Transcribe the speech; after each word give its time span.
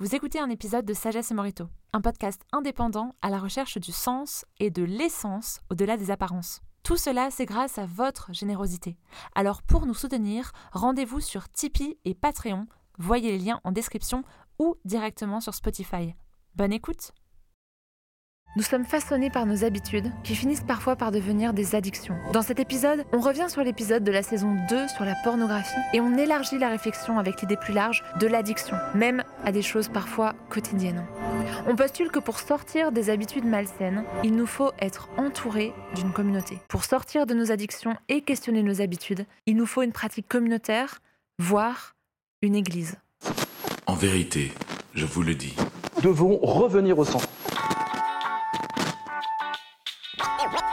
Vous 0.00 0.14
écoutez 0.14 0.38
un 0.38 0.48
épisode 0.48 0.84
de 0.84 0.94
Sagesse 0.94 1.32
et 1.32 1.34
Morito, 1.34 1.66
un 1.92 2.00
podcast 2.00 2.40
indépendant 2.52 3.16
à 3.20 3.30
la 3.30 3.38
recherche 3.40 3.78
du 3.78 3.90
sens 3.90 4.44
et 4.60 4.70
de 4.70 4.84
l'essence 4.84 5.60
au-delà 5.70 5.96
des 5.96 6.12
apparences. 6.12 6.60
Tout 6.84 6.96
cela, 6.96 7.32
c'est 7.32 7.46
grâce 7.46 7.78
à 7.78 7.86
votre 7.86 8.32
générosité. 8.32 8.96
Alors 9.34 9.60
pour 9.60 9.86
nous 9.86 9.94
soutenir, 9.94 10.52
rendez-vous 10.70 11.18
sur 11.18 11.48
Tipeee 11.48 11.98
et 12.04 12.14
Patreon. 12.14 12.68
Voyez 12.98 13.32
les 13.32 13.44
liens 13.44 13.60
en 13.64 13.72
description 13.72 14.22
ou 14.60 14.76
directement 14.84 15.40
sur 15.40 15.56
Spotify. 15.56 16.14
Bonne 16.54 16.72
écoute 16.72 17.10
nous 18.58 18.64
sommes 18.64 18.84
façonnés 18.84 19.30
par 19.30 19.46
nos 19.46 19.62
habitudes 19.62 20.10
qui 20.24 20.34
finissent 20.34 20.64
parfois 20.66 20.96
par 20.96 21.12
devenir 21.12 21.52
des 21.52 21.76
addictions. 21.76 22.16
Dans 22.32 22.42
cet 22.42 22.58
épisode, 22.58 23.04
on 23.12 23.20
revient 23.20 23.46
sur 23.46 23.62
l'épisode 23.62 24.02
de 24.02 24.10
la 24.10 24.24
saison 24.24 24.56
2 24.68 24.88
sur 24.88 25.04
la 25.04 25.14
pornographie 25.22 25.78
et 25.94 26.00
on 26.00 26.18
élargit 26.18 26.58
la 26.58 26.68
réflexion 26.68 27.20
avec 27.20 27.40
l'idée 27.40 27.56
plus 27.56 27.72
large 27.72 28.02
de 28.18 28.26
l'addiction, 28.26 28.74
même 28.96 29.22
à 29.44 29.52
des 29.52 29.62
choses 29.62 29.86
parfois 29.86 30.34
quotidiennes. 30.48 31.04
On 31.68 31.76
postule 31.76 32.10
que 32.10 32.18
pour 32.18 32.40
sortir 32.40 32.90
des 32.90 33.10
habitudes 33.10 33.44
malsaines, 33.44 34.02
il 34.24 34.34
nous 34.34 34.46
faut 34.46 34.72
être 34.80 35.08
entouré 35.16 35.72
d'une 35.94 36.10
communauté. 36.10 36.58
Pour 36.66 36.82
sortir 36.82 37.26
de 37.26 37.34
nos 37.34 37.52
addictions 37.52 37.94
et 38.08 38.22
questionner 38.22 38.64
nos 38.64 38.80
habitudes, 38.80 39.24
il 39.46 39.54
nous 39.54 39.66
faut 39.66 39.82
une 39.82 39.92
pratique 39.92 40.26
communautaire, 40.26 40.98
voire 41.38 41.94
une 42.42 42.56
église. 42.56 42.96
En 43.86 43.94
vérité, 43.94 44.50
je 44.94 45.06
vous 45.06 45.22
le 45.22 45.36
dis. 45.36 45.54
Nous 45.94 46.02
devons 46.02 46.38
revenir 46.38 46.98
au 46.98 47.04
centre. 47.04 47.28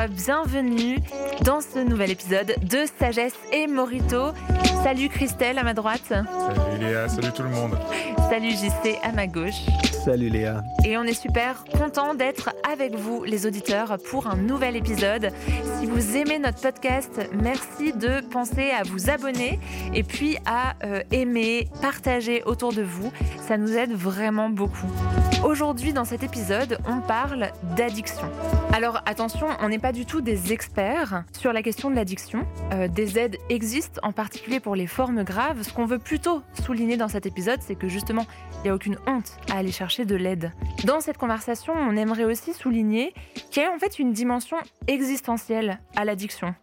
Bonjour, 0.00 0.16
bienvenue 0.16 0.98
dans 1.44 1.60
ce 1.60 1.78
nouvel 1.78 2.10
épisode 2.10 2.54
de 2.62 2.84
Sagesse 2.98 3.34
et 3.52 3.66
Morito. 3.66 4.32
Salut 4.82 5.08
Christelle 5.08 5.58
à 5.58 5.62
ma 5.62 5.74
droite. 5.74 6.02
Salut 6.08 6.78
Léa, 6.80 7.08
salut 7.08 7.32
tout 7.32 7.42
le 7.42 7.50
monde. 7.50 7.76
Salut 8.30 8.50
JC 8.50 8.98
à 9.02 9.12
ma 9.12 9.26
gauche. 9.26 9.66
Salut 10.04 10.30
Léa. 10.30 10.62
Et 10.84 10.96
on 10.96 11.02
est 11.02 11.20
super 11.20 11.64
content 11.64 12.14
d'être 12.14 12.50
avec 12.70 12.94
vous, 12.94 13.24
les 13.24 13.46
auditeurs, 13.46 13.98
pour 14.10 14.26
un 14.26 14.36
nouvel 14.36 14.76
épisode. 14.76 15.32
Si 15.78 15.86
vous 15.86 16.16
aimez 16.16 16.38
notre 16.38 16.60
podcast, 16.60 17.20
merci 17.32 17.92
de 17.92 18.20
penser 18.30 18.70
à 18.70 18.84
vous 18.84 19.10
abonner 19.10 19.58
et 19.92 20.02
puis 20.02 20.38
à 20.46 20.74
euh, 20.84 21.02
aimer, 21.10 21.68
partager 21.82 22.42
autour 22.44 22.72
de 22.72 22.82
vous. 22.82 23.12
Ça 23.46 23.58
nous 23.58 23.72
aide 23.72 23.92
vraiment 23.92 24.48
beaucoup. 24.48 24.88
Aujourd'hui, 25.44 25.94
dans 25.94 26.04
cet 26.04 26.22
épisode, 26.22 26.78
on 26.86 27.00
parle 27.00 27.50
d'addiction. 27.74 28.30
Alors 28.74 29.00
attention, 29.06 29.48
on 29.60 29.70
n'est 29.70 29.78
pas 29.78 29.90
du 29.90 30.04
tout 30.04 30.20
des 30.20 30.52
experts 30.52 31.24
sur 31.32 31.54
la 31.54 31.62
question 31.62 31.90
de 31.90 31.96
l'addiction. 31.96 32.46
Euh, 32.72 32.88
des 32.88 33.18
aides 33.18 33.38
existent, 33.48 34.00
en 34.04 34.12
particulier 34.12 34.60
pour 34.60 34.76
les 34.76 34.86
formes 34.86 35.24
graves. 35.24 35.62
Ce 35.62 35.72
qu'on 35.72 35.86
veut 35.86 35.98
plutôt 35.98 36.42
souligner 36.62 36.98
dans 36.98 37.08
cet 37.08 37.24
épisode, 37.24 37.60
c'est 37.62 37.74
que 37.74 37.88
justement, 37.88 38.26
il 38.58 38.64
n'y 38.64 38.68
a 38.68 38.74
aucune 38.74 38.98
honte 39.06 39.38
à 39.50 39.56
aller 39.56 39.72
chercher 39.72 40.04
de 40.04 40.14
l'aide. 40.14 40.52
Dans 40.84 41.00
cette 41.00 41.16
conversation, 41.16 41.72
on 41.74 41.96
aimerait 41.96 42.24
aussi 42.24 42.52
souligner 42.52 43.14
qu'il 43.50 43.62
y 43.62 43.66
a 43.66 43.72
en 43.72 43.78
fait 43.78 43.98
une 43.98 44.12
dimension 44.12 44.58
existentielle 44.88 45.80
à 45.96 46.04
l'addiction. 46.04 46.54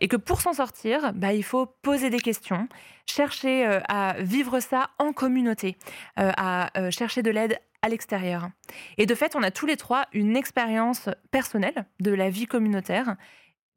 Et 0.00 0.06
que 0.06 0.16
pour 0.16 0.40
s'en 0.40 0.52
sortir, 0.52 1.12
bah, 1.14 1.32
il 1.32 1.44
faut 1.44 1.66
poser 1.66 2.10
des 2.10 2.20
questions, 2.20 2.68
chercher 3.06 3.66
euh, 3.66 3.80
à 3.88 4.14
vivre 4.20 4.60
ça 4.60 4.90
en 5.00 5.12
communauté, 5.12 5.76
euh, 6.20 6.30
à 6.36 6.70
chercher 6.90 7.22
de 7.22 7.30
l'aide 7.30 7.58
à 7.82 7.88
l'extérieur. 7.88 8.50
Et 8.98 9.06
de 9.06 9.14
fait, 9.14 9.36
on 9.36 9.42
a 9.42 9.50
tous 9.50 9.66
les 9.66 9.76
trois 9.76 10.06
une 10.12 10.36
expérience 10.36 11.08
personnelle 11.30 11.86
de 12.00 12.12
la 12.12 12.30
vie 12.30 12.46
communautaire 12.46 13.16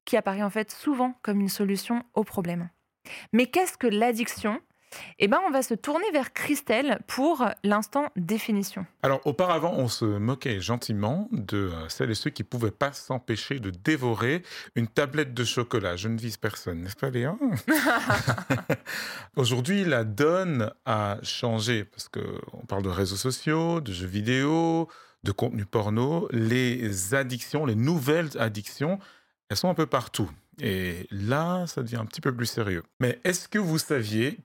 qui 0.06 0.18
apparaît 0.18 0.44
en 0.44 0.50
fait 0.50 0.72
souvent 0.72 1.16
comme 1.22 1.40
une 1.40 1.50
solution 1.50 2.04
au 2.14 2.24
problème. 2.24 2.70
Mais 3.32 3.48
qu'est-ce 3.48 3.78
que 3.78 3.88
l'addiction 3.88 4.62
eh 5.20 5.28
ben, 5.28 5.40
on 5.48 5.52
va 5.52 5.62
se 5.62 5.74
tourner 5.74 6.10
vers 6.12 6.34
Christelle 6.34 7.00
pour 7.08 7.46
l'instant 7.64 8.10
définition. 8.16 8.86
Alors, 9.02 9.22
auparavant, 9.26 9.74
on 9.76 9.88
se 9.88 10.06
moquait 10.06 10.60
gentiment 10.60 11.28
de 11.32 11.72
euh, 11.74 11.90
celles 11.90 12.12
et 12.12 12.16
ceux 12.16 12.30
qui 12.30 12.44
ne 12.44 12.48
pouvaient 12.48 12.72
pas 12.72 12.92
s'empêcher 12.92 13.60
de 13.60 13.70
dévorer 13.70 14.44
une 14.76 14.88
tablette 14.88 15.34
de 15.34 15.44
chocolat. 15.44 15.96
Je 15.96 16.08
ne 16.08 16.18
vise 16.18 16.38
personne, 16.38 16.82
n'est-ce 16.82 16.96
pas, 16.96 17.10
Léa? 17.10 17.36
Aujourd'hui, 19.36 19.86
la 19.86 20.04
donne 20.04 20.72
a 20.86 21.18
changé 21.24 21.84
parce 21.86 22.10
qu'on 22.10 22.66
parle 22.66 22.84
de 22.84 22.90
réseaux 22.90 23.16
sociaux, 23.16 23.82
de 23.82 23.92
jeux 23.92 24.08
vidéo, 24.08 24.88
de 25.24 25.32
contenu 25.32 25.66
porno. 25.66 26.28
Les 26.32 27.14
addictions, 27.14 27.66
les 27.66 27.76
nouvelles 27.76 28.30
addictions, 28.40 29.00
elles 29.50 29.58
sont 29.58 29.70
un 29.70 29.74
peu 29.74 29.86
partout. 29.86 30.30
Et 30.62 31.08
là, 31.10 31.66
ça 31.68 31.82
devient 31.82 31.98
un 31.98 32.06
petit 32.06 32.22
peu 32.22 32.34
plus 32.34 32.46
sérieux. 32.46 32.84
Mais 33.00 33.20
est-ce 33.24 33.48
que 33.48 33.60
vous 33.60 33.78
saviez 33.78 34.38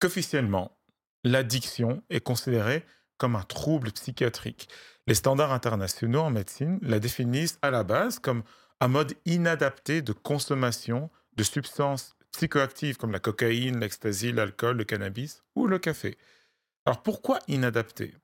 qu'officiellement, 0.00 0.78
l'addiction 1.24 2.02
est 2.10 2.20
considérée 2.20 2.84
comme 3.18 3.36
un 3.36 3.42
trouble 3.42 3.92
psychiatrique. 3.92 4.68
Les 5.06 5.14
standards 5.14 5.52
internationaux 5.52 6.20
en 6.20 6.30
médecine 6.30 6.78
la 6.82 6.98
définissent 6.98 7.58
à 7.62 7.70
la 7.70 7.84
base 7.84 8.18
comme 8.18 8.42
un 8.80 8.88
mode 8.88 9.14
inadapté 9.24 10.02
de 10.02 10.12
consommation 10.12 11.10
de 11.36 11.42
substances 11.42 12.14
psychoactives 12.32 12.98
comme 12.98 13.12
la 13.12 13.20
cocaïne, 13.20 13.80
l'ecstasy, 13.80 14.32
l'alcool, 14.32 14.76
le 14.76 14.84
cannabis 14.84 15.42
ou 15.54 15.66
le 15.66 15.78
café. 15.78 16.18
Alors 16.84 17.02
pourquoi 17.02 17.38
inadapté? 17.48 18.14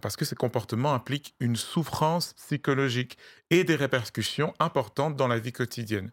Parce 0.00 0.16
que 0.16 0.24
ces 0.24 0.36
comportements 0.36 0.94
impliquent 0.94 1.34
une 1.40 1.56
souffrance 1.56 2.34
psychologique 2.34 3.18
et 3.50 3.64
des 3.64 3.74
répercussions 3.74 4.54
importantes 4.60 5.16
dans 5.16 5.26
la 5.26 5.38
vie 5.38 5.52
quotidienne. 5.52 6.12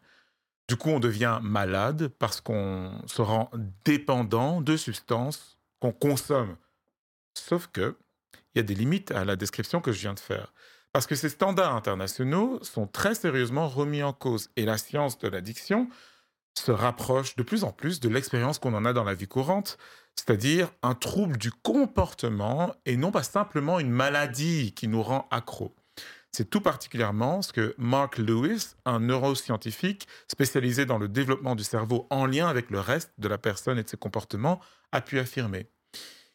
Du 0.67 0.77
coup, 0.77 0.89
on 0.89 0.99
devient 0.99 1.39
malade 1.43 2.07
parce 2.07 2.41
qu'on 2.41 3.01
se 3.05 3.21
rend 3.21 3.51
dépendant 3.83 4.61
de 4.61 4.77
substances 4.77 5.59
qu'on 5.79 5.91
consomme. 5.91 6.57
Sauf 7.35 7.67
que 7.67 7.95
il 8.53 8.59
y 8.59 8.61
a 8.61 8.63
des 8.63 8.75
limites 8.75 9.11
à 9.11 9.25
la 9.25 9.35
description 9.35 9.81
que 9.81 9.91
je 9.91 9.99
viens 9.99 10.13
de 10.13 10.19
faire. 10.19 10.53
Parce 10.93 11.07
que 11.07 11.15
ces 11.15 11.29
standards 11.29 11.75
internationaux 11.75 12.63
sont 12.63 12.87
très 12.87 13.15
sérieusement 13.15 13.67
remis 13.67 14.01
en 14.01 14.13
cause 14.13 14.49
et 14.55 14.65
la 14.65 14.77
science 14.77 15.19
de 15.19 15.27
l'addiction 15.27 15.89
se 16.57 16.71
rapproche 16.71 17.35
de 17.35 17.43
plus 17.43 17.65
en 17.65 17.73
plus 17.73 17.99
de 17.99 18.07
l'expérience 18.07 18.59
qu'on 18.59 18.73
en 18.73 18.85
a 18.85 18.93
dans 18.93 19.03
la 19.03 19.13
vie 19.13 19.27
courante, 19.27 19.77
c'est-à-dire 20.15 20.71
un 20.83 20.95
trouble 20.95 21.37
du 21.37 21.51
comportement 21.51 22.73
et 22.85 22.95
non 22.95 23.11
pas 23.11 23.23
simplement 23.23 23.79
une 23.79 23.89
maladie 23.89 24.73
qui 24.73 24.87
nous 24.87 25.03
rend 25.03 25.27
accro. 25.31 25.75
C'est 26.35 26.49
tout 26.49 26.59
particulièrement 26.59 27.41
ce 27.41 27.53
que 27.53 27.73
Mark 27.77 28.17
Lewis, 28.17 28.75
un 28.83 28.99
neuroscientifique 28.99 30.05
spécialisé 30.27 30.85
dans 30.85 30.97
le 30.97 31.07
développement 31.07 31.55
du 31.55 31.63
cerveau 31.63 32.07
en 32.09 32.25
lien 32.25 32.49
avec 32.49 32.71
le 32.71 32.81
reste 32.81 33.13
de 33.17 33.29
la 33.29 33.37
personne 33.37 33.79
et 33.79 33.83
de 33.83 33.87
ses 33.87 33.95
comportements, 33.95 34.59
a 34.91 34.99
pu 34.99 35.17
affirmer. 35.17 35.67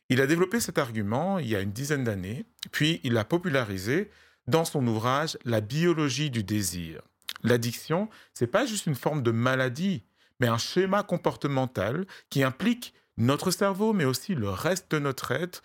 Il 0.08 0.22
a 0.22 0.26
développé 0.26 0.58
cet 0.58 0.78
argument 0.78 1.38
il 1.38 1.48
y 1.48 1.54
a 1.54 1.60
une 1.60 1.72
dizaine 1.72 2.04
d'années, 2.04 2.46
puis 2.72 3.02
il 3.04 3.12
l'a 3.12 3.26
popularisé 3.26 4.10
dans 4.46 4.64
son 4.64 4.86
ouvrage 4.86 5.36
La 5.44 5.60
biologie 5.60 6.30
du 6.30 6.44
désir. 6.44 7.02
L'addiction, 7.42 8.08
c'est 8.32 8.46
pas 8.46 8.64
juste 8.64 8.86
une 8.86 8.94
forme 8.94 9.22
de 9.22 9.32
maladie, 9.32 10.02
mais 10.40 10.48
un 10.48 10.56
schéma 10.56 11.02
comportemental 11.02 12.06
qui 12.30 12.42
implique 12.42 12.94
notre 13.18 13.50
cerveau, 13.50 13.92
mais 13.92 14.06
aussi 14.06 14.34
le 14.34 14.48
reste 14.48 14.90
de 14.92 14.98
notre 14.98 15.30
être. 15.32 15.62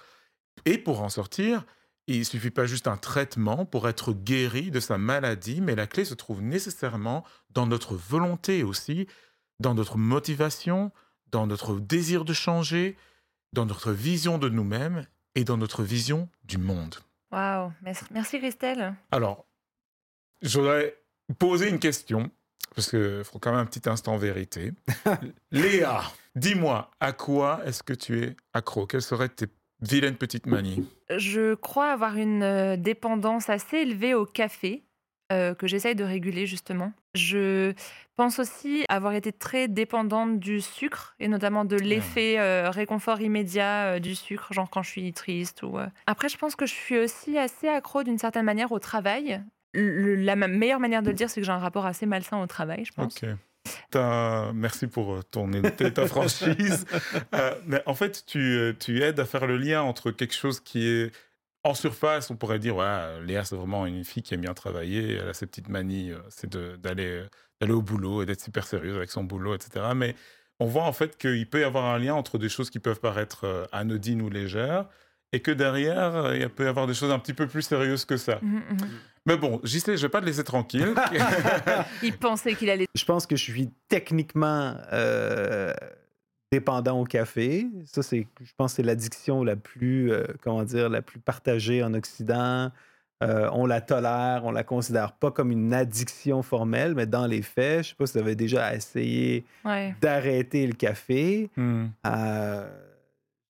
Et 0.66 0.78
pour 0.78 1.04
en 1.04 1.10
sortir, 1.10 1.64
il 2.08 2.20
ne 2.20 2.24
suffit 2.24 2.52
pas 2.52 2.66
juste 2.66 2.88
un 2.88 2.98
traitement 2.98 3.66
pour 3.66 3.90
être 3.90 4.14
guéri 4.14 4.72
de 4.72 4.80
sa 4.80 4.98
maladie, 4.98 5.62
mais 5.62 5.76
la 5.76 5.88
clé 5.88 6.06
se 6.06 6.14
trouve 6.14 6.42
nécessairement 6.42 7.24
dans 7.52 7.66
notre 7.66 7.96
volonté 7.96 8.64
aussi, 8.64 9.08
dans 9.60 9.74
notre 9.74 9.98
motivation, 9.98 10.92
dans 11.32 11.48
notre 11.48 11.80
désir 11.80 12.26
de 12.26 12.34
changer, 12.34 12.96
dans 13.54 13.66
notre 13.66 13.92
vision 13.92 14.38
de 14.38 14.50
nous-mêmes 14.50 15.06
et 15.34 15.44
dans 15.44 15.58
notre 15.58 15.84
vision 15.84 16.30
du 16.44 16.58
monde. 16.58 16.96
Waouh, 17.32 17.72
merci 18.12 18.40
Christelle. 18.40 18.96
Alors, 19.12 19.46
je 20.42 20.60
voudrais 20.60 20.96
poser 21.40 21.70
une 21.70 21.80
question, 21.80 22.30
parce 22.76 22.90
qu'il 22.90 23.24
faut 23.24 23.40
quand 23.40 23.52
même 23.52 23.62
un 23.62 23.66
petit 23.66 23.90
instant 23.90 24.18
vérité. 24.18 24.74
Léa, 25.52 26.04
dis-moi, 26.36 26.92
à 27.00 27.14
quoi 27.14 27.62
est-ce 27.66 27.82
que 27.82 27.94
tu 27.94 28.24
es 28.24 28.36
accro? 28.54 28.86
Quelles 28.86 29.02
seraient 29.02 29.30
tes 29.30 29.48
Vilaine 29.82 30.16
petite 30.16 30.46
manie. 30.46 30.88
Je 31.16 31.54
crois 31.56 31.92
avoir 31.92 32.18
une 32.18 32.44
euh, 32.44 32.78
dépendance 32.78 33.50
assez 33.50 33.78
élevée 33.78 34.14
au 34.14 34.26
café. 34.26 34.84
euh, 35.32 35.56
que 35.56 35.66
j'essaye 35.66 35.96
de 35.96 36.04
réguler 36.04 36.46
justement. 36.46 36.94
Je 37.16 37.74
pense 38.16 38.38
aussi 38.38 38.86
avoir 38.90 39.14
été 39.14 39.32
très 39.32 39.68
dépendante 39.68 40.40
du 40.40 40.62
sucre 40.62 41.16
et 41.20 41.28
notamment 41.28 41.66
de 41.66 41.76
l'effet 41.78 42.38
euh, 42.38 42.70
réconfort 42.70 43.20
immédiat 43.22 43.96
euh, 43.96 44.00
du 44.00 44.14
sucre, 44.14 44.54
genre 44.54 44.70
quand 44.70 44.84
je 44.84 44.92
suis 44.92 45.12
triste. 45.14 45.64
Ou. 45.64 45.80
Après, 46.06 46.30
je 46.30 46.38
pense 46.38 46.56
que 46.56 46.68
je 46.68 46.74
suis 46.74 47.00
aussi 47.00 47.40
assez 47.40 47.68
accro 47.68 48.04
d'une 48.04 48.20
certaine 48.20 48.46
manière 48.46 48.72
au 48.72 48.78
travail. 48.78 49.42
Le- 49.74 50.14
la 50.16 50.36
meilleure 50.36 50.80
manière 50.80 51.02
de 51.02 51.08
le 51.08 51.14
dire, 51.16 51.30
c'est 51.30 51.42
que 51.42 51.46
j'ai 51.46 51.52
un 51.52 51.58
rapport 51.58 51.88
assez 51.88 52.06
malsain 52.06 52.40
au 52.40 52.46
travail, 52.48 52.86
je 52.86 52.94
pense. 52.94 53.16
Merci 54.54 54.88
pour 54.88 55.14
euh, 55.14 55.22
ton, 55.24 55.50
ta 55.52 56.08
franchise. 56.08 56.86
Euh, 57.34 57.54
mais 57.66 57.82
en 57.86 57.94
fait, 57.94 58.24
tu, 58.26 58.40
euh, 58.40 58.74
tu 58.78 59.02
aides 59.02 59.20
à 59.20 59.26
faire 59.26 59.46
le 59.46 59.58
lien 59.58 59.82
entre 59.82 60.12
quelque 60.12 60.34
chose 60.34 60.60
qui 60.60 60.88
est 60.88 61.12
en 61.64 61.74
surface. 61.74 62.30
On 62.30 62.36
pourrait 62.36 62.60
dire, 62.60 62.76
ouais, 62.78 63.22
Léa, 63.24 63.44
c'est 63.44 63.56
vraiment 63.56 63.86
une 63.86 64.04
fille 64.04 64.24
qui 64.24 64.34
aime 64.34 64.42
bien 64.42 64.54
travailler. 64.54 65.16
Elle 65.16 65.30
a 65.30 65.34
ses 65.34 65.46
petites 65.46 65.70
manies, 65.70 66.12
c'est 66.30 66.50
d'aller 66.50 67.26
au 67.68 67.82
boulot 67.82 68.22
et 68.22 68.26
d'être 68.26 68.42
super 68.42 68.66
sérieuse 68.66 68.96
avec 68.96 69.12
son 69.12 69.24
boulot, 69.24 69.56
etc. 69.56 69.88
Mais 69.96 70.16
on 70.60 70.66
voit 70.66 70.84
en 70.84 70.94
fait 70.94 71.18
qu'il 71.18 71.50
peut 71.50 71.62
y 71.62 71.64
avoir 71.64 71.86
un 71.86 72.00
lien 72.00 72.14
entre 72.14 72.38
des 72.38 72.50
choses 72.50 72.70
qui 72.70 72.80
peuvent 72.80 73.00
paraître 73.00 73.68
anodines 73.72 74.22
ou 74.22 74.30
légères 74.30 74.88
et 75.36 75.42
que 75.42 75.52
derrière, 75.52 76.16
euh, 76.16 76.38
il 76.38 76.48
peut 76.50 76.64
y 76.64 76.68
avoir 76.68 76.88
des 76.88 76.94
choses 76.94 77.12
un 77.12 77.20
petit 77.20 77.34
peu 77.34 77.46
plus 77.46 77.62
sérieuses 77.62 78.06
que 78.06 78.16
ça. 78.16 78.40
Mhm, 78.42 78.56
mhm. 78.56 78.90
Mais 79.26 79.36
bon, 79.38 79.60
j'y 79.64 79.80
sais, 79.82 79.98
je 79.98 80.04
vais 80.04 80.10
pas 80.10 80.22
te 80.22 80.26
laisser 80.26 80.44
tranquille. 80.44 80.94
Il 82.04 82.14
pensait 82.18 82.54
qu'il 82.54 82.70
allait. 82.70 82.88
Je 82.96 83.06
pense 83.06 83.26
que 83.26 83.36
je 83.36 83.42
suis 83.44 83.72
techniquement 83.90 84.76
euh, 84.94 85.74
dépendant 86.52 87.02
au 87.02 87.06
café. 87.06 87.68
Ça, 87.86 88.04
c'est, 88.04 88.28
je 88.40 88.52
pense 88.56 88.74
que 88.74 88.76
c'est 88.78 88.84
l'addiction 88.84 89.44
la 89.44 89.56
plus, 89.56 90.12
euh, 90.12 90.24
comment 90.42 90.64
dire, 90.64 90.90
la 90.90 91.02
plus 91.02 91.20
partagée 91.20 91.84
en 91.84 91.94
Occident. 91.96 92.72
Euh, 93.24 93.50
on 93.52 93.66
la 93.66 93.82
tolère, 93.82 94.42
on 94.46 94.52
la 94.52 94.64
considère 94.64 95.14
pas 95.14 95.32
comme 95.32 95.52
une 95.52 95.74
addiction 95.74 96.44
formelle, 96.44 96.94
mais 96.96 97.08
dans 97.08 97.26
les 97.26 97.42
faits, 97.42 97.84
je 97.84 97.90
sais 97.90 97.96
pas 97.96 98.06
si 98.06 98.14
vous 98.14 98.20
avez 98.20 98.36
déjà 98.36 98.76
essayé 98.76 99.44
Ouais. 99.66 99.96
d'arrêter 100.02 100.68
le 100.68 100.74
café. 100.74 101.50
Hmm. 101.58 101.88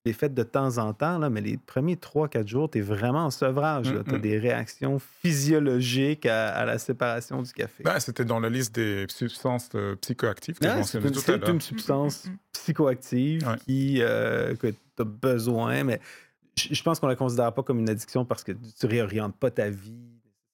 Euh, 0.06 0.10
je 0.10 0.10
l'ai 0.10 0.14
fait 0.14 0.34
de 0.34 0.44
temps 0.44 0.78
en 0.78 0.94
temps, 0.94 1.18
là, 1.18 1.30
mais 1.30 1.42
les 1.42 1.58
premiers 1.58 1.96
3-4 1.96 2.48
jours, 2.48 2.70
tu 2.70 2.80
es 2.80 2.82
vraiment 2.82 3.26
en 3.26 3.32
sevrage. 3.32 3.90
Mm, 3.92 4.04
Tu 4.04 4.16
as 4.16 4.18
mm. 4.18 4.22
des 4.22 4.38
réactions 4.38 5.00
physiologiques 5.00 6.26
à, 6.26 6.50
à 6.50 6.66
la 6.66 6.78
séparation 6.78 7.42
du 7.42 7.52
café. 7.54 7.84
Ben, 7.84 8.00
C'était 8.00 8.26
dans 8.26 8.40
la 8.40 8.50
liste 8.50 8.76
des 8.76 9.06
substances 9.10 9.70
euh, 9.76 9.96
psychoactives 9.98 10.60
que 10.60 10.68
Ah, 10.68 10.84
c'est 10.84 11.00
une, 11.00 11.08
à 11.08 11.14
c'est 11.14 11.48
une 11.50 11.62
substance 11.62 12.26
Mm, 12.26 12.30
mm, 12.30 12.34
mm. 12.34 12.38
psychoactive 12.54 13.48
Ouais. 13.48 13.58
qui, 13.66 13.98
euh, 14.02 14.56
que 14.56 14.68
tu 14.68 14.76
as 15.00 15.04
besoin, 15.04 15.84
mais 15.84 16.00
je, 16.58 16.74
je 16.74 16.84
pense 16.84 17.00
qu'on 17.00 17.08
la 17.08 17.16
considère 17.16 17.54
pas 17.54 17.64
comme 17.64 17.80
une 17.80 17.90
addiction 17.90 18.26
parce 18.26 18.44
que 18.44 18.52
tu 18.52 18.86
réorientes 18.86 19.36
pas 19.38 19.52
ta 19.52 19.70
vie 19.70 19.98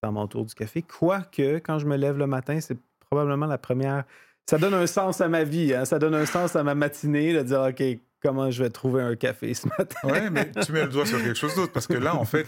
nécessairement 0.01 0.23
autour 0.23 0.45
du 0.45 0.53
café. 0.53 0.81
Quoique, 0.81 1.57
quand 1.59 1.79
je 1.79 1.85
me 1.87 1.97
lève 1.97 2.17
le 2.17 2.27
matin, 2.27 2.59
c'est 2.61 2.77
probablement 3.09 3.47
la 3.47 3.57
première. 3.57 4.03
Ça 4.49 4.57
donne 4.57 4.73
un 4.73 4.87
sens 4.87 5.21
à 5.21 5.27
ma 5.27 5.43
vie, 5.43 5.73
hein, 5.73 5.85
ça 5.85 5.99
donne 5.99 6.15
un 6.15 6.25
sens 6.25 6.55
à 6.55 6.63
ma 6.63 6.73
matinée 6.75 7.33
de 7.33 7.41
dire 7.43 7.61
OK, 7.61 7.83
comment 8.21 8.49
je 8.51 8.63
vais 8.63 8.69
trouver 8.69 9.01
un 9.03 9.15
café 9.15 9.53
ce 9.53 9.67
matin. 9.77 9.99
Ouais, 10.03 10.29
mais 10.29 10.51
tu 10.65 10.71
mets 10.71 10.83
le 10.83 10.89
doigt 10.89 11.05
sur 11.05 11.17
quelque 11.17 11.37
chose 11.37 11.55
d'autre 11.55 11.71
parce 11.71 11.87
que 11.87 11.93
là, 11.93 12.15
en 12.15 12.25
fait, 12.25 12.47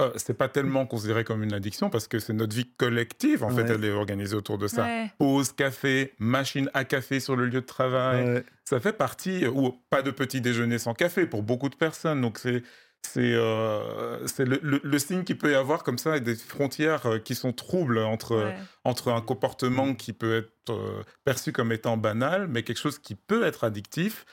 euh, 0.00 0.10
c'est 0.16 0.34
pas 0.34 0.48
tellement 0.48 0.86
considéré 0.86 1.24
comme 1.24 1.42
une 1.42 1.52
addiction 1.52 1.90
parce 1.90 2.08
que 2.08 2.18
c'est 2.18 2.32
notre 2.32 2.54
vie 2.56 2.70
collective. 2.76 3.44
En 3.44 3.50
fait, 3.50 3.68
elle 3.68 3.84
est 3.84 3.90
organisée 3.92 4.34
autour 4.36 4.56
de 4.58 4.66
ça. 4.68 4.84
Ouais. 4.84 5.12
Pause, 5.18 5.52
café, 5.52 6.14
machine 6.18 6.70
à 6.74 6.84
café 6.84 7.20
sur 7.20 7.36
le 7.36 7.44
lieu 7.46 7.60
de 7.60 7.66
travail. 7.66 8.24
Ouais. 8.24 8.44
Ça 8.64 8.80
fait 8.80 8.92
partie, 8.94 9.46
ou 9.46 9.72
pas 9.90 10.02
de 10.02 10.10
petit 10.10 10.40
déjeuner 10.40 10.78
sans 10.78 10.94
café 10.94 11.26
pour 11.26 11.42
beaucoup 11.42 11.68
de 11.68 11.76
personnes. 11.76 12.20
Donc, 12.20 12.38
c'est. 12.38 12.62
C'est 13.02 13.32
euh, 13.32 14.26
c'est 14.26 14.44
le, 14.44 14.60
le- 14.62 14.82
le 14.84 14.98
signe 14.98 15.24
qu'il 15.24 15.38
peut 15.38 15.50
y 15.52 15.54
avoir 15.54 15.84
comme 15.84 15.96
ça 15.96 16.18
et 16.18 16.20
des 16.20 16.34
frontières 16.34 17.06
euh, 17.06 17.18
qui 17.18 17.34
sont 17.34 17.54
troubles 17.54 17.96
entre, 17.98 18.36
Ouais. 18.36 18.54
entre 18.84 19.10
un 19.10 19.22
comportement 19.22 19.94
qui 19.94 20.12
peut 20.12 20.36
être 20.36 20.70
euh, 20.74 21.02
perçu 21.24 21.50
comme 21.50 21.72
étant 21.72 21.96
banal, 21.96 22.46
mais 22.48 22.62
quelque 22.62 22.76
chose 22.78 22.98
qui 22.98 23.14
peut 23.14 23.42
être 23.46 23.64
addictif 23.64 24.26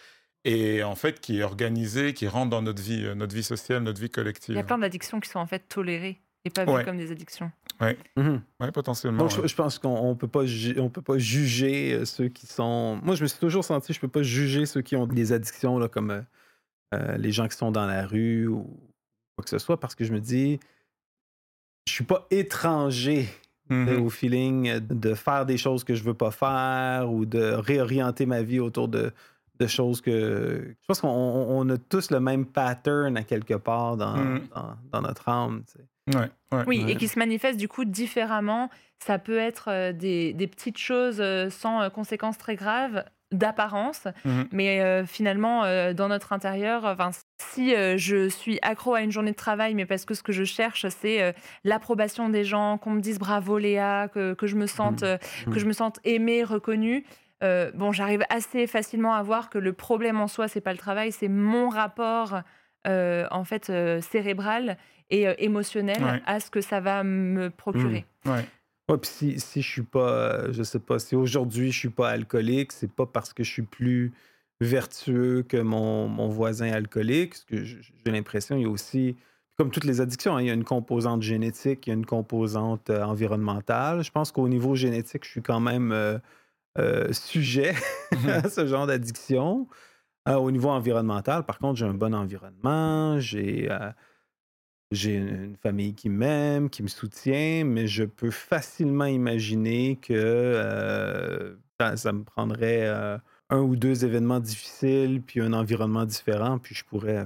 et 0.46 0.84
en 0.84 0.96
fait 0.96 1.20
qui 1.20 1.40
est 1.40 1.44
organisé, 1.44 2.14
qui 2.14 2.28
rentre 2.28 2.50
dans 2.50 2.62
notre 2.62 2.82
vie, 2.82 3.04
euh, 3.06 3.16
notre 3.16 3.36
vie 3.36 3.44
sociale, 3.44 3.84
notre 3.84 4.00
vie 4.00 4.06
Il 4.08 4.12
collective. 4.12 4.56
y 4.56 4.60
a 4.60 4.64
plein 4.64 4.78
d'addictions 4.78 5.20
qui 5.20 5.30
sont 5.30 5.40
en 5.40 5.48
fait 5.48 5.68
tolérées 5.68 6.20
et 6.46 6.50
pas 6.50 6.64
vues 6.66 6.72
Ouais. 6.72 6.86
comme 6.86 6.98
des 6.98 7.12
addictions. 7.12 7.52
Mhm. 8.16 8.42
Ouais, 8.60 8.72
potentiellement. 8.72 9.20
Donc, 9.20 9.32
je, 9.32 9.42
ouais. 9.42 9.48
je 9.48 9.56
pense 9.56 9.78
qu'on 9.78 9.90
on 9.96 10.16
peut 10.16 10.28
pas 10.28 10.44
on 10.78 10.90
peut 10.90 11.02
pas 11.04 11.18
juger 11.20 11.94
euh, 11.94 12.06
ceux 12.06 12.28
qui 12.30 12.48
sont. 12.48 13.00
Moi, 13.04 13.14
je 13.16 13.22
me 13.24 13.28
suis 13.28 13.40
toujours 13.40 13.64
senti, 13.64 13.94
je 13.94 14.00
peux 14.00 14.08
pas 14.08 14.24
juger 14.24 14.66
ceux 14.66 14.82
qui 14.82 14.96
ont 14.96 15.06
des 15.06 15.32
addictions 15.32 15.78
là, 15.78 15.88
comme 15.88 16.24
euh, 16.96 17.18
les 17.18 17.32
gens 17.32 17.48
qui 17.48 17.56
sont 17.58 17.70
dans 17.72 17.86
la 17.86 18.08
rue 18.08 18.48
ou 18.48 18.64
quoi 19.36 19.44
que 19.44 19.50
ce 19.50 19.60
soit, 19.60 19.80
parce 19.80 19.94
que 19.94 20.06
je 20.06 20.12
me 20.14 20.20
dis, 20.20 20.60
je 21.88 21.94
suis 21.94 22.04
pas 22.06 22.26
étranger 22.32 23.28
Mhm. 23.70 24.02
au 24.02 24.10
feeling 24.10 24.80
de 24.80 25.14
faire 25.14 25.46
des 25.46 25.58
choses 25.58 25.84
que 25.84 25.94
je 25.94 26.02
veux 26.02 26.14
pas 26.14 26.32
faire 26.32 27.12
ou 27.12 27.26
de 27.26 27.42
réorienter 27.52 28.26
ma 28.26 28.42
vie 28.42 28.62
autour 28.62 28.88
de, 28.88 29.12
de 29.60 29.68
choses 29.68 30.02
que. 30.02 30.76
Je 30.82 30.86
pense 30.88 31.02
qu'on 31.02 31.08
on- 31.10 31.60
on 31.60 31.70
a 31.70 31.78
tous 31.78 32.12
le 32.12 32.20
même 32.20 32.46
pattern 32.46 33.16
à 33.18 33.24
quelque 33.24 33.54
part 33.56 33.98
dans, 33.98 34.16
Mhm. 34.18 34.48
dans, 34.56 34.76
dans 34.92 35.02
notre 35.02 35.28
âme. 35.30 35.64
tu 35.68 35.74
sais. 35.80 36.18
Ouais, 36.18 36.30
ouais. 36.58 36.64
Oui, 36.68 36.84
Ouais. 36.86 36.92
et 36.94 36.96
qui 36.96 37.08
se 37.08 37.20
manifestent 37.20 37.60
du 37.60 37.68
coup 37.68 37.84
différemment. 37.86 38.70
Ça 39.06 39.20
peut 39.20 39.38
être 39.38 39.66
euh, 39.70 39.92
des, 39.94 40.34
des 40.34 40.48
petites 40.48 40.78
choses 40.78 41.18
euh, 41.20 41.50
sans 41.50 41.82
euh, 41.82 41.90
conséquences 41.90 42.38
très 42.38 42.56
graves 42.56 43.04
d'apparence, 43.34 44.08
Mhm. 44.24 44.48
mais 44.54 44.80
euh, 44.82 45.06
finalement, 45.06 45.66
euh, 45.66 45.94
dans 45.94 46.08
notre 46.08 46.32
intérieur, 46.32 46.86
enfin, 46.86 47.12
si 47.42 47.76
euh, 47.76 47.98
je 47.98 48.30
suis 48.30 48.58
accro 48.62 48.94
à 48.94 49.02
une 49.02 49.12
journée 49.12 49.32
de 49.32 49.36
travail, 49.36 49.76
mais 49.76 49.86
parce 49.86 50.06
que 50.06 50.14
ce 50.14 50.24
que 50.24 50.32
je 50.32 50.46
cherche, 50.46 50.86
c'est 51.02 51.22
euh, 51.22 51.34
l'approbation 51.66 52.30
des 52.30 52.46
gens, 52.46 52.78
qu'on 52.78 52.92
me 52.92 53.02
dise 53.02 53.20
bravo 53.20 53.58
Léa, 53.58 54.08
que, 54.08 54.34
que 54.34 54.48
je 54.48 54.56
me 54.56 54.66
sente, 54.66 55.02
Mhm. 55.02 55.08
euh, 55.10 55.18
que 55.46 55.50
Mhm. 55.52 55.60
je 55.60 55.66
me 55.66 55.74
sente 55.74 56.00
aimée, 56.06 56.44
reconnue. 56.46 57.06
Euh, 57.44 57.72
bon, 57.74 57.92
j'arrive 57.92 58.24
assez 58.30 58.68
facilement 58.68 59.14
à 59.14 59.24
voir 59.24 59.50
que 59.50 59.58
le 59.58 59.74
problème 59.74 60.20
en 60.20 60.28
soi, 60.28 60.48
c'est 60.48 60.62
pas 60.62 60.72
le 60.72 60.78
travail, 60.80 61.12
c'est 61.12 61.28
mon 61.28 61.70
rapport 61.70 62.42
euh, 62.88 63.26
en 63.32 63.44
fait 63.44 63.70
euh, 63.70 64.02
cérébral 64.02 64.78
et 65.10 65.28
euh, 65.28 65.34
émotionnel 65.38 66.04
Ouais. 66.04 66.22
à 66.26 66.40
ce 66.40 66.50
que 66.50 66.62
ça 66.62 66.80
va 66.80 67.04
me 67.04 67.50
procurer. 67.50 68.06
Ouais. 68.26 68.46
Ouais, 68.90 68.98
puis 68.98 69.10
si, 69.10 69.40
si 69.40 69.62
je 69.62 69.70
suis 69.70 69.82
pas, 69.84 70.50
je 70.52 70.64
sais 70.64 70.80
pas, 70.80 70.98
si 70.98 71.16
aujourd'hui 71.16 71.72
je 71.74 71.78
suis 71.78 71.90
pas 71.90 72.10
alcoolique, 72.10 72.72
c'est 72.72 72.90
pas 72.92 73.06
parce 73.06 73.34
que 73.34 73.44
je 73.44 73.52
suis 73.52 73.62
plus 73.62 74.14
vertueux 74.62 75.44
que 75.48 75.58
mon, 75.58 76.08
mon 76.08 76.30
voisin 76.30 76.72
alcoolique. 76.72 77.32
Parce 77.32 77.44
que 77.46 77.64
j'ai 77.66 77.82
l'impression, 78.12 78.56
il 78.56 78.64
y 78.64 78.66
a 78.66 78.70
aussi, 78.70 79.16
comme 79.58 79.72
toutes 79.72 79.84
les 79.84 80.00
addictions, 80.02 80.36
hein, 80.38 80.42
il 80.42 80.48
y 80.48 80.50
a 80.50 80.54
une 80.54 80.64
composante 80.64 81.22
génétique, 81.22 81.86
il 81.86 81.90
y 81.90 81.92
a 81.92 81.96
une 81.96 82.06
composante 82.06 82.90
euh, 82.90 83.04
environnementale. 83.04 84.04
Je 84.04 84.12
pense 84.12 84.32
qu'au 84.32 84.48
niveau 84.48 84.76
génétique, 84.76 85.26
je 85.26 85.32
suis 85.32 85.42
quand 85.42 85.60
même 85.60 85.92
euh, 85.92 86.18
euh, 86.78 87.12
sujet 87.14 87.76
à 88.28 88.50
ce 88.50 88.68
genre 88.68 88.88
d'addiction. 88.88 89.68
Euh, 90.28 90.36
au 90.36 90.52
niveau 90.52 90.70
environnemental, 90.70 91.46
par 91.46 91.58
contre, 91.58 91.80
j'ai 91.80 91.86
un 91.86 91.94
bon 91.94 92.14
environnement, 92.14 93.18
j'ai 93.20 93.72
euh, 93.72 93.92
une, 94.92 95.56
famille 95.56 95.94
qui 95.94 96.10
m'aime, 96.10 96.70
qui 96.70 96.84
me 96.84 96.90
soutient, 96.90 97.64
mais 97.64 97.88
je 97.88 98.04
peux 98.04 98.32
facilement 98.32 99.06
imaginer 99.06 99.98
que 100.02 100.14
euh, 100.14 101.56
ça, 101.96 102.12
me 102.12 102.24
prendrait 102.24 102.88
un 103.50 103.60
ou 103.60 103.78
deux 103.78 104.04
événements 104.04 104.42
difficiles, 104.42 105.22
puis 105.26 105.40
un 105.40 105.54
environnement 105.54 106.06
différent, 106.06 106.58
puis 106.60 106.76
je 106.76 106.84
pourrais 106.84 107.26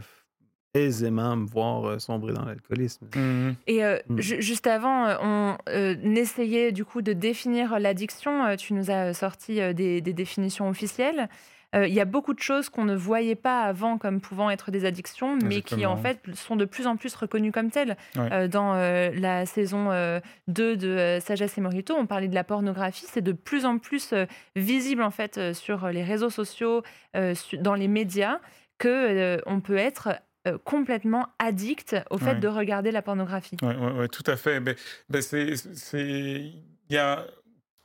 aisément 0.73 1.35
me 1.35 1.45
voir 1.45 1.85
euh, 1.85 1.99
sombrer 1.99 2.33
dans 2.33 2.45
l'alcoolisme. 2.45 3.07
Mhm. 3.15 3.55
Et 3.67 3.83
euh, 3.83 3.97
Mm. 4.07 4.19
ju- 4.21 4.41
juste 4.41 4.67
avant, 4.67 5.05
euh, 5.05 5.15
on 5.21 5.57
euh, 5.69 5.95
essayait 6.15 6.71
du 6.71 6.85
coup 6.85 7.01
de 7.01 7.13
définir 7.13 7.79
l'addiction. 7.79 8.55
Tu 8.55 8.73
nous 8.73 8.89
as 8.91 9.13
sorti 9.13 9.59
euh, 9.61 9.73
des, 9.73 10.01
des 10.01 10.13
définitions 10.13 10.69
officielles. 10.69 11.27
Euh, 11.73 11.87
Il 11.87 11.93
y 11.93 12.01
a 12.01 12.05
beaucoup 12.05 12.33
de 12.33 12.39
choses 12.41 12.67
qu'on 12.67 12.83
ne 12.83 12.95
voyait 12.95 13.35
pas 13.35 13.61
avant 13.63 13.97
comme 13.97 14.19
pouvant 14.19 14.49
être 14.49 14.71
des 14.71 14.83
addictions, 14.83 15.37
mais 15.41 15.61
qui 15.61 15.85
en 15.85 15.95
fait 15.95 16.19
sont 16.35 16.57
de 16.57 16.65
plus 16.65 16.85
en 16.85 16.97
plus 16.97 17.15
reconnues 17.15 17.53
comme 17.53 17.69
telles. 17.71 17.95
Ouais. 18.17 18.27
Euh, 18.33 18.47
dans 18.49 18.73
euh, 18.75 19.09
la 19.13 19.45
saison 19.45 19.89
euh, 19.91 20.19
2 20.49 20.75
de 20.75 20.87
euh, 20.89 21.19
Sagesse 21.21 21.57
et 21.57 21.61
Morito, 21.61 21.93
on 21.97 22.05
parlait 22.07 22.27
de 22.27 22.35
la 22.35 22.43
pornographie. 22.43 23.05
C'est 23.07 23.21
de 23.21 23.31
plus 23.31 23.63
en 23.65 23.77
plus 23.77 24.11
euh, 24.11 24.25
visible 24.57 25.01
en 25.01 25.11
fait 25.11 25.37
euh, 25.37 25.53
sur 25.53 25.87
les 25.87 26.03
réseaux 26.03 26.29
sociaux, 26.29 26.81
euh, 27.15 27.33
dans 27.61 27.75
les 27.75 27.87
médias, 27.87 28.39
que 28.77 28.89
euh, 28.89 29.41
on 29.45 29.61
peut 29.61 29.77
être 29.77 30.09
euh, 30.47 30.57
complètement 30.63 31.27
addict 31.39 31.95
au 32.09 32.17
fait 32.17 32.33
Ouais. 32.33 32.39
de 32.39 32.47
regarder 32.47 32.91
la 32.91 33.01
pornographie. 33.01 33.57
Ouais, 33.61 33.75
ouais, 33.75 34.07
tout 34.07 34.23
à 34.25 34.35
fait. 34.37 34.59
Mais, 34.59 34.75
mais 35.09 35.21
c'est, 35.21 35.55
c'est, 35.55 36.01
il 36.09 36.63
y 36.89 36.97
a 36.97 37.25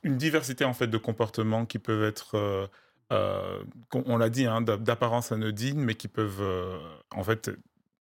une 0.03 0.17
diversité 0.17 0.65
en 0.65 0.73
fait 0.73 0.87
de 0.87 0.97
comportements 0.97 1.65
qui 1.65 1.79
peuvent 1.79 2.03
être, 2.03 2.35
euh, 2.35 2.67
euh, 3.13 3.63
on 3.93 4.17
l'a 4.17 4.29
dit, 4.29 4.45
hein, 4.45 4.61
d'a- 4.61 4.77
d'apparence 4.77 5.31
anodine, 5.31 5.79
mais 5.79 5.95
qui 5.95 6.07
peuvent 6.07 6.41
euh, 6.41 6.77
en 7.15 7.23
fait 7.23 7.51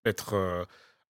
être 0.06 0.34
euh, 0.36 0.64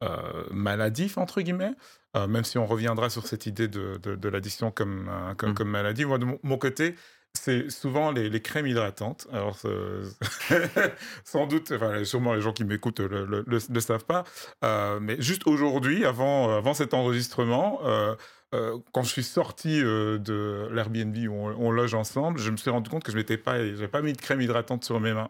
euh, 0.03 0.43
maladifs 0.51 1.17
entre 1.17 1.41
guillemets. 1.41 1.73
Euh, 2.15 2.27
même 2.27 2.45
si 2.45 2.57
on 2.57 2.65
reviendra 2.65 3.09
sur 3.09 3.27
cette 3.27 3.45
idée 3.45 3.67
de, 3.67 3.97
de, 4.01 4.15
de 4.15 4.29
l'addiction 4.29 4.71
comme, 4.71 5.09
euh, 5.09 5.33
comme, 5.35 5.51
Mm. 5.51 5.53
comme 5.55 5.69
maladie. 5.69 6.05
Moi, 6.05 6.17
de 6.17 6.23
mon, 6.25 6.39
mon 6.43 6.57
côté, 6.57 6.95
c'est 7.35 7.69
souvent 7.69 8.11
les, 8.11 8.41
crèmes 8.41 8.67
hydratantes. 8.67 9.27
Alors, 9.31 9.57
sans 11.23 11.47
doute, 11.47 11.71
enfin, 11.75 12.03
sûrement 12.03 12.33
les 12.33 12.41
gens 12.41 12.53
qui 12.53 12.63
m'écoutent 12.63 12.99
ne 12.99 13.07
le, 13.07 13.45
le- 13.45 13.79
savent 13.79 14.05
pas. 14.05 14.23
Euh, 14.63 14.99
mais 15.01 15.21
juste 15.21 15.47
aujourd'hui, 15.47 16.05
avant, 16.05 16.55
avant 16.55 16.73
cet 16.73 16.93
enregistrement, 16.93 17.79
euh, 17.83 18.15
euh, 18.53 18.77
quand 18.93 19.03
je 19.03 19.09
suis 19.09 19.23
sorti 19.23 19.79
de 19.81 20.69
l'Airbnb 20.71 21.15
où 21.29 21.33
on, 21.33 21.71
loge 21.71 21.93
ensemble, 21.93 22.39
je 22.39 22.51
me 22.51 22.57
suis 22.57 22.69
rendu 22.69 22.89
compte 22.89 23.03
que 23.03 23.11
je 23.11 23.17
m'étais 23.17 23.37
pas, 23.37 23.57
pas 23.91 24.01
mis 24.01 24.13
de 24.13 24.21
crème 24.21 24.41
hydratante 24.41 24.83
sur 24.83 24.99
mes 24.99 25.13
mains. 25.13 25.29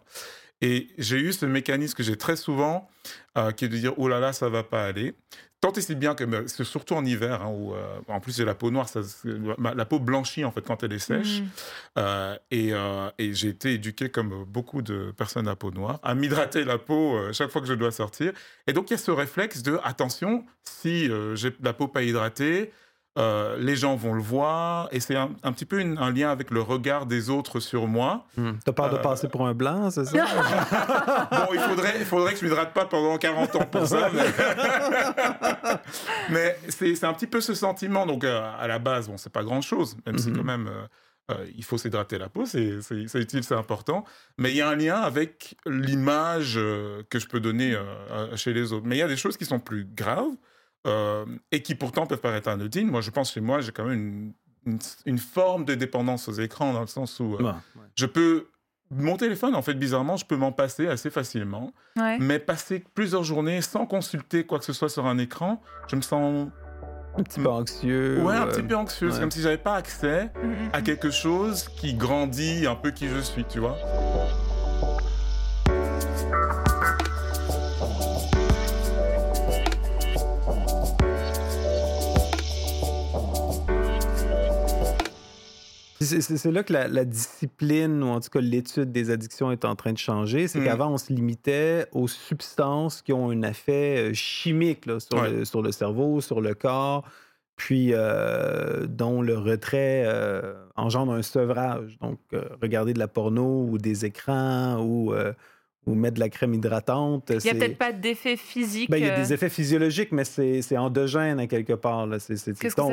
Et 0.61 0.87
j'ai 0.97 1.17
eu 1.17 1.33
ce 1.33 1.45
mécanisme 1.45 1.95
que 1.95 2.03
j'ai 2.03 2.17
très 2.17 2.37
souvent, 2.37 2.87
qui 3.57 3.65
est 3.65 3.69
de 3.69 3.77
dire 3.77 3.93
oh 3.97 4.07
là 4.07 4.19
là, 4.19 4.31
ça 4.31 4.47
va 4.49 4.63
pas 4.63 4.85
aller. 4.85 5.15
Tant 5.65 5.71
et 5.71 5.81
si 5.81 5.95
bien 5.95 6.13
que, 6.13 6.25
c'est 6.45 6.63
surtout 6.63 6.93
en 6.93 7.03
hiver, 7.03 7.41
hein, 7.41 7.51
où 7.51 7.73
euh, 7.73 7.97
en 8.07 8.19
plus 8.19 8.37
j'ai 8.37 8.45
la 8.45 8.53
peau 8.53 8.69
noire, 8.69 8.87
ça, 8.87 8.99
la 9.23 9.85
peau 9.85 9.97
blanchit 9.97 10.45
en 10.45 10.51
fait 10.51 10.61
quand 10.61 10.83
elle 10.83 10.93
est 10.93 10.99
sèche. 10.99 11.41
Mm. 11.41 11.45
Euh, 11.97 12.37
et 12.51 12.69
euh, 12.71 13.09
et 13.17 13.33
j'ai 13.33 13.47
été 13.47 13.73
éduqué 13.73 14.11
comme 14.11 14.45
beaucoup 14.45 14.83
de 14.83 15.11
personnes 15.17 15.47
à 15.47 15.55
peau 15.55 15.71
noire 15.71 15.99
à 16.03 16.13
m'hydrater 16.13 16.65
la 16.65 16.77
peau 16.77 17.17
chaque 17.33 17.49
fois 17.49 17.61
que 17.61 17.67
je 17.67 17.73
dois 17.73 17.89
sortir. 17.89 18.31
Et 18.67 18.73
donc 18.73 18.91
il 18.91 18.93
y 18.93 18.95
a 18.95 18.99
ce 18.99 19.09
réflexe 19.09 19.63
de 19.63 19.79
attention, 19.83 20.45
si 20.61 21.09
j'ai 21.33 21.51
la 21.63 21.73
peau 21.73 21.87
pas 21.87 22.03
hydratée, 22.03 22.71
euh, 23.17 23.57
les 23.59 23.75
gens 23.75 23.95
vont 23.95 24.13
le 24.13 24.21
voir. 24.21 24.89
Et 24.91 24.99
c'est 24.99 25.15
un, 25.15 25.29
un 25.43 25.51
petit 25.53 25.65
peu 25.65 25.79
une- 25.79 25.97
un 25.97 26.11
lien 26.11 26.29
avec 26.31 26.51
le 26.51 26.61
regard 26.61 27.05
des 27.05 27.29
autres 27.29 27.59
sur 27.59 27.87
moi. 27.87 28.25
T'as 28.65 28.73
peur 28.73 28.89
de 28.89 28.95
Euh, 28.97 29.01
passer 29.01 29.27
pour 29.29 29.47
un 29.47 29.53
blanc, 29.53 29.89
c'est 29.89 30.05
ça? 30.05 30.11
Bon, 31.31 31.53
il 31.53 31.59
faudrait, 31.59 31.95
il 31.99 32.05
faudrait 32.05 32.33
que 32.33 32.39
je 32.39 32.45
m'hydrate 32.45 32.73
pas 32.73 32.85
pendant 32.85 33.17
40 33.17 33.55
ans 33.55 33.65
pour 33.71 33.87
ça. 33.87 34.09
Mais, 34.13 34.23
mais 36.29 36.57
c'est 36.69 36.95
c'est 36.95 37.05
un 37.05 37.13
petit 37.13 37.27
peu 37.27 37.41
ce 37.41 37.53
sentiment. 37.53 38.05
Donc, 38.05 38.23
euh, 38.23 38.41
à 38.59 38.67
la 38.67 38.79
base, 38.79 39.07
bon, 39.07 39.17
c'est 39.17 39.31
pas 39.31 39.43
grand-chose, 39.43 39.97
même 40.05 40.17
si 40.17 40.29
Mhm. 40.29 40.37
quand 40.37 40.43
même, 40.43 40.67
euh, 40.67 40.85
euh, 41.31 41.45
il 41.55 41.63
faut 41.63 41.77
s'hydrater 41.77 42.17
la 42.17 42.29
peau, 42.29 42.45
c'est 42.45 42.81
c'est- 42.81 43.07
c'est 43.07 43.19
utile, 43.19 43.43
c'est 43.43 43.55
important. 43.55 44.03
Mais 44.37 44.51
il 44.51 44.57
y 44.57 44.61
a 44.61 44.69
un 44.69 44.75
lien 44.75 44.97
avec 45.01 45.55
l'image 45.65 46.55
euh, 46.57 47.03
que 47.09 47.19
je 47.19 47.27
peux 47.27 47.39
donner 47.39 47.75
euh, 47.75 48.35
chez 48.35 48.53
les 48.53 48.73
autres. 48.73 48.85
Mais 48.85 48.95
il 48.97 48.99
y 48.99 49.03
a 49.03 49.07
des 49.07 49.17
choses 49.17 49.37
qui 49.37 49.45
sont 49.45 49.59
plus 49.59 49.85
graves 49.85 50.33
euh, 50.85 51.25
et 51.51 51.61
qui 51.61 51.75
pourtant 51.75 52.05
peuvent 52.07 52.21
paraître 52.21 52.49
anodines. 52.49 52.89
Moi, 52.89 53.01
je 53.01 53.09
pense 53.11 53.31
chez 53.33 53.41
moi, 53.41 53.61
j'ai 53.61 53.71
quand 53.71 53.85
même 53.85 54.33
une, 54.65 54.73
une, 54.73 54.79
une 55.05 55.17
forme 55.17 55.65
de 55.65 55.75
dépendance 55.75 56.27
aux 56.27 56.33
écrans 56.33 56.73
dans 56.73 56.81
le 56.81 56.87
sens 56.87 57.19
où 57.19 57.35
euh, 57.35 57.43
ouais. 57.43 57.51
je 57.95 58.05
peux 58.05 58.47
mon 58.91 59.17
téléphone, 59.17 59.55
en 59.55 59.63
fait, 59.63 59.73
bizarrement, 59.73 60.15
je 60.15 60.25
peux 60.25 60.35
m'en 60.35 60.51
passer 60.51 60.87
assez 60.87 61.09
facilement. 61.09 61.71
Ouais. 61.97 62.19
Mais 62.19 62.37
passer 62.37 62.83
plusieurs 62.93 63.23
journées 63.23 63.61
sans 63.61 63.87
consulter 63.87 64.45
quoi 64.45 64.59
que 64.59 64.65
ce 64.65 64.73
soit 64.73 64.89
sur 64.89 65.07
un 65.07 65.17
écran, 65.17 65.59
je 65.89 65.95
me 65.95 66.01
sens 66.01 66.49
Un 67.17 67.23
petit 67.23 67.39
peu 67.39 67.49
anxieux. 67.49 68.21
ouais, 68.21 68.35
un 68.35 68.45
ou, 68.45 68.49
petit 68.51 68.59
euh, 68.61 68.67
peu 68.67 68.75
anxieux. 68.75 69.09
C'est 69.11 69.19
comme 69.21 69.31
si 69.31 69.41
j'avais 69.41 69.57
pas 69.57 69.75
accès 69.75 70.31
Mm, 70.35 70.47
mm, 70.47 70.69
à 70.73 70.81
quelque 70.83 71.09
chose 71.09 71.67
qui 71.79 71.95
grandit 71.95 72.67
un 72.67 72.75
peu 72.75 72.91
qui 72.91 73.07
je 73.09 73.19
suis, 73.21 73.43
tu 73.45 73.59
vois. 73.59 73.75
C'est 86.05 86.51
là 86.51 86.63
que 86.63 86.71
la, 86.73 86.87
la 86.87 87.03
discipline, 87.05 88.01
ou 88.03 88.07
en 88.07 88.19
tout 88.21 88.29
cas 88.29 88.39
l'étude 88.41 88.91
des 88.91 89.09
addictions 89.09 89.51
est 89.51 89.65
en 89.65 89.75
train 89.75 89.91
de 89.93 89.97
changer. 89.97 90.47
C'est 90.47 90.59
Mm. 90.59 90.65
qu'avant, 90.65 90.91
on 90.91 90.97
se 90.97 91.11
limitait 91.11 91.87
aux 91.91 92.07
substances 92.07 93.01
qui 93.01 93.11
ont 93.13 93.29
un 93.31 93.41
effet 93.41 94.11
euh, 94.11 94.13
chimique 94.13 94.85
là, 94.85 94.99
sur, 94.99 95.17
Ouais. 95.17 95.29
le, 95.31 95.45
sur 95.45 95.61
le 95.61 95.71
cerveau, 95.71 96.21
sur 96.21 96.39
le 96.41 96.53
corps, 96.53 97.03
puis 97.57 97.91
euh, 97.93 98.85
dont 98.87 99.21
le 99.21 99.37
retrait 99.37 100.03
euh, 100.05 100.53
engendre 100.75 101.13
un 101.13 101.21
sevrage. 101.21 101.97
Donc, 102.01 102.19
euh, 102.33 102.43
regarder 102.61 102.93
de 102.93 102.99
la 102.99 103.07
porno 103.07 103.65
ou 103.69 103.77
des 103.77 104.05
écrans 104.05 104.79
ou, 104.81 105.13
ou 105.85 105.93
mettre 105.95 106.15
de 106.15 106.19
la 106.19 106.29
crème 106.29 106.53
hydratante. 106.53 107.29
Il 107.29 107.37
n'y 107.37 107.49
a 107.49 107.53
peut-être 107.53 107.77
pas 107.77 107.91
d'effet 107.93 108.37
physique. 108.37 108.89
ben, 108.89 108.97
il 108.97 109.05
y 109.05 109.09
a 109.09 109.13
euh, 109.13 109.17
des 109.21 109.33
effets 109.33 109.49
physiologiques, 109.49 110.11
mais 110.11 110.23
c'est 110.25 110.77
endogène 110.77 111.39
à 111.39 111.47
quelque 111.47 111.73
part. 111.73 112.07
là. 112.07 112.17
C'est- 112.19 112.35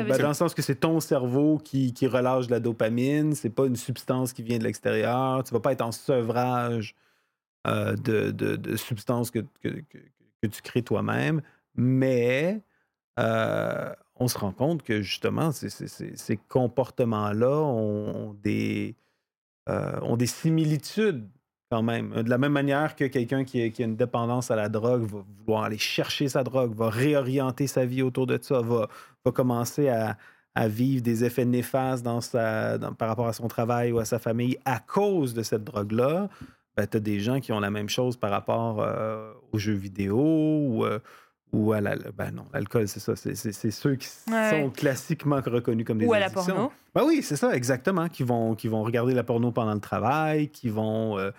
veut 0.03 0.09
ben? 0.09 0.17
Dans 0.21 0.27
le 0.27 0.33
sens 0.35 0.53
que 0.53 0.61
c'est 0.61 0.75
ton 0.75 0.99
cerveau 0.99 1.57
qui, 1.57 1.93
qui 1.93 2.05
relâche 2.07 2.47
de 2.47 2.51
la 2.51 2.59
dopamine. 2.59 3.33
C'est 3.33 3.49
pas 3.49 3.65
une 3.65 3.75
substance 3.75 4.31
qui 4.33 4.43
vient 4.43 4.59
de 4.59 4.63
l'extérieur. 4.63 5.43
Tu 5.43 5.53
vas 5.53 5.59
pas 5.59 5.71
être 5.71 5.81
en 5.81 5.91
sevrage 5.91 6.95
euh, 7.65 7.95
de, 7.95 8.29
de, 8.31 8.55
de 8.57 8.75
substances 8.75 9.31
que, 9.31 9.39
que, 9.61 9.69
que- 9.69 9.97
que 10.41 10.47
tu 10.47 10.61
crées 10.61 10.81
toi-même. 10.83 11.41
Mais 11.75 12.61
euh, 13.19 13.91
on 14.17 14.27
se 14.27 14.37
rend 14.37 14.51
compte 14.51 14.83
que 14.83 15.01
justement, 15.01 15.51
ces- 15.51 15.69
ces- 15.69 15.87
ces 15.87 16.15
ces 16.15 16.37
comportements-là 16.37 17.57
ont, 17.61 18.29
ont 18.29 18.33
des, 18.33 18.95
euh, 19.69 19.99
ont 20.01 20.17
des 20.17 20.27
similitudes 20.27 21.27
quand 21.73 21.81
même. 21.83 22.21
De 22.23 22.29
la 22.29 22.37
même 22.37 22.51
manière 22.51 22.95
que 22.95 23.05
quelqu'un 23.05 23.43
qui, 23.43 23.61
a- 23.63 23.69
qui 23.69 23.81
a 23.81 23.85
une 23.85 23.95
dépendance 23.95 24.51
à 24.51 24.55
la 24.55 24.69
drogue 24.69 25.03
va 25.03 25.19
vouloir 25.39 25.63
aller 25.63 25.77
chercher 25.79 26.27
sa 26.27 26.43
drogue, 26.43 26.73
va 26.75 26.89
réorienter 26.89 27.67
sa 27.67 27.83
vie 27.85 28.01
autour 28.03 28.27
de 28.27 28.37
ça, 28.41 28.61
va, 28.61 28.87
va 29.25 29.31
commencer 29.31 29.89
à, 29.89 30.17
à 30.55 30.67
vivre 30.67 31.01
des 31.01 31.23
effets 31.23 31.45
néfastes 31.45 32.03
dans 32.03 32.21
sa, 32.21 32.77
dans- 32.77 32.93
par 32.93 33.07
rapport 33.09 33.27
à 33.27 33.33
son 33.33 33.47
travail 33.47 33.91
ou 33.91 33.99
à 33.99 34.05
sa 34.05 34.19
famille 34.19 34.57
à 34.65 34.79
cause 34.79 35.33
de 35.33 35.41
cette 35.41 35.63
drogue-là. 35.63 36.29
Ben, 36.77 36.85
tu 36.87 36.97
as 36.97 36.99
des 36.99 37.19
gens 37.19 37.39
qui 37.39 37.51
ont 37.51 37.59
la 37.59 37.71
même 37.71 37.89
chose 37.89 38.17
par 38.17 38.29
rapport 38.31 38.81
euh, 38.81 39.31
aux 39.51 39.57
jeux 39.57 39.73
vidéo 39.73 40.17
ou, 40.19 40.85
euh, 40.85 40.99
ou 41.51 41.71
à 41.71 41.81
la, 41.81 41.95
ben 41.95 42.31
non, 42.31 42.45
l'alcool, 42.53 42.87
c'est 42.87 42.99
ça. 42.99 43.15
C'est, 43.15 43.35
ceux 43.71 43.95
qui 43.95 44.07
Ouais. 44.31 44.49
sont 44.63 44.69
classiquement 44.71 45.39
reconnus 45.45 45.85
comme 45.85 45.99
des 45.99 46.05
Ou 46.07 46.13
à 46.13 46.19
la 46.19 46.25
addictions. 46.25 46.55
porno. 46.55 46.71
Ben 46.95 47.03
oui, 47.05 47.21
c'est 47.21 47.35
ça, 47.35 47.55
exactement. 47.55 48.07
Qui 48.09 48.23
vont, 48.23 48.55
qui 48.55 48.67
vont 48.67 48.81
regarder 48.83 49.13
la 49.13 49.23
porno 49.23 49.51
pendant 49.51 49.73
le 49.75 49.79
travail, 49.79 50.49
qui 50.49 50.69
vont, 50.69 51.17
euh, 51.19 51.29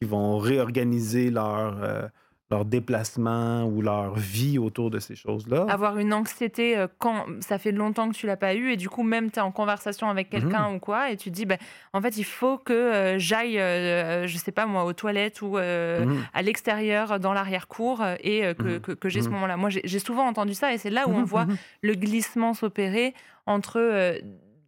qui 0.00 0.08
vont 0.08 0.38
réorganiser 0.38 1.30
leur, 1.30 1.82
euh, 1.82 2.02
leur 2.50 2.64
déplacement 2.64 3.64
ou 3.64 3.82
leur 3.82 4.14
vie 4.16 4.58
autour 4.58 4.90
de 4.90 5.00
ces 5.00 5.16
choses-là. 5.16 5.66
Avoir 5.68 5.98
une 5.98 6.14
anxiété 6.14 6.78
euh, 6.78 6.86
quand 6.98 7.26
ça 7.40 7.58
fait 7.58 7.72
longtemps 7.72 8.08
que 8.08 8.14
tu 8.14 8.26
l'as 8.26 8.36
pas 8.36 8.54
eu 8.54 8.70
et 8.70 8.76
du 8.76 8.88
coup 8.88 9.02
même 9.02 9.30
tu 9.30 9.38
es 9.38 9.42
en 9.42 9.50
conversation 9.52 10.08
avec 10.08 10.30
quelqu'un 10.30 10.72
ou 10.72 10.78
quoi 10.78 11.10
et 11.10 11.16
tu 11.16 11.30
te 11.30 11.34
dis 11.34 11.44
ben 11.46 11.58
en 11.92 12.00
fait 12.00 12.16
il 12.16 12.24
faut 12.24 12.56
que 12.56 12.72
euh, 12.72 13.18
j'aille 13.18 13.58
euh, 13.58 14.26
je 14.26 14.38
sais 14.38 14.52
pas 14.52 14.64
moi 14.66 14.84
aux 14.84 14.92
toilettes 14.94 15.42
ou 15.42 15.58
Mhm. 15.58 16.24
à 16.32 16.42
l'extérieur 16.42 17.18
dans 17.20 17.32
l'arrière-cour 17.34 18.02
et 18.20 18.54
que, 18.54 18.74
Mhm. 18.76 18.80
que, 18.80 18.92
que 18.92 19.08
j'ai 19.08 19.20
ce 19.20 19.28
Mhm. 19.28 19.34
moment-là. 19.34 19.56
Moi 19.56 19.68
j'ai 19.70 19.98
souvent 19.98 20.26
entendu 20.26 20.54
ça 20.54 20.72
et 20.72 20.78
c'est 20.78 20.90
là 20.90 21.06
où 21.06 21.10
on 21.10 21.18
Mhm, 21.18 21.24
voit 21.24 21.44
mhm. 21.46 21.56
le 21.82 21.94
glissement 21.96 22.54
s'opérer 22.54 23.12
entre 23.46 24.14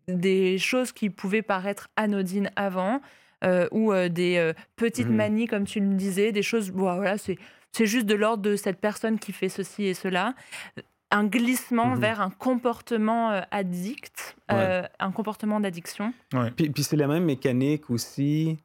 des 0.08 0.58
choses 0.58 0.92
qui 0.92 1.08
pouvaient 1.08 1.42
paraître 1.42 1.88
anodines 1.96 2.50
avant 2.56 3.00
euh, 3.44 3.68
ou 3.72 3.92
euh, 3.92 4.08
des 4.08 4.36
euh, 4.36 4.52
petites 4.76 5.08
Mhm. 5.08 5.16
manies 5.16 5.46
comme 5.46 5.64
tu 5.64 5.80
le 5.80 5.94
disais, 5.94 6.32
des 6.32 6.42
choses 6.42 6.70
bon, 6.70 6.94
voilà 6.96 7.18
c'est 7.18 7.36
c'est 7.72 7.86
juste 7.86 8.06
de 8.06 8.14
l'ordre 8.14 8.42
de 8.42 8.56
cette 8.56 8.80
personne 8.80 9.18
qui 9.18 9.32
fait 9.32 9.48
ceci 9.48 9.84
et 9.84 9.94
cela. 9.94 10.34
Un 11.12 11.24
glissement 11.24 11.94
Mhm. 11.94 12.00
vers 12.00 12.20
un 12.20 12.30
comportement 12.30 13.30
euh, 13.32 13.40
addict, 13.50 14.36
euh, 14.52 14.82
un 14.98 15.10
comportement 15.12 15.58
d'addiction. 15.60 16.12
Puis, 16.56 16.70
puis 16.70 16.82
c'est 16.84 16.96
la 16.96 17.06
même 17.08 17.24
mécanique 17.24 17.90
aussi. 17.90 18.58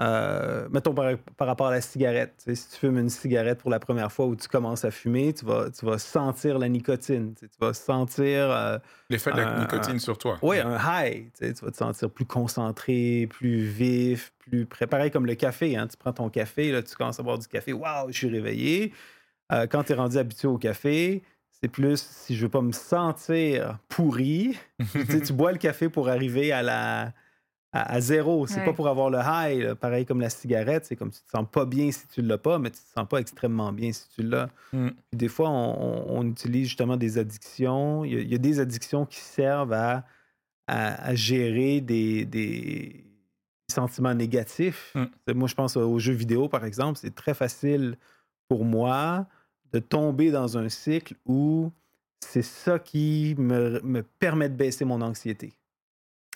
Euh, 0.00 0.66
mettons 0.70 0.94
par, 0.94 1.12
par 1.36 1.46
rapport 1.46 1.66
à 1.66 1.70
la 1.70 1.80
cigarette. 1.82 2.34
Tu 2.38 2.44
sais, 2.44 2.54
si 2.54 2.70
tu 2.70 2.76
fumes 2.78 2.98
une 2.98 3.10
cigarette 3.10 3.58
pour 3.58 3.70
la 3.70 3.78
première 3.78 4.10
fois 4.10 4.26
ou 4.26 4.34
tu 4.34 4.48
commences 4.48 4.84
à 4.84 4.90
fumer, 4.90 5.34
tu 5.34 5.44
vas, 5.44 5.68
tu 5.70 5.84
vas 5.84 5.98
sentir 5.98 6.58
la 6.58 6.68
nicotine. 6.70 7.34
Tu 7.34 7.40
sais, 7.44 7.48
tu 7.48 7.58
vas 7.60 7.74
sentir 7.74 8.50
euh, 8.50 8.78
L'effet 9.10 9.30
de 9.32 9.36
la 9.36 9.60
nicotine 9.60 9.98
sur 9.98 10.16
toi. 10.16 10.38
ouais, 10.42 10.60
un 10.60 10.78
high. 10.78 11.30
Tu, 11.38 11.46
sais, 11.46 11.52
tu 11.52 11.64
vas 11.64 11.70
te 11.70 11.76
sentir 11.76 12.10
plus 12.10 12.24
concentré, 12.24 13.26
plus 13.28 13.58
vif, 13.58 14.32
plus 14.38 14.64
prêt. 14.64 14.86
Pareil 14.86 15.10
comme 15.10 15.26
le 15.26 15.34
café. 15.34 15.76
Hein, 15.76 15.86
tu 15.86 15.98
prends 15.98 16.14
ton 16.14 16.30
café, 16.30 16.72
là, 16.72 16.82
tu 16.82 16.94
commences 16.94 17.20
à 17.20 17.22
boire 17.22 17.38
du 17.38 17.46
café. 17.46 17.74
Waouh, 17.74 18.10
je 18.10 18.16
suis 18.16 18.30
réveillé. 18.30 18.94
Euh, 19.52 19.66
quand 19.66 19.84
tu 19.84 19.92
es 19.92 19.96
rendu 19.96 20.16
habitué 20.16 20.48
au 20.48 20.56
café, 20.56 21.22
c'est 21.50 21.68
plus 21.68 22.00
si 22.00 22.36
je 22.36 22.42
veux 22.42 22.48
pas 22.48 22.62
me 22.62 22.72
sentir 22.72 23.78
pourri. 23.88 24.56
tu 25.26 25.32
bois 25.34 25.52
le 25.52 25.58
café 25.58 25.90
pour 25.90 26.08
arriver 26.08 26.52
à 26.52 26.62
la 26.62 27.12
à, 27.72 27.92
à 27.94 28.00
zéro. 28.00 28.46
C'est 28.46 28.58
Ouais. 28.60 28.64
pas 28.64 28.72
pour 28.72 28.88
avoir 28.88 29.10
le 29.10 29.18
high. 29.22 29.62
là. 29.62 29.74
Pareil 29.76 30.04
comme 30.06 30.20
la 30.20 30.30
cigarette, 30.30 30.86
c'est 30.86 30.96
comme 30.96 31.10
tu 31.10 31.20
te 31.20 31.30
sens 31.30 31.46
pas 31.50 31.64
bien 31.64 31.90
si 31.92 32.06
tu 32.08 32.20
l'as 32.22 32.38
pas, 32.38 32.58
mais 32.58 32.70
tu 32.70 32.78
te 32.80 32.88
sens 32.98 33.06
pas 33.08 33.18
extrêmement 33.18 33.72
bien 33.72 33.92
si 33.92 34.08
tu 34.10 34.22
l'as. 34.22 34.48
Mm. 34.72 34.88
Des 35.12 35.28
fois, 35.28 35.48
on, 35.50 36.26
utilise 36.26 36.66
justement 36.68 36.96
des 36.96 37.18
addictions. 37.18 38.04
Il 38.04 38.12
y, 38.12 38.16
a, 38.16 38.20
il 38.20 38.28
y 38.28 38.34
a 38.34 38.38
des 38.38 38.58
addictions 38.60 39.06
qui 39.06 39.20
servent 39.20 39.72
à, 39.72 40.04
à- 40.66 41.08
à 41.10 41.14
gérer 41.14 41.80
des, 41.80 42.24
des 42.24 43.04
sentiments 43.70 44.14
négatifs. 44.14 44.92
Mm. 44.94 45.32
Moi, 45.34 45.48
je 45.48 45.54
pense 45.54 45.76
aux 45.76 45.98
jeux 45.98 46.12
vidéo, 46.12 46.48
par 46.48 46.64
exemple. 46.64 46.98
C'est 47.00 47.14
très 47.14 47.34
facile 47.34 47.96
pour 48.48 48.64
moi 48.64 49.26
de 49.72 49.78
tomber 49.78 50.32
dans 50.32 50.58
un 50.58 50.68
cycle 50.68 51.14
où 51.24 51.70
c'est 52.18 52.42
ça 52.42 52.80
qui 52.80 53.36
me, 53.38 53.80
me 53.82 54.02
permet 54.02 54.48
de 54.48 54.54
baisser 54.56 54.84
mon 54.84 55.00
anxiété. 55.00 55.52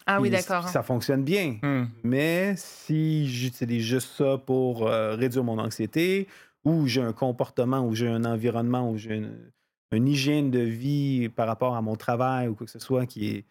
Ah 0.07 0.21
oui, 0.21 0.31
d'accord. 0.31 0.69
Ça 0.69 0.83
fonctionne 0.83 1.25
bien. 1.25 1.59
Hmm. 1.63 1.87
Mais 2.03 2.55
si 2.57 3.27
j'utilise 3.29 3.83
juste 3.85 4.11
ça 4.17 4.39
pour 4.39 4.87
euh, 4.87 5.15
réduire 5.15 5.45
mon 5.45 5.59
anxiété, 5.59 6.29
ou 6.65 6.87
j'ai 6.87 7.01
un 7.01 7.13
comportement, 7.13 7.87
ou 7.87 7.95
j'ai 7.95 8.09
un 8.09 8.25
environnement, 8.25 8.91
ou 8.91 8.99
j'ai 8.99 9.17
une, 9.17 9.51
une 9.93 10.09
hygiène 10.09 10.51
de 10.51 10.61
vie 10.61 11.29
par 11.29 11.47
rapport 11.47 11.75
à 11.75 11.83
mon 11.83 11.97
travail 11.97 12.49
ou 12.49 12.55
quoi 12.55 12.67
que 12.67 12.73
ce 12.73 12.79
soit 12.79 13.07
qui 13.07 13.29
est, 13.29 13.45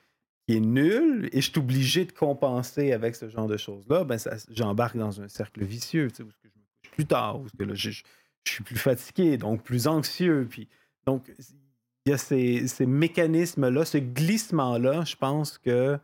qui 0.48 0.58
est 0.58 0.60
nul, 0.60 1.30
et 1.32 1.42
je 1.42 1.50
suis 1.50 1.60
obligé 1.60 2.06
de 2.06 2.12
compenser 2.12 2.92
avec 2.92 3.16
ce 3.16 3.30
genre 3.30 3.48
de 3.48 3.58
choses-là, 3.58 4.04
ben 4.04 4.18
ça- 4.18 4.36
j'embarque 4.52 4.98
dans 4.98 5.22
un 5.22 5.28
cercle 5.28 5.64
vicieux, 5.64 6.10
tu 6.10 6.18
sais, 6.18 6.24
où 6.24 6.30
je 6.30 6.48
me 6.48 6.52
couche 6.52 6.92
plus 6.92 7.06
tard, 7.06 7.40
où 7.40 7.46
est-ce 7.46 7.54
que 7.58 7.64
là, 7.64 7.74
je, 7.76 7.90
je 7.92 8.04
suis 8.52 8.64
plus 8.64 8.78
fatigué, 8.78 9.38
donc 9.38 9.64
plus 9.64 9.88
anxieux. 9.88 10.46
Puis, 10.50 10.68
donc, 11.06 11.24
il 12.06 12.10
y 12.10 12.14
a 12.14 12.18
ces, 12.18 12.68
ces 12.68 12.86
mécanismes-là, 12.86 13.86
ce 13.86 13.98
glissement-là, 14.00 15.04
je 15.06 15.16
pense 15.16 15.58
que 15.58 15.70
euh, 15.70 15.98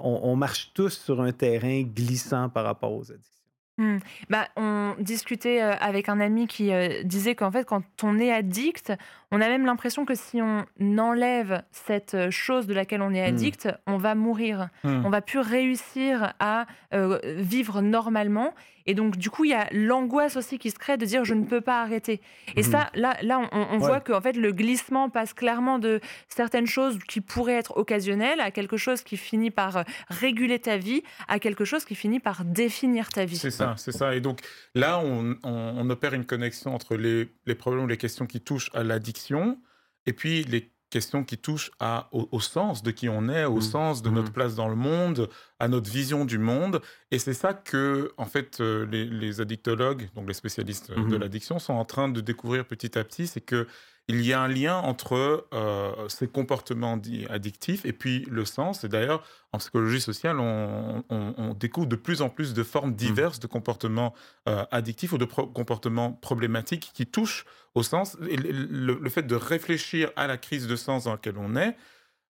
on, 0.00 0.20
on 0.22 0.36
marche 0.36 0.72
tous 0.74 0.90
sur 0.90 1.20
un 1.20 1.32
terrain 1.32 1.82
glissant 1.82 2.48
par 2.48 2.64
rapport 2.64 2.92
aux 2.92 3.10
addictions. 3.10 3.41
Mmh. 3.78 3.98
Bah, 4.28 4.48
on 4.56 4.94
discutait 4.98 5.62
euh, 5.62 5.72
avec 5.80 6.08
un 6.10 6.20
ami 6.20 6.46
qui 6.46 6.72
euh, 6.72 7.02
disait 7.04 7.34
qu'en 7.34 7.50
fait, 7.50 7.64
quand 7.64 7.82
on 8.02 8.18
est 8.18 8.30
addict, 8.30 8.92
on 9.30 9.40
a 9.40 9.48
même 9.48 9.64
l'impression 9.64 10.04
que 10.04 10.14
si 10.14 10.40
on 10.42 10.66
enlève 10.98 11.62
cette 11.70 12.30
chose 12.30 12.66
de 12.66 12.74
laquelle 12.74 13.00
on 13.02 13.14
est 13.14 13.22
Mmh. 13.22 13.34
addict, 13.34 13.68
on 13.86 13.96
va 13.96 14.14
mourir. 14.14 14.68
Hmm. 14.84 15.02
On 15.06 15.10
va 15.10 15.22
plus 15.22 15.38
réussir 15.38 16.34
à 16.38 16.66
euh, 16.92 17.18
vivre 17.24 17.80
normalement. 17.80 18.52
Et 18.84 18.94
donc, 18.94 19.16
du 19.16 19.30
coup, 19.30 19.44
il 19.44 19.52
y 19.52 19.54
a 19.54 19.68
l'angoisse 19.70 20.36
aussi 20.36 20.58
qui 20.58 20.70
se 20.72 20.78
crée 20.78 20.96
de 20.96 21.04
dire 21.06 21.24
je 21.24 21.34
ne 21.34 21.44
peux 21.44 21.60
pas 21.60 21.82
arrêter. 21.82 22.20
Et 22.56 22.64
ça, 22.64 22.90
là, 22.94 23.16
là 23.22 23.38
on, 23.38 23.48
on 23.52 23.78
Ouais. 23.78 23.86
voit 23.86 24.00
que 24.00 24.12
en 24.12 24.20
fait, 24.20 24.32
le 24.36 24.50
glissement 24.52 25.08
passe 25.08 25.34
clairement 25.34 25.78
de 25.78 26.00
certaines 26.28 26.66
choses 26.66 26.98
qui 27.06 27.20
pourraient 27.20 27.54
être 27.54 27.76
occasionnelles 27.76 28.40
à 28.40 28.50
quelque 28.50 28.76
chose 28.76 29.02
qui 29.04 29.16
finit 29.16 29.52
par 29.52 29.84
réguler 30.08 30.58
ta 30.58 30.78
vie, 30.78 31.04
à 31.28 31.38
quelque 31.38 31.64
chose 31.64 31.84
qui 31.84 31.94
finit 31.94 32.18
par 32.18 32.44
définir 32.44 33.08
ta 33.10 33.24
vie. 33.24 33.36
C'est 33.36 33.52
ça, 33.52 33.61
c'est 33.76 33.92
ça. 33.92 34.14
Et 34.14 34.20
donc 34.20 34.40
là, 34.74 34.98
on, 34.98 35.36
on- 35.44 35.74
on 35.78 35.90
opère 35.90 36.14
une 36.14 36.26
connexion 36.26 36.74
entre 36.74 36.96
les, 36.96 37.32
les 37.46 37.54
problèmes 37.54 37.84
ou 37.84 37.88
les 37.88 37.96
questions 37.96 38.26
qui 38.26 38.40
touchent 38.40 38.70
à 38.74 38.82
l'addiction 38.82 39.58
et 40.06 40.12
puis 40.12 40.44
les 40.44 40.70
questions 40.90 41.24
qui 41.24 41.38
touchent 41.38 41.70
à, 41.80 42.08
au, 42.12 42.28
au 42.32 42.40
sens 42.40 42.82
de 42.82 42.90
qui 42.90 43.08
on 43.08 43.28
est, 43.30 43.46
au 43.46 43.54
Mhm. 43.56 43.60
sens 43.62 44.02
de 44.02 44.10
notre 44.10 44.28
Mhm. 44.28 44.32
place 44.34 44.54
dans 44.54 44.68
le 44.68 44.74
monde, 44.76 45.28
à 45.58 45.66
notre 45.68 45.90
vision 45.90 46.26
du 46.26 46.36
monde. 46.36 46.82
Et 47.10 47.18
c'est 47.18 47.32
ça 47.32 47.54
que, 47.54 48.12
en 48.18 48.26
fait, 48.26 48.60
euh, 48.60 48.84
les, 48.90 49.06
les 49.06 49.40
addictologues, 49.40 50.10
donc 50.14 50.28
les 50.28 50.34
spécialistes 50.34 50.90
euh, 50.90 50.96
de 50.96 51.14
Mhm. 51.14 51.16
l'addiction, 51.16 51.58
sont 51.58 51.72
en 51.72 51.86
train 51.86 52.08
de 52.10 52.20
découvrir 52.20 52.66
petit 52.66 52.98
à 52.98 53.04
petit, 53.04 53.26
c'est 53.26 53.40
que 53.40 53.66
il 54.08 54.20
y 54.26 54.32
a 54.32 54.40
un 54.40 54.48
lien 54.48 54.76
entre 54.78 55.46
euh, 55.54 56.08
ces 56.08 56.26
comportements 56.28 56.96
dits 56.96 57.26
addictifs 57.30 57.84
et 57.86 57.92
puis 57.92 58.26
le 58.30 58.44
sens. 58.44 58.84
Et 58.84 58.88
d'ailleurs, 58.88 59.22
en 59.52 59.58
psychologie 59.58 60.00
sociale, 60.00 60.40
on, 60.40 61.04
on- 61.08 61.34
on 61.38 61.54
découvre 61.54 61.86
de 61.86 61.96
plus 61.96 62.20
en 62.20 62.28
plus 62.28 62.52
de 62.52 62.62
formes 62.62 62.94
diverses 62.94 63.38
de 63.38 63.46
comportements 63.46 64.12
euh, 64.48 64.64
addictifs 64.70 65.12
ou 65.12 65.18
de 65.18 65.24
pro- 65.24 65.46
comportements 65.46 66.12
problématiques 66.12 66.90
qui 66.94 67.06
touchent 67.06 67.44
au 67.74 67.82
sens. 67.82 68.16
Et 68.28 68.36
le 68.36 69.08
fait 69.08 69.22
de 69.22 69.36
réfléchir 69.36 70.10
à 70.16 70.26
la 70.26 70.36
crise 70.36 70.66
de 70.66 70.76
sens 70.76 71.04
dans 71.04 71.12
laquelle 71.12 71.38
on 71.38 71.54
est 71.56 71.76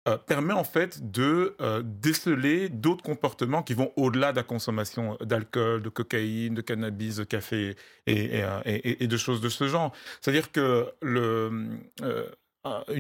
euh, 0.08 0.20
permet 0.20 0.54
en 0.54 0.64
fait 0.64 1.12
de 1.12 1.56
euh, 1.62 1.82
déceler 1.84 2.70
d'autres 2.70 3.04
comportements 3.04 3.64
qui 3.64 3.74
vont 3.74 3.92
au-delà 3.96 4.34
de 4.34 4.38
la 4.38 4.44
consommation 4.44 5.18
d'alcool, 5.20 5.82
de 5.82 5.90
cocaïne, 5.90 6.54
de 6.54 6.62
cannabis, 6.62 7.16
de 7.16 7.24
café 7.24 7.76
et, 8.06 9.08
de 9.08 9.18
choses 9.18 9.42
de 9.42 9.50
ce 9.50 9.68
genre. 9.68 9.92
C'est-à-dire 10.22 10.52
que 10.52 10.94
euh, 11.04 11.76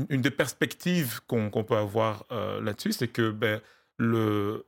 une, 0.09 0.21
des 0.21 0.31
perspectives 0.31 1.19
qu'on 1.27 1.63
peut 1.63 1.77
avoir 1.77 2.25
là-dessus, 2.31 2.93
c'est 2.93 3.07
que 3.07 3.29
ben, 3.29 3.61
ce 3.99 4.63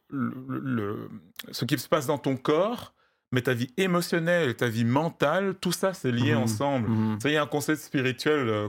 qui 1.66 1.80
se 1.80 1.90
passe 1.90 2.06
dans 2.06 2.20
ton 2.20 2.38
corps, 2.38 2.94
mais 3.32 3.42
ta 3.42 3.54
vie 3.54 3.70
émotionnelle 3.78 4.56
ta 4.56 4.68
vie 4.68 4.86
mentale, 4.86 5.56
tout 5.60 5.72
ça, 5.72 5.94
c'est 5.94 6.12
lié 6.12 6.34
Mhm. 6.34 6.42
ensemble. 6.44 6.90
Ça, 7.22 7.30
il 7.30 7.34
y 7.34 7.38
a 7.38 7.44
un 7.44 7.48
concept 7.48 7.82
spirituel 7.82 8.48
euh, 8.50 8.68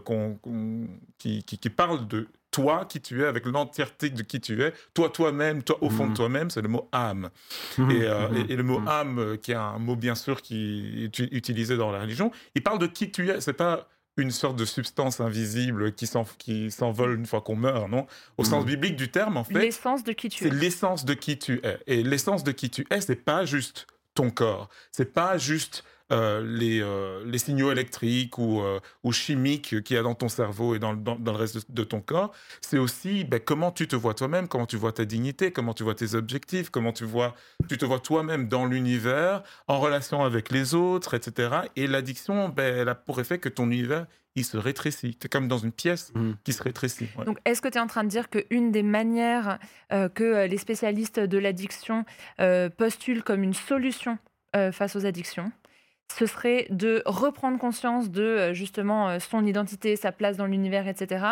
qui, 1.18 1.42
qui- 1.44 1.58
qui 1.58 1.70
parle 1.70 2.06
de 2.08 2.26
toi 2.50 2.86
qui 2.86 3.00
tu 3.00 3.22
es, 3.22 3.26
avec 3.26 3.44
l'entièreté 3.46 4.08
de 4.10 4.22
qui 4.22 4.40
tu 4.40 4.62
es, 4.62 4.72
toi 4.94 5.10
toi-même, 5.10 5.62
toi 5.62 5.76
au 5.82 5.90
fond 5.90 6.04
de 6.04 6.10
Mhm. 6.10 6.16
toi-même, 6.16 6.50
c'est 6.50 6.62
le 6.62 6.68
mot 6.68 6.88
âme. 6.92 7.28
Mhm. 7.76 7.90
Et, 7.90 8.02
euh, 8.02 8.28
et- 8.34 8.52
et 8.52 8.56
le 8.56 8.62
mot 8.62 8.80
Mhm. 8.80 8.88
âme, 8.88 9.18
euh, 9.18 9.36
qui 9.36 9.52
est 9.52 9.56
un 9.56 9.78
mot 9.78 9.96
bien 9.96 10.14
sûr 10.14 10.40
qui 10.42 11.04
est 11.04 11.18
utilisé 11.18 11.76
dans 11.76 11.92
la 11.92 12.00
religion, 12.00 12.30
il 12.54 12.62
parle 12.62 12.78
de 12.78 12.86
qui 12.86 13.10
tu 13.10 13.28
es. 13.30 13.40
C'est 13.40 13.52
pas 13.52 13.86
une 14.16 14.30
sorte 14.32 14.56
de 14.56 14.64
substance 14.64 15.20
invisible 15.20 15.92
qui 15.92 16.06
s'en- 16.08 16.26
qui 16.38 16.70
s'envole 16.72 17.14
une 17.14 17.26
fois 17.26 17.40
qu'on 17.42 17.54
meurt, 17.54 17.88
non 17.88 18.06
Au 18.38 18.42
sens 18.44 18.64
biblique 18.64 18.96
du 18.96 19.10
terme, 19.10 19.36
en 19.36 19.44
fait, 19.44 19.54
L'essence 19.54 20.02
de 20.02 20.10
qui 20.12 20.28
tu 20.28 20.42
c'est 20.42 20.48
es. 20.50 20.54
l'essence 20.54 21.04
de 21.04 21.14
qui 21.14 21.38
tu 21.38 21.60
es. 21.62 21.78
Et 21.86 22.02
l'essence 22.02 22.42
de 22.42 22.50
qui 22.50 22.68
tu 22.70 22.84
es, 22.90 23.00
c'est 23.00 23.14
pas 23.24 23.44
juste 23.44 23.86
ton 24.18 24.30
corps. 24.30 24.68
C'est 24.90 25.12
pas 25.14 25.38
juste 25.38 25.84
euh, 26.10 26.42
les, 26.44 26.80
euh, 26.80 27.22
les 27.26 27.38
signaux 27.38 27.70
électriques 27.70 28.38
ou, 28.38 28.60
euh, 28.62 28.80
ou 29.04 29.12
chimiques 29.12 29.82
qu'il 29.82 29.96
y 29.96 29.98
a 29.98 30.02
dans 30.02 30.14
ton 30.14 30.28
cerveau 30.28 30.74
et 30.74 30.78
dans, 30.78 30.92
le- 30.92 30.98
dans- 30.98 31.16
dans 31.16 31.32
le 31.32 31.38
reste 31.38 31.56
de, 31.56 31.62
de 31.82 31.84
ton 31.84 32.00
corps. 32.00 32.32
C'est 32.60 32.78
aussi 32.78 33.24
ben, 33.24 33.40
comment 33.40 33.70
tu 33.72 33.86
te 33.88 33.96
vois 33.96 34.14
toi-même, 34.14 34.48
comment 34.48 34.66
tu 34.66 34.76
vois 34.76 34.92
ta 34.92 35.04
dignité, 35.04 35.50
comment 35.52 35.74
tu 35.74 35.82
vois 35.82 35.94
tes 35.94 36.14
objectifs, 36.14 36.70
comment 36.70 36.92
tu, 36.92 37.04
vois, 37.04 37.34
tu 37.68 37.76
te 37.76 37.84
vois 37.84 38.00
toi-même 38.00 38.48
dans 38.48 38.64
l'univers, 38.66 39.42
en 39.66 39.78
relation 39.80 40.24
avec 40.24 40.50
les 40.50 40.74
autres, 40.74 41.14
etc. 41.14 41.56
Et 41.76 41.86
l'addiction, 41.86 42.48
ben, 42.48 42.74
elle 42.78 42.88
a 42.88 42.94
pour 42.94 43.20
effet 43.20 43.38
que 43.38 43.48
ton 43.48 43.66
univers, 43.70 44.06
il 44.34 44.44
se 44.44 44.56
rétrécit. 44.56 45.16
Tu 45.16 45.26
es 45.26 45.28
comme 45.28 45.48
dans 45.48 45.58
une 45.58 45.72
pièce 45.72 46.12
Mhm. 46.14 46.36
qui 46.44 46.52
se 46.52 46.62
rétrécit. 46.62 47.08
ouais. 47.18 47.24
Donc, 47.24 47.38
est-ce 47.44 47.60
que 47.60 47.68
tu 47.68 47.76
es 47.76 47.80
en 47.80 47.86
train 47.88 48.04
de 48.04 48.08
dire 48.08 48.30
qu'une 48.30 48.70
des 48.70 48.82
manières 48.84 49.58
euh, 49.92 50.08
que 50.08 50.46
les 50.46 50.58
spécialistes 50.58 51.18
de 51.18 51.38
l'addiction 51.38 52.04
euh, 52.40 52.68
postulent 52.70 53.24
comme 53.24 53.42
une 53.42 53.54
solution 53.54 54.16
euh, 54.56 54.70
face 54.72 54.94
aux 54.96 55.04
addictions, 55.06 55.50
ce 56.16 56.26
serait 56.26 56.66
de 56.70 57.02
reprendre 57.06 57.58
conscience 57.58 58.10
de 58.10 58.22
euh, 58.22 58.54
justement 58.54 59.08
euh, 59.08 59.18
son 59.18 59.44
identité, 59.46 59.96
sa 59.96 60.12
place 60.12 60.36
dans 60.36 60.46
l'univers, 60.46 60.88
etc., 60.88 61.24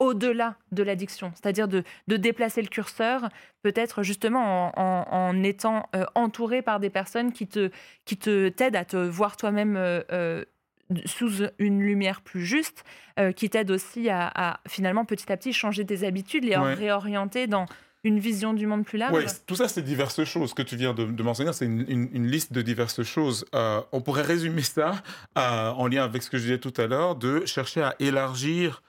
au-delà 0.00 0.56
de 0.72 0.82
l'addiction, 0.82 1.30
c'est-à-dire 1.34 1.68
de, 1.68 1.84
de 2.08 2.16
déplacer 2.16 2.60
le 2.60 2.66
curseur, 2.68 3.28
peut-être 3.62 4.02
justement 4.02 4.72
en, 4.76 4.82
en- 4.82 5.06
en 5.08 5.42
étant 5.44 5.88
euh, 5.94 6.04
entouré 6.16 6.62
par 6.62 6.80
des 6.80 6.90
personnes 6.90 7.32
qui 7.32 7.46
te, 7.46 7.70
qui 8.04 8.16
te 8.16 8.48
t'aident 8.48 8.74
à 8.76 8.84
te 8.84 8.96
voir 8.96 9.36
toi-même 9.36 9.76
euh, 9.78 10.44
sous 11.06 11.44
une 11.60 11.80
lumière 11.80 12.20
plus 12.22 12.44
juste, 12.44 12.84
euh, 13.20 13.30
qui 13.30 13.48
t'aident 13.48 13.70
aussi 13.70 14.10
à, 14.10 14.30
à, 14.34 14.60
finalement 14.68 15.04
petit 15.04 15.30
à 15.32 15.36
petit 15.36 15.52
changer 15.52 15.86
tes 15.86 16.04
habitudes, 16.04 16.44
les 16.44 16.56
Ouais. 16.56 16.74
réorienter 16.74 17.46
dans 17.46 17.66
une 18.04 18.18
vision 18.20 18.52
du 18.54 18.66
monde 18.66 18.84
plus 18.84 18.98
large. 18.98 19.12
Ouais, 19.14 19.26
c- 19.26 19.38
tout 19.46 19.56
ça, 19.56 19.66
c'est 19.66 19.82
diverses 19.82 20.22
choses. 20.24 20.50
Ce 20.50 20.54
que 20.54 20.62
tu 20.62 20.76
viens 20.76 20.94
de, 20.94 21.04
de 21.04 21.22
mentionner, 21.22 21.52
c'est 21.52 21.64
une, 21.64 21.84
une- 21.88 22.08
une 22.12 22.26
liste 22.26 22.52
de 22.52 22.62
diverses 22.62 23.02
choses. 23.02 23.44
Euh, 23.54 23.80
on 23.92 24.00
pourrait 24.02 24.22
résumer 24.22 24.62
ça 24.62 25.02
euh, 25.38 25.70
en 25.70 25.86
lien 25.88 26.04
avec 26.04 26.22
ce 26.22 26.30
que 26.30 26.36
je 26.38 26.42
disais 26.44 26.58
tout 26.58 26.74
à 26.76 26.86
l'heure, 26.86 27.16
de 27.16 27.44
chercher 27.46 27.82
à 27.82 27.96
élargir 27.98 28.82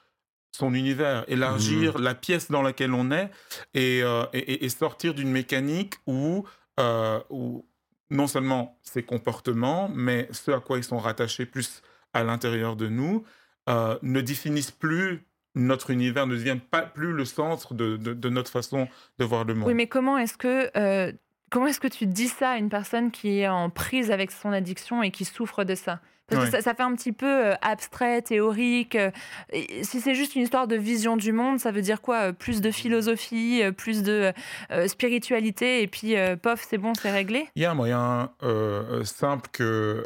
son 0.52 0.74
univers, 0.74 1.26
élargir 1.28 1.98
la 1.98 2.16
pièce 2.16 2.50
dans 2.52 2.62
laquelle 2.62 2.94
on 2.94 3.12
est 3.12 3.30
et, 3.74 4.02
euh, 4.04 4.24
et- 4.34 4.40
et- 4.54 4.66
et 4.66 4.70
sortir 4.70 5.14
d'une 5.14 5.30
mécanique 5.32 5.96
où, 6.08 6.46
euh, 6.80 7.20
où 7.30 7.66
non 8.10 8.28
seulement 8.28 8.78
ces 8.82 9.04
comportements, 9.04 9.90
mais 9.94 10.28
ce 10.32 10.52
à 10.52 10.60
quoi 10.60 10.78
ils 10.78 10.84
sont 10.84 10.98
rattachés 11.00 11.46
plus 11.46 11.82
à 12.14 12.24
l'intérieur 12.24 12.76
de 12.78 12.88
nous, 12.88 13.24
euh, 13.68 13.98
ne 14.04 14.22
définissent 14.22 14.72
plus 14.72 15.26
notre 15.56 15.90
univers, 15.90 16.28
ne 16.28 16.36
deviennent 16.36 16.60
pas 16.60 16.82
plus 16.82 17.14
le 17.14 17.26
centre 17.26 17.74
de, 17.74 17.98
de- 17.98 18.14
de 18.14 18.30
notre 18.30 18.52
façon 18.52 18.88
de 19.20 19.26
voir 19.26 19.44
le 19.46 19.56
monde. 19.56 19.68
Oui, 19.68 19.74
mais 19.74 19.88
comment 19.88 20.18
est-ce 20.18 20.38
que 20.38 20.70
euh, 20.78 21.12
comment 21.50 21.68
est-ce 21.68 21.80
que 21.80 21.88
tu 21.88 22.06
dis 22.06 22.28
ça 22.28 22.52
à 22.52 22.58
une 22.58 22.70
personne 22.70 23.12
qui 23.12 23.40
est 23.40 23.48
en 23.48 23.70
prise 23.70 24.12
avec 24.12 24.32
son 24.32 24.52
addiction 24.52 25.02
et 25.04 25.12
qui 25.12 25.26
souffre 25.26 25.64
de 25.64 25.76
ça? 25.76 26.02
Parce 26.28 26.42
Ouais. 26.46 26.50
que 26.50 26.56
ça, 26.58 26.62
ça 26.64 26.74
fait 26.74 26.82
un 26.84 26.96
petit 26.96 27.12
peu 27.12 27.28
euh, 27.28 27.54
abstrait, 27.62 28.22
théorique. 28.24 28.96
euh, 28.96 29.12
et 29.52 29.84
si 29.84 30.02
c'est 30.02 30.16
juste 30.16 30.36
une 30.36 30.42
histoire 30.42 30.68
de 30.68 30.76
vision 30.76 31.18
du 31.18 31.32
monde, 31.32 31.60
ça 31.60 31.72
veut 31.72 31.82
dire 31.84 32.02
quoi 32.02 32.30
Euh, 32.30 32.32
Plus 32.34 32.62
de 32.62 32.72
philosophie, 32.72 33.62
plus 33.78 34.02
de 34.04 34.34
euh, 34.72 34.88
spiritualité, 34.88 35.82
et 35.84 35.88
puis 35.88 36.16
euh, 36.18 36.36
pof, 36.36 36.66
c'est 36.68 36.78
bon, 36.80 36.94
c'est 36.96 37.12
réglé? 37.12 37.48
Il 37.56 37.62
y 37.62 37.66
a 37.66 37.72
un 37.72 37.76
moyen 37.76 38.32
euh, 38.44 39.04
simple 39.04 39.50
que 39.52 40.04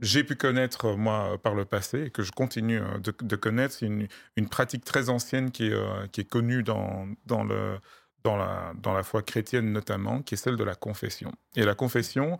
j'ai 0.00 0.24
pu 0.24 0.34
connaître 0.34 0.94
moi 0.96 1.38
par 1.42 1.54
le 1.54 1.64
passé 1.64 2.04
et 2.06 2.10
que 2.10 2.22
je 2.22 2.32
continue 2.32 2.80
de, 3.02 3.14
de 3.20 3.36
connaître. 3.36 3.74
C'est 3.74 3.86
une, 3.86 4.08
une 4.36 4.48
pratique 4.48 4.84
très 4.84 5.08
ancienne 5.08 5.50
qui 5.50 5.68
est, 5.68 6.08
qui 6.12 6.20
est 6.22 6.28
connue 6.28 6.62
dans, 6.62 7.06
dans, 7.26 7.44
le, 7.44 7.78
dans, 8.24 8.36
la, 8.36 8.72
dans 8.82 8.92
la 8.92 9.02
foi 9.02 9.22
chrétienne 9.22 9.72
notamment, 9.72 10.20
qui 10.22 10.34
est 10.34 10.38
celle 10.38 10.56
de 10.56 10.64
la 10.64 10.74
confession. 10.74 11.32
Et 11.56 11.64
la 11.64 11.74
confession, 11.74 12.38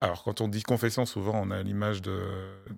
alors 0.00 0.22
quand 0.24 0.40
on 0.40 0.48
dit 0.48 0.62
confession, 0.62 1.06
souvent 1.06 1.40
on 1.42 1.50
a 1.50 1.62
l'image 1.62 2.02
de, 2.02 2.18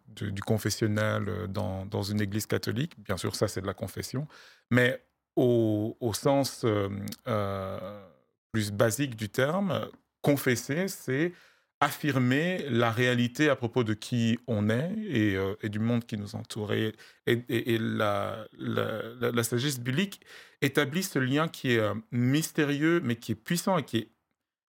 du 0.09 0.40
confessionnal 0.42 1.28
euh, 1.28 1.46
dans, 1.46 1.85
dans 1.87 2.02
une 2.02 2.20
église 2.20 2.46
catholique. 2.46 2.92
Bien 3.02 3.16
sûr, 3.16 3.35
ça 3.35 3.48
c'est 3.48 3.61
de 3.61 3.66
la 3.66 3.74
confession. 3.74 4.28
Mais 4.70 5.02
au, 5.37 5.96
au 6.00 6.14
sens 6.14 6.62
euh, 6.64 6.88
euh, 7.26 8.07
plus 8.52 8.70
basique 8.70 9.16
du 9.16 9.28
terme, 9.28 9.88
confesser, 10.22 10.88
c'est 10.88 11.33
affirmer 11.81 12.66
la 12.70 12.90
réalité 12.90 13.48
à 13.48 13.54
propos 13.54 13.85
de 13.85 13.94
qui 13.94 14.38
on 14.48 14.68
est 14.68 14.92
et, 14.98 15.68
du 15.68 15.78
monde 15.78 16.04
qui 16.04 16.16
nous 16.16 16.35
entoure. 16.35 16.72
Et, 16.72 16.92
la, 17.26 18.46
la- 18.59 19.31
la- 19.31 19.42
sagesse 19.44 19.78
biblique 19.78 20.20
établit 20.61 21.04
ce 21.04 21.20
lien 21.20 21.46
qui 21.46 21.74
est 21.74 21.92
mystérieux, 22.11 23.00
mais 23.04 23.14
qui 23.14 23.33
est 23.33 23.37
puissant 23.37 23.78
et 23.78 23.85
qui 23.85 23.98
est 23.98 24.09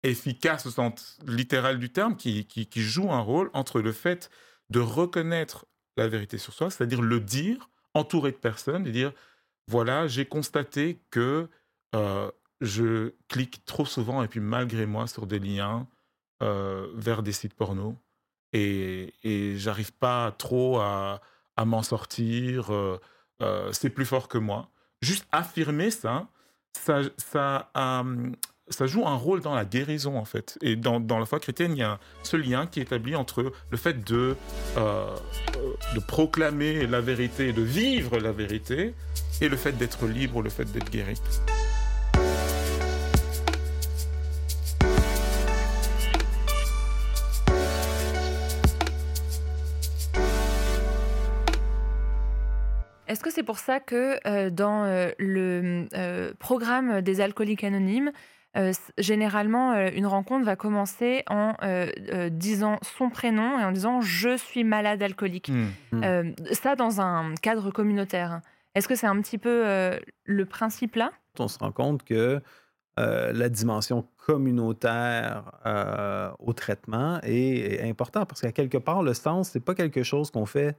efficace 0.03 0.65
au 0.65 0.71
sens 0.71 1.17
littéral 1.25 1.79
du 1.79 1.91
terme, 1.91 2.15
qui, 2.15 2.45
qui, 2.45 2.81
joue 2.81 3.11
un 3.11 3.19
rôle 3.19 3.49
entre 3.53 3.81
le 3.81 3.91
fait 3.91 4.29
de 4.69 4.79
reconnaître 4.79 5.65
la 5.97 6.07
vérité 6.07 6.37
sur 6.37 6.53
soi, 6.53 6.69
c'est-à-dire 6.69 7.01
le 7.01 7.19
dire, 7.19 7.69
entouré 7.93 8.31
de 8.31 8.37
personnes, 8.37 8.85
et 8.87 8.91
dire, 8.91 9.13
voilà, 9.67 10.07
j'ai 10.07 10.25
constaté 10.25 11.01
que 11.09 11.49
euh, 11.95 12.31
je 12.61 13.13
clique 13.29 13.63
trop 13.65 13.85
souvent, 13.85 14.23
et 14.23 14.27
puis 14.27 14.39
malgré 14.39 14.85
moi, 14.85 15.07
sur 15.07 15.27
des 15.27 15.39
liens 15.39 15.87
euh, 16.41 16.87
vers 16.95 17.23
des 17.23 17.31
sites 17.31 17.53
porno, 17.53 17.97
et, 18.51 19.13
et 19.23 19.57
j'arrive 19.57 19.93
pas 19.93 20.31
trop 20.31 20.79
à, 20.79 21.21
à 21.55 21.65
m'en 21.65 21.83
sortir. 21.83 22.71
euh, 23.41 23.71
c'est 23.71 23.89
plus 23.89 24.05
fort 24.05 24.27
que 24.27 24.37
moi. 24.37 24.69
Juste 25.01 25.27
affirmer 25.31 25.91
ça, 25.91 26.27
ça, 26.73 27.01
ça, 27.17 27.71
euh, 27.77 28.31
ça 28.69 28.87
joue 28.87 29.05
un 29.05 29.15
rôle 29.15 29.41
dans 29.41 29.55
la 29.55 29.65
guérison, 29.65 30.17
en 30.17 30.25
fait. 30.25 30.57
Et 30.61 30.75
dans, 30.75 30.99
dans 30.99 31.19
la 31.19 31.25
foi 31.25 31.39
chrétienne, 31.39 31.73
il 31.73 31.79
y 31.79 31.83
a 31.83 31.99
ce 32.23 32.37
lien 32.37 32.65
qui 32.65 32.79
est 32.79 32.83
établi 32.83 33.15
entre 33.15 33.51
le 33.69 33.77
fait 33.77 34.03
de, 34.05 34.35
euh, 34.77 35.15
de 35.93 35.99
proclamer 35.99 36.87
la 36.87 37.01
vérité 37.01 37.53
de 37.53 37.61
vivre 37.61 38.19
la 38.19 38.31
vérité 38.31 38.93
et 39.41 39.49
le 39.49 39.57
fait 39.57 39.73
d'être 39.73 40.07
libre, 40.07 40.41
le 40.41 40.49
fait 40.49 40.65
d'être 40.71 40.89
guéri. 40.89 41.15
Est-ce 53.07 53.21
que 53.21 53.29
c'est 53.29 53.43
pour 53.43 53.59
ça 53.59 53.79
que 53.79 54.17
euh, 54.25 54.49
dans 54.49 54.85
euh, 54.85 55.11
le 55.19 55.85
euh, 55.93 56.33
programme 56.39 57.01
des 57.01 57.21
alcooliques 57.21 57.63
anonymes, 57.63 58.07
euh, 58.07 58.32
généralement, 58.97 59.73
euh, 59.73 59.89
une 59.93 60.05
rencontre 60.05 60.45
va 60.45 60.55
commencer 60.55 61.23
en 61.27 61.53
euh, 61.63 61.87
euh, 62.11 62.29
disant 62.29 62.77
son 62.81 63.09
prénom 63.09 63.59
et 63.59 63.63
en 63.63 63.71
disant 63.71 64.01
je 64.01 64.37
suis 64.37 64.63
malade 64.63 65.01
alcoolique. 65.01 65.49
Hmm. 65.49 65.67
Mm. 65.91 66.03
Euh, 66.03 66.31
ça 66.51 66.75
dans 66.75 67.01
un 67.01 67.33
cadre 67.35 67.71
communautaire. 67.71 68.41
Est-ce 68.75 68.87
que 68.87 68.95
c'est 68.95 69.07
un 69.07 69.19
petit 69.21 69.37
peu 69.37 69.63
euh, 69.65 69.99
le 70.25 70.45
principe 70.45 70.95
là? 70.95 71.11
On 71.39 71.47
se 71.47 71.57
rend 71.59 71.71
compte 71.71 72.03
que 72.03 72.41
euh, 72.99 73.33
la 73.33 73.49
dimension 73.49 74.07
communautaire 74.17 75.51
euh, 75.65 76.31
au 76.39 76.53
traitement 76.53 77.19
est, 77.23 77.81
est 77.83 77.89
importante 77.89 78.29
parce 78.29 78.41
qu'à 78.41 78.51
quelque 78.51 78.77
part, 78.77 79.01
le 79.01 79.15
sens, 79.15 79.49
c'est 79.49 79.59
pas 79.59 79.73
quelque 79.73 80.03
chose 80.03 80.29
qu'on 80.29 80.45
fait 80.45 80.77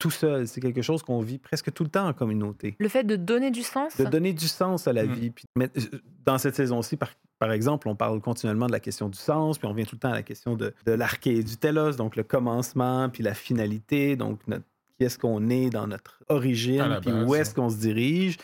tout 0.00 0.10
seul, 0.10 0.48
c'est 0.48 0.60
quelque 0.60 0.82
chose 0.82 1.02
qu'on 1.04 1.20
vit 1.20 1.38
presque 1.38 1.72
tout 1.72 1.84
le 1.84 1.90
temps 1.90 2.08
en 2.08 2.12
communauté. 2.12 2.74
Le 2.80 2.88
fait 2.88 3.04
de 3.04 3.14
donner 3.14 3.52
du 3.52 3.62
sens? 3.62 3.96
De 3.96 4.04
donner 4.04 4.32
du 4.32 4.48
sens 4.48 4.88
à 4.88 4.92
la 4.92 5.04
Mm. 5.04 5.12
vie. 5.12 5.30
Puis, 5.30 5.44
mais, 5.56 5.70
euh, 5.76 5.80
dans 6.26 6.38
cette 6.38 6.56
saison-ci, 6.56 6.96
par, 6.96 7.10
par 7.38 7.52
exemple, 7.52 7.86
on 7.88 7.94
parle 7.94 8.20
continuellement 8.20 8.66
de 8.66 8.72
la 8.72 8.80
question 8.80 9.08
du 9.08 9.18
sens, 9.18 9.58
puis 9.58 9.68
on 9.68 9.72
vient 9.74 9.84
tout 9.84 9.94
le 9.94 10.00
temps 10.00 10.10
à 10.10 10.14
la 10.14 10.22
question 10.24 10.56
de, 10.56 10.74
de 10.86 10.92
l'arché 10.92 11.36
et 11.36 11.44
du 11.44 11.56
telos, 11.56 11.92
donc 11.92 12.16
le 12.16 12.22
commencement, 12.24 13.08
puis 13.10 13.22
la 13.22 13.34
finalité, 13.34 14.16
donc 14.16 14.40
notre- 14.48 14.64
qui 14.98 15.04
est-ce 15.04 15.18
qu'on 15.18 15.48
est 15.48 15.70
dans 15.70 15.86
notre 15.86 16.20
origine, 16.28 16.98
puis 17.00 17.10
base, 17.12 17.28
où 17.28 17.34
est-ce 17.34 17.54
qu'on 17.54 17.70
se 17.70 17.76
dirige. 17.78 18.36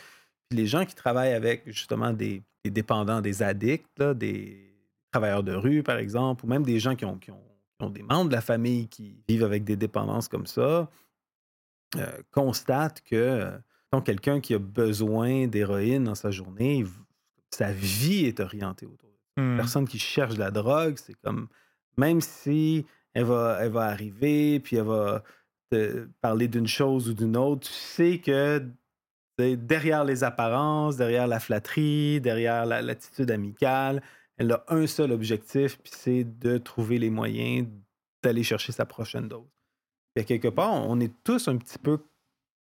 Puis 0.49 0.57
les 0.57 0.65
gens 0.67 0.85
qui 0.85 0.95
travaillent 0.95 1.33
avec 1.33 1.63
justement 1.65 2.13
des, 2.13 2.41
des 2.63 2.71
dépendants, 2.71 3.19
des 3.21 3.43
addicts, 3.43 3.85
là, 3.97 4.13
des 4.13 4.63
travailleurs 5.11 5.43
de 5.43 5.53
rue, 5.53 5.83
par 5.83 5.97
exemple, 5.97 6.45
ou 6.45 6.47
même 6.47 6.63
des 6.63 6.79
gens 6.79 6.95
qui 6.95 7.05
ont, 7.05 7.17
qui 7.17 7.31
ont- 7.31 7.41
qui 7.79 7.85
ont 7.85 7.89
des 7.91 8.01
membres 8.01 8.29
de 8.29 8.35
la 8.35 8.41
famille 8.41 8.87
qui 8.87 9.17
vivent 9.29 9.43
avec 9.43 9.63
des 9.63 9.75
dépendances 9.75 10.27
comme 10.27 10.47
ça, 10.47 10.89
euh, 11.95 12.21
constatent 12.31 13.01
que 13.01 13.15
euh, 13.15 13.57
donc, 13.93 14.05
quelqu'un 14.05 14.41
qui 14.41 14.53
a 14.53 14.59
besoin 14.59 15.47
d'héroïne 15.47 16.03
dans 16.03 16.15
sa 16.15 16.29
journée, 16.29 16.85
sa 17.51 17.71
vie 17.71 18.25
est 18.25 18.39
orientée 18.39 18.85
autour 18.85 19.09
de. 19.09 19.41
Hmm. 19.41 19.55
Personne 19.55 19.87
qui 19.87 19.99
cherche 19.99 20.33
de 20.33 20.39
la 20.39 20.51
drogue, 20.51 20.97
c'est 20.97 21.13
comme, 21.21 21.47
même 21.97 22.21
si 22.21 22.85
elle 23.13 23.25
va, 23.25 23.59
elle 23.61 23.71
va 23.71 23.85
arriver, 23.85 24.59
puis 24.59 24.75
elle 24.75 24.85
va 24.85 25.23
te 25.71 26.07
parler 26.21 26.47
d'une 26.47 26.67
chose 26.67 27.09
ou 27.09 27.13
d'une 27.13 27.37
autre, 27.37 27.67
tu 27.67 27.73
sais 27.73 28.19
que 28.19 28.65
derrière 29.37 30.03
les 30.03 30.23
apparences, 30.23 30.97
derrière 30.97 31.27
la 31.27 31.39
flatterie, 31.39 32.19
derrière 32.19 32.65
la- 32.65 32.81
l'attitude 32.81 33.31
amicale, 33.31 34.01
elle 34.37 34.51
a 34.51 34.63
un 34.67 34.87
seul 34.87 35.11
objectif, 35.11 35.77
puis 35.79 35.91
c'est 35.95 36.23
de 36.23 36.57
trouver 36.57 36.97
les 36.97 37.09
moyens 37.09 37.67
d'aller 38.23 38.43
chercher 38.43 38.71
sa 38.71 38.85
prochaine 38.85 39.27
dose. 39.27 39.47
À 40.17 40.23
quelque 40.23 40.47
part, 40.47 40.71
on 40.73 40.99
est 40.99 41.13
tous 41.23 41.47
un 41.47 41.57
petit 41.57 41.77
peu 41.77 41.99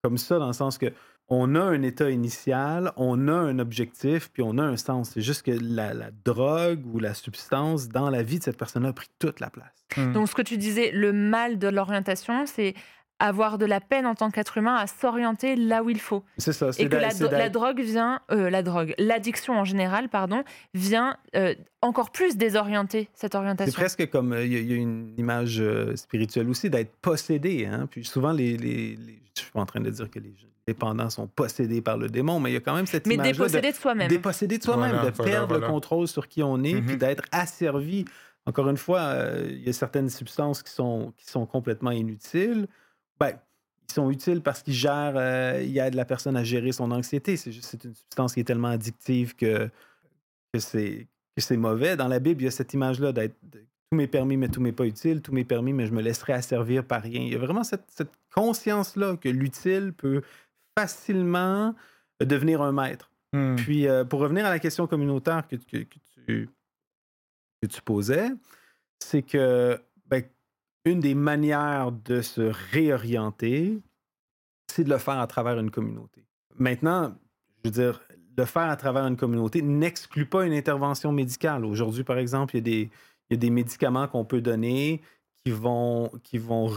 comme 0.04 0.18
ça, 0.18 0.40
dans 0.40 0.48
le 0.48 0.54
sens 0.54 0.78
que 0.78 0.94
on 1.30 1.54
a 1.56 1.62
un 1.62 1.84
état 1.84 2.10
initial, 2.10 2.92
on 2.96 3.28
a 3.28 3.34
un 3.34 3.60
objectif, 3.60 4.32
puis 4.32 4.42
on 4.42 4.58
a 4.58 4.64
un 4.64 4.78
sens. 4.78 5.12
C'est 5.12 5.22
juste 5.22 5.44
que 5.44 5.52
la, 5.52 5.94
drogue 6.26 6.84
ou 6.92 7.00
la 7.00 7.14
substance 7.14 7.88
dans 7.88 8.10
la 8.10 8.24
vie 8.24 8.40
de 8.40 8.44
cette 8.44 8.58
personne-là 8.58 8.90
a 8.90 8.94
pris 8.94 9.10
toute 9.20 9.40
la 9.40 9.52
place. 9.52 9.86
Donc, 10.14 10.28
ce 10.28 10.34
que 10.34 10.42
tu 10.42 10.58
disais, 10.58 10.92
le 10.92 11.14
mal 11.14 11.60
de 11.60 11.68
l'orientation, 11.68 12.46
c'est 12.48 12.74
avoir 13.20 13.58
de 13.58 13.66
la 13.66 13.80
peine 13.82 14.06
en 14.06 14.16
tant 14.16 14.32
qu'être 14.32 14.58
humain 14.58 14.76
à 14.76 14.88
s'orienter 14.88 15.56
là 15.56 15.84
où 15.84 15.90
il 15.90 16.00
faut. 16.00 16.24
C'est 16.38 16.54
ça. 16.54 16.72
c'est 16.72 16.84
Et 16.84 16.90
que 16.90 16.96
la, 16.96 17.10
c'est 17.12 17.30
la 17.30 17.50
drogue 17.50 17.80
vient, 17.82 18.22
euh, 18.32 18.50
la 18.50 18.64
drogue, 18.64 18.94
l'addiction 18.98 19.60
en 19.60 19.66
général, 19.66 20.10
pardon, 20.10 20.44
vient 20.74 21.18
euh, 21.36 21.54
encore 21.82 22.12
plus 22.12 22.38
désorienter 22.38 23.10
cette 23.14 23.34
C'est 23.34 23.38
orientation. 23.38 23.74
presque 23.74 24.10
comme 24.10 24.34
euh, 24.34 24.46
il 24.46 24.54
y, 24.54 24.56
a- 24.56 24.60
il 24.60 24.72
y 24.72 24.74
a 24.74 24.78
une 24.78 25.14
image 25.18 25.62
spirituelle 25.96 26.50
aussi 26.50 26.70
d'être 26.70 26.92
possédé. 27.02 27.66
Hein? 27.66 27.88
Puis 27.92 28.06
souvent, 28.06 28.32
les, 28.32 28.58
les, 28.58 28.96
les- 28.96 29.20
je 29.36 29.42
suis 29.44 29.52
pas 29.52 29.60
en 29.62 29.66
train 29.66 29.80
de 29.82 29.90
dire 29.90 30.10
que 30.10 30.20
les 30.20 30.34
dépendants 30.68 31.10
sont 31.10 31.28
possédés 31.28 31.82
par 31.82 31.98
le 31.98 32.10
démon, 32.10 32.40
mais 32.40 32.52
il 32.52 32.54
y 32.54 32.58
a 32.58 32.60
quand 32.62 32.76
même 32.76 32.86
cette 32.86 33.08
Mais 33.08 33.16
image-là 33.16 33.32
dépossédé 33.34 33.72
de, 33.72 33.76
soi-même. 33.76 34.08
déposséder 34.08 34.58
de 34.60 34.64
soi-même, 34.64 34.92
Voilà, 34.92 35.10
de 35.12 35.16
voilà, 35.16 35.32
perdre 35.32 35.48
voilà. 35.50 35.68
le 35.68 35.72
contrôle 35.74 36.08
sur 36.08 36.28
qui 36.28 36.44
on 36.44 36.64
est, 36.64 36.76
puis 36.82 36.94
Mhm. 36.94 36.98
d'être 36.98 37.24
asservi. 37.32 38.06
Encore 38.46 38.70
une 38.70 38.78
fois, 38.78 39.00
euh, 39.02 39.48
il 39.50 39.64
y 39.66 39.70
a 39.70 39.74
certaines 39.74 40.10
substances 40.10 40.64
qui 40.64 40.72
sont, 40.72 41.14
qui 41.18 41.26
sont 41.30 41.46
complètement 41.46 41.92
inutiles. 41.92 42.68
Ben, 43.20 43.38
ils 43.90 43.94
sont 43.94 44.10
utiles 44.12 44.42
parce 44.42 44.62
qu'ils 44.64 44.74
gèrent, 44.74 45.18
euh, 45.18 45.62
ils 45.64 45.78
aident 45.78 45.96
la 45.96 46.06
personne 46.06 46.38
à 46.38 46.44
gérer 46.44 46.72
son 46.72 46.92
anxiété. 46.92 47.38
C'est 47.38 47.52
juste 47.52 47.66
c'est 47.70 47.84
une 47.84 47.96
substance 47.96 48.34
qui 48.34 48.40
est 48.40 48.44
tellement 48.44 48.68
addictive 48.70 49.36
que, 49.36 49.70
que 50.54 50.60
c'est 50.60 51.08
que 51.36 51.42
c'est 51.44 51.58
mauvais. 51.58 51.96
Dans 51.96 52.08
la 52.08 52.20
Bible, 52.20 52.42
il 52.42 52.46
y 52.46 52.48
a 52.48 52.52
cette 52.52 52.74
image-là 52.74 53.12
d'être 53.12 53.36
de- 53.44 53.60
tout 53.60 53.96
m'est 53.98 54.08
permis, 54.08 54.38
mais 54.38 54.50
tout 54.50 54.62
m'est 54.62 54.72
pas 54.72 54.86
utile, 54.86 55.22
tout 55.22 55.32
m'est 55.34 55.44
permis, 55.46 55.74
mais 55.74 55.88
je 55.88 55.94
me 55.94 56.02
laisserai 56.02 56.34
asservir 56.34 56.86
par 56.86 57.02
rien. 57.02 57.22
Il 57.22 57.30
y 57.32 57.36
a 57.36 57.40
vraiment 57.40 57.64
cette, 57.64 57.86
cette 57.90 58.12
conscience-là 58.36 59.18
que 59.18 59.30
l'utile 59.30 59.94
peut 59.94 60.22
facilement 60.78 61.74
devenir 62.24 62.62
un 62.62 62.72
maître. 62.72 63.12
Hmm. 63.34 63.56
Puis, 63.56 63.88
euh, 63.88 64.04
pour 64.06 64.20
revenir 64.20 64.46
à 64.46 64.50
la 64.50 64.60
question 64.60 64.86
communautaire 64.88 65.48
que, 65.48 65.56
que- 65.56 65.84
que 65.84 66.00
tu, 66.28 66.50
que 67.62 67.68
tu 67.68 67.82
posais, 67.82 68.30
c'est 69.00 69.22
que 69.24 69.80
une 70.86 71.00
des 71.00 71.16
manières 71.16 71.92
de 71.92 72.22
se 72.22 72.52
réorienter, 72.72 73.80
c'est 74.68 74.84
de 74.84 74.90
le 74.90 74.98
faire 74.98 75.20
à 75.20 75.28
travers 75.28 75.60
une 75.60 75.72
communauté. 75.72 76.24
Maintenant, 76.58 77.16
je 77.64 77.70
veux 77.70 77.74
dire, 77.74 78.02
le 78.38 78.46
faire 78.46 78.70
à 78.70 78.76
travers 78.76 79.06
une 79.06 79.18
communauté 79.18 79.62
n'exclut 79.62 80.26
pas 80.26 80.46
une 80.46 80.54
intervention 80.54 81.12
médicale. 81.12 81.66
Aujourd'hui, 81.66 82.04
par 82.04 82.18
exemple, 82.18 82.56
il 82.56 82.68
y 82.68 83.34
a 83.34 83.38
des, 83.38 83.50
médicaments 83.50 84.08
qu'on 84.08 84.26
peut 84.26 84.42
donner 84.42 85.02
qui 85.44 85.52
vont, 85.52 86.10
qui 86.24 86.38
vont, 86.38 86.72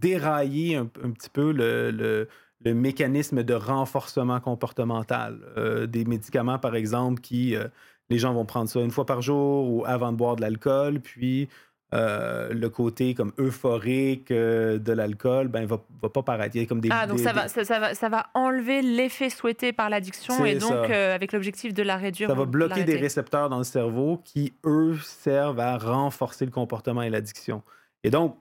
dérailler 0.00 0.76
un, 0.76 0.86
petit 0.86 1.30
peu 1.30 1.52
le 1.52 2.28
mécanisme 2.64 3.42
de 3.42 3.54
renforcement 3.54 4.40
comportemental. 4.40 5.40
Euh, 5.56 5.86
des 5.86 6.04
médicaments, 6.04 6.58
par 6.58 6.74
exemple, 6.74 7.20
qui 7.20 7.56
euh, 7.56 7.66
les 8.08 8.18
gens 8.18 8.32
vont 8.32 8.44
prendre 8.44 8.68
ça 8.68 8.80
une 8.80 8.90
fois 8.90 9.06
par 9.06 9.22
jour 9.22 9.68
ou 9.70 9.84
avant 9.84 10.12
de 10.12 10.16
boire 10.16 10.36
de 10.36 10.42
l'alcool, 10.42 11.00
puis 11.00 11.48
euh, 11.94 12.52
le 12.54 12.68
côté 12.70 13.14
comme 13.14 13.32
euphorique 13.38 14.30
euh, 14.30 14.78
de 14.78 14.92
l'alcool, 14.92 15.48
ben 15.48 15.66
va, 15.66 15.78
va 16.00 16.08
pas 16.08 16.22
paraître. 16.22 16.56
Il 16.56 16.62
y 16.62 16.64
a 16.64 16.66
comme 16.66 16.80
des, 16.80 16.88
Ah, 16.90 17.06
donc 17.06 17.18
des- 17.18 17.22
ça 17.24 17.32
des- 17.32 17.38
va, 17.40 17.48
ça, 17.48 17.64
ça 17.64 17.78
va, 17.80 17.94
ça 17.94 18.08
va 18.08 18.26
enlever 18.34 18.80
l'effet 18.82 19.28
souhaité 19.30 19.72
par 19.72 19.90
l'addiction 19.90 20.44
et 20.44 20.54
donc 20.56 20.72
euh, 20.72 21.14
avec 21.14 21.32
l'objectif 21.32 21.74
de 21.74 21.82
la 21.82 21.96
réduire. 21.96 22.28
Ça 22.28 22.34
va 22.34 22.44
bloquer 22.46 22.84
des 22.84 22.96
récepteurs 22.96 23.48
dans 23.50 23.58
le 23.58 23.64
cerveau 23.64 24.20
qui, 24.24 24.52
eux, 24.64 24.96
servent 25.02 25.60
à 25.60 25.76
renforcer 25.76 26.44
le 26.46 26.50
comportement 26.50 27.02
et 27.02 27.10
l'addiction. 27.10 27.62
Et 28.04 28.10
donc, 28.10 28.36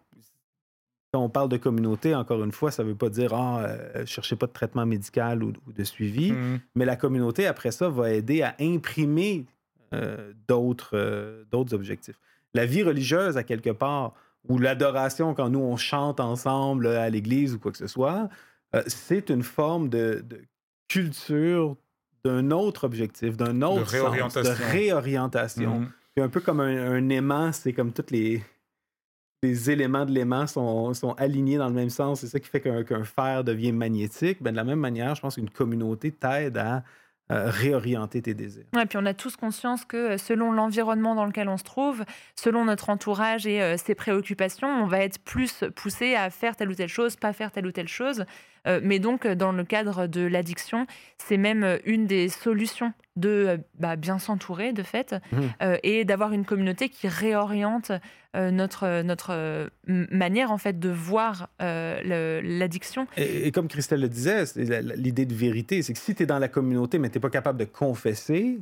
quand 1.14 1.20
on 1.22 1.30
parle 1.30 1.50
de 1.50 1.58
communauté, 1.58 2.16
encore 2.16 2.42
une 2.44 2.54
fois, 2.54 2.72
ça 2.72 2.84
ne 2.84 2.88
veut 2.90 2.96
pas 2.96 3.10
dire 3.10 3.34
ah, 3.34 3.64
euh, 3.66 4.06
cherchez 4.06 4.38
pas 4.38 4.48
de 4.48 4.54
traitement 4.54 4.86
médical 4.86 5.44
ou, 5.44 5.52
ou 5.68 5.74
de 5.74 5.84
suivi, 5.84 6.32
Hmm. 6.32 6.60
mais 6.76 6.86
la 6.86 6.96
communauté, 6.96 7.48
après 7.48 7.72
ça, 7.72 7.90
va 7.90 8.12
aider 8.12 8.44
à 8.44 8.56
imprimer 8.62 9.46
euh, 9.94 10.32
d'autres 10.48 10.92
euh, 10.94 11.44
d'autres 11.52 11.74
objectifs. 11.76 12.16
La 12.54 12.66
vie 12.66 12.84
religieuse, 12.84 13.38
à 13.38 13.44
quelque 13.44 13.70
part, 13.70 14.14
ou 14.48 14.58
l'adoration, 14.58 15.34
quand 15.34 15.50
nous, 15.50 15.60
on 15.60 15.78
chante 15.78 16.20
ensemble 16.20 16.88
euh, 16.88 17.02
à 17.02 17.10
l'église 17.10 17.54
ou 17.54 17.60
quoi 17.60 17.72
que 17.72 17.78
ce 17.78 17.88
soit, 17.88 18.30
euh, 18.76 18.84
c'est 18.88 19.30
une 19.30 19.44
forme 19.44 19.90
de, 19.90 20.24
de 20.28 20.42
culture 20.88 21.76
d'un 22.24 22.52
autre 22.52 22.84
objectif, 22.84 23.38
d'un 23.38 23.62
autre 23.62 23.82
sens, 23.82 23.92
réorientation. 23.92 24.52
de 24.52 24.72
réorientation. 24.72 25.80
Mhm. 25.80 25.92
Un 26.18 26.30
peu 26.30 26.42
comme 26.42 26.60
un, 26.60 26.92
un 26.92 27.10
aimant, 27.10 27.52
c'est 27.52 27.74
comme 27.74 27.94
tous 27.94 28.12
les, 28.12 28.44
les 29.44 29.72
éléments 29.72 30.06
de 30.06 30.12
l'aimant 30.12 30.46
sont, 30.46 30.94
sont 30.94 31.14
alignés 31.14 31.58
dans 31.58 31.68
le 31.68 31.74
même 31.74 31.90
sens. 31.90 32.22
C'est 32.22 32.28
ça 32.28 32.40
qui 32.40 32.48
fait 32.48 32.62
qu'un 32.62 33.04
fer 33.04 33.44
devient 33.44 33.72
magnétique. 33.72 34.42
Ben, 34.42 34.52
de 34.52 34.58
la 34.58 34.64
même 34.64 34.80
manière, 34.80 35.16
je 35.16 35.22
pense 35.22 35.36
qu'une 35.36 35.50
communauté 35.50 36.12
t'aide 36.12 36.58
à 36.58 36.84
euh, 37.32 37.50
réorienter 37.50 38.22
tes 38.22 38.34
désirs. 38.34 38.66
Ouais, 38.74 38.86
puis 38.86 38.98
on 38.98 39.06
a 39.06 39.14
tous 39.14 39.38
conscience 39.38 39.86
que 39.86 39.96
euh, 39.96 40.18
selon 40.18 40.52
l'environnement 40.52 41.16
dans 41.16 41.26
lequel 41.26 41.48
on 41.48 41.56
se 41.56 41.64
trouve, 41.64 42.04
selon 42.36 42.66
notre 42.66 42.90
entourage 42.90 43.48
et 43.48 43.62
euh, 43.62 43.78
ses 43.78 43.96
préoccupations, 43.96 44.68
on 44.68 44.86
va 44.86 45.00
être 45.00 45.18
plus 45.24 45.64
poussé 45.76 46.16
à 46.16 46.30
faire 46.30 46.58
telle 46.58 46.70
ou 46.70 46.76
telle 46.76 46.90
chose, 46.90 47.16
pas 47.16 47.32
faire 47.32 47.52
telle 47.52 47.66
ou 47.66 47.72
telle 47.72 47.88
chose. 47.88 48.26
Euh, 48.68 48.80
mais 48.84 49.00
donc, 49.00 49.26
euh, 49.26 49.36
dans 49.36 49.52
le 49.52 49.64
cadre 49.64 50.08
de 50.08 50.22
l'addiction, 50.22 50.86
c'est 51.18 51.38
même 51.38 51.64
euh, 51.64 51.78
une 51.86 52.06
des 52.06 52.30
solutions 52.30 52.94
de 53.16 53.60
bah, 53.78 53.96
bien 53.96 54.20
s'entourer, 54.20 54.72
de 54.72 54.84
fait, 54.84 55.16
euh, 55.62 55.78
et 55.84 56.06
d'avoir 56.06 56.32
une 56.32 56.46
communauté 56.46 56.88
qui 56.88 57.08
réoriente 57.10 57.92
euh, 58.38 58.52
notre, 58.52 59.02
notre 59.02 59.32
euh, 59.34 59.68
manière 59.86 60.52
en 60.52 60.58
fait 60.58 60.80
de 60.80 60.90
voir 60.90 61.50
l'addiction. 61.60 63.08
Et, 63.18 63.48
et 63.48 63.52
comme 63.52 63.68
Christelle 63.68 64.00
le 64.00 64.08
disait, 64.08 64.46
l'idée 64.96 65.26
de 65.26 65.34
vérité, 65.34 65.82
c'est 65.82 65.92
que 65.92 66.00
si 66.00 66.16
tu 66.16 66.24
es 66.24 66.26
dans 66.26 66.40
la 66.40 66.48
communauté, 66.48 67.00
mais 67.00 67.10
tu 67.10 67.18
n'es 67.18 67.22
pas 67.22 67.30
capable 67.30 67.60
de 67.60 67.66
confesser, 67.66 68.60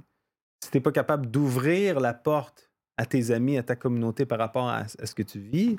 si 0.64 0.72
tu 0.72 0.78
n'es 0.78 0.82
pas 0.82 0.92
capable 0.92 1.30
d'ouvrir 1.30 2.00
la 2.00 2.14
porte 2.16 2.72
à 2.98 3.06
tes 3.06 3.30
amis, 3.30 3.58
à 3.58 3.64
ta 3.64 3.76
communauté 3.76 4.26
par 4.26 4.40
rapport 4.40 4.68
à, 4.68 4.80
à 4.80 5.06
ce 5.06 5.14
que 5.14 5.24
tu 5.24 5.40
vis, 5.40 5.78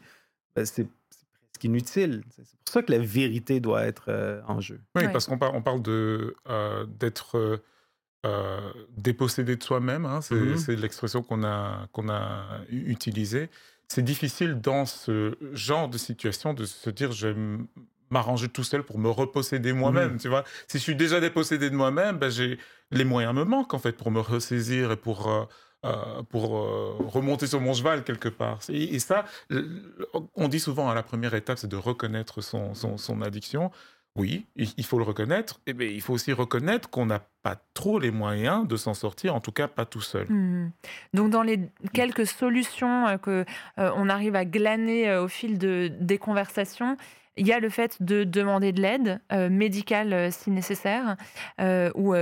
ben, 0.54 0.64
c'est 0.64 0.86
c'est 1.62 1.68
inutile. 1.68 2.22
C'est 2.30 2.42
pour 2.42 2.72
ça 2.72 2.82
que 2.82 2.92
la 2.92 2.98
vérité 2.98 3.60
doit 3.60 3.84
être 3.86 4.04
euh, 4.08 4.40
en 4.46 4.60
jeu. 4.60 4.80
Oui, 4.96 5.04
Ouais. 5.04 5.12
parce 5.12 5.26
qu'on 5.26 5.38
parle, 5.38 5.56
on 5.56 5.62
parle 5.62 5.82
de 5.82 6.34
euh, 6.48 6.86
d'être 6.86 7.36
euh, 7.38 7.56
euh, 8.26 8.60
dépossédé 8.96 9.56
de 9.56 9.62
soi-même. 9.62 10.04
hein, 10.06 10.20
c'est 10.20 10.34
Mhm. 10.34 10.56
c'est 10.58 10.76
l'expression 10.76 11.22
qu'on 11.22 11.42
a 11.44 11.86
qu'on 11.92 12.08
a 12.08 12.44
utilisée. 12.70 13.48
C'est 13.88 14.02
difficile 14.04 14.60
dans 14.60 14.84
ce 14.86 15.34
genre 15.52 15.88
de 15.88 15.98
situation 15.98 16.54
de 16.54 16.64
se 16.64 16.90
dire 16.90 17.12
je 17.12 17.58
m'arranger 18.10 18.48
tout 18.48 18.64
seul 18.64 18.82
pour 18.82 18.98
me 18.98 19.08
reposséder 19.08 19.72
moi-même. 19.72 20.16
Tu 20.18 20.28
vois, 20.28 20.42
si 20.66 20.78
je 20.78 20.82
suis 20.82 20.96
déjà 20.96 21.20
dépossédé 21.20 21.70
de 21.70 21.76
moi-même, 21.76 22.18
ben 22.18 22.28
j'ai 22.28 22.58
les 22.90 23.04
moyens 23.04 23.34
me 23.34 23.44
manquent 23.44 23.72
en 23.74 23.78
fait 23.78 23.92
pour 23.96 24.10
me 24.10 24.18
ressaisir 24.20 24.90
et 24.92 24.96
pour 24.96 25.28
euh, 25.30 25.44
euh, 25.86 26.22
pour 26.28 26.58
euh, 26.58 26.94
remonter 27.06 27.46
sur 27.46 27.58
mon 27.58 27.72
cheval 27.72 28.04
quelque 28.04 28.28
part. 28.28 28.58
Et, 28.68 28.98
ça, 28.98 29.24
on 30.34 30.48
dit 30.48 30.60
souvent 30.60 30.90
à 30.90 30.94
la 30.94 31.02
première 31.02 31.34
étape, 31.34 31.56
c'est 31.56 31.70
de 31.70 31.76
reconnaître 31.76 32.42
son, 32.42 33.22
addiction. 33.22 33.70
Oui, 34.14 34.44
il, 34.56 34.84
faut 34.84 34.98
le 34.98 35.04
reconnaître, 35.04 35.60
et 35.66 35.72
il 35.72 36.02
faut 36.02 36.12
aussi 36.12 36.34
reconnaître 36.34 36.90
qu'on 36.90 37.06
n'a 37.06 37.22
pas 37.42 37.56
trop 37.72 37.98
les 37.98 38.10
moyens 38.10 38.68
de 38.68 38.76
s'en 38.76 38.92
sortir, 38.92 39.34
en 39.34 39.40
tout 39.40 39.52
cas 39.52 39.68
pas 39.68 39.86
tout 39.86 40.02
seul. 40.02 40.26
Mhm. 40.28 40.70
Donc 41.14 41.30
dans 41.30 41.42
les 41.42 41.60
quelques 41.94 42.26
solutions 42.26 43.06
euh, 43.06 43.16
que 43.16 43.46
on 43.78 44.10
arrive 44.10 44.36
à 44.36 44.44
glaner 44.44 45.16
au 45.16 45.28
fil 45.28 45.56
de, 45.58 45.90
des 45.98 46.18
conversations, 46.18 46.98
il 47.40 47.46
y 47.48 47.52
a 47.52 47.58
le 47.58 47.68
fait 47.70 48.00
de 48.02 48.22
demander 48.22 48.70
de 48.72 48.80
l'aide 48.80 49.20
euh, 49.32 49.48
médicale 49.48 50.12
euh, 50.12 50.30
si 50.30 50.50
nécessaire 50.50 51.16
euh, 51.60 51.90
ou 51.94 52.14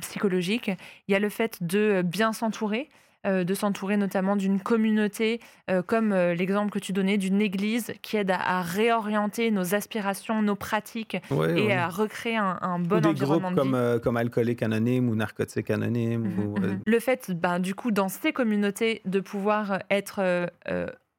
psychologique. 0.00 0.70
Il 1.08 1.12
y 1.12 1.14
a 1.14 1.18
le 1.18 1.28
fait 1.28 1.58
de 1.62 2.02
bien 2.02 2.32
s'entourer. 2.32 2.88
euh, 3.26 3.44
de 3.44 3.52
s'entourer 3.52 3.98
notamment 3.98 4.34
d'une 4.34 4.60
communauté, 4.60 5.40
euh, 5.70 5.82
comme 5.82 6.10
euh, 6.12 6.32
l'exemple 6.34 6.70
que 6.70 6.78
tu 6.78 6.94
donnais 6.94 7.18
d'une 7.18 7.42
église 7.42 7.92
qui 8.00 8.16
aide 8.16 8.30
à, 8.30 8.40
à 8.58 8.62
réorienter 8.62 9.50
nos 9.50 9.74
aspirations, 9.74 10.40
nos 10.40 10.56
pratiques 10.56 11.18
Ouais, 11.30 11.50
et 11.60 11.66
ouais. 11.66 11.72
à 11.74 11.88
recréer 11.90 12.38
un, 12.38 12.56
un 12.62 12.80
Ou 12.80 12.86
bon 12.86 12.96
des 12.96 13.12
groupes 13.12 13.44
environnement 13.44 13.50
de 13.50 13.56
vie. 13.56 13.70
comme, 13.70 14.00
comme 14.00 14.16
Alcooliques 14.16 14.62
Anonymes 14.62 15.10
ou 15.10 15.14
Narcotiques 15.16 15.70
Anonymes. 15.70 16.22
Mhm, 16.28 16.38
ou, 16.46 16.58
mhm. 16.60 16.80
Le 16.86 16.98
fait, 16.98 17.30
ben, 17.32 17.58
du 17.58 17.74
coup, 17.74 17.90
dans 17.90 18.08
ces 18.08 18.32
communautés, 18.32 19.02
de 19.04 19.20
pouvoir 19.20 19.80
être 19.90 20.48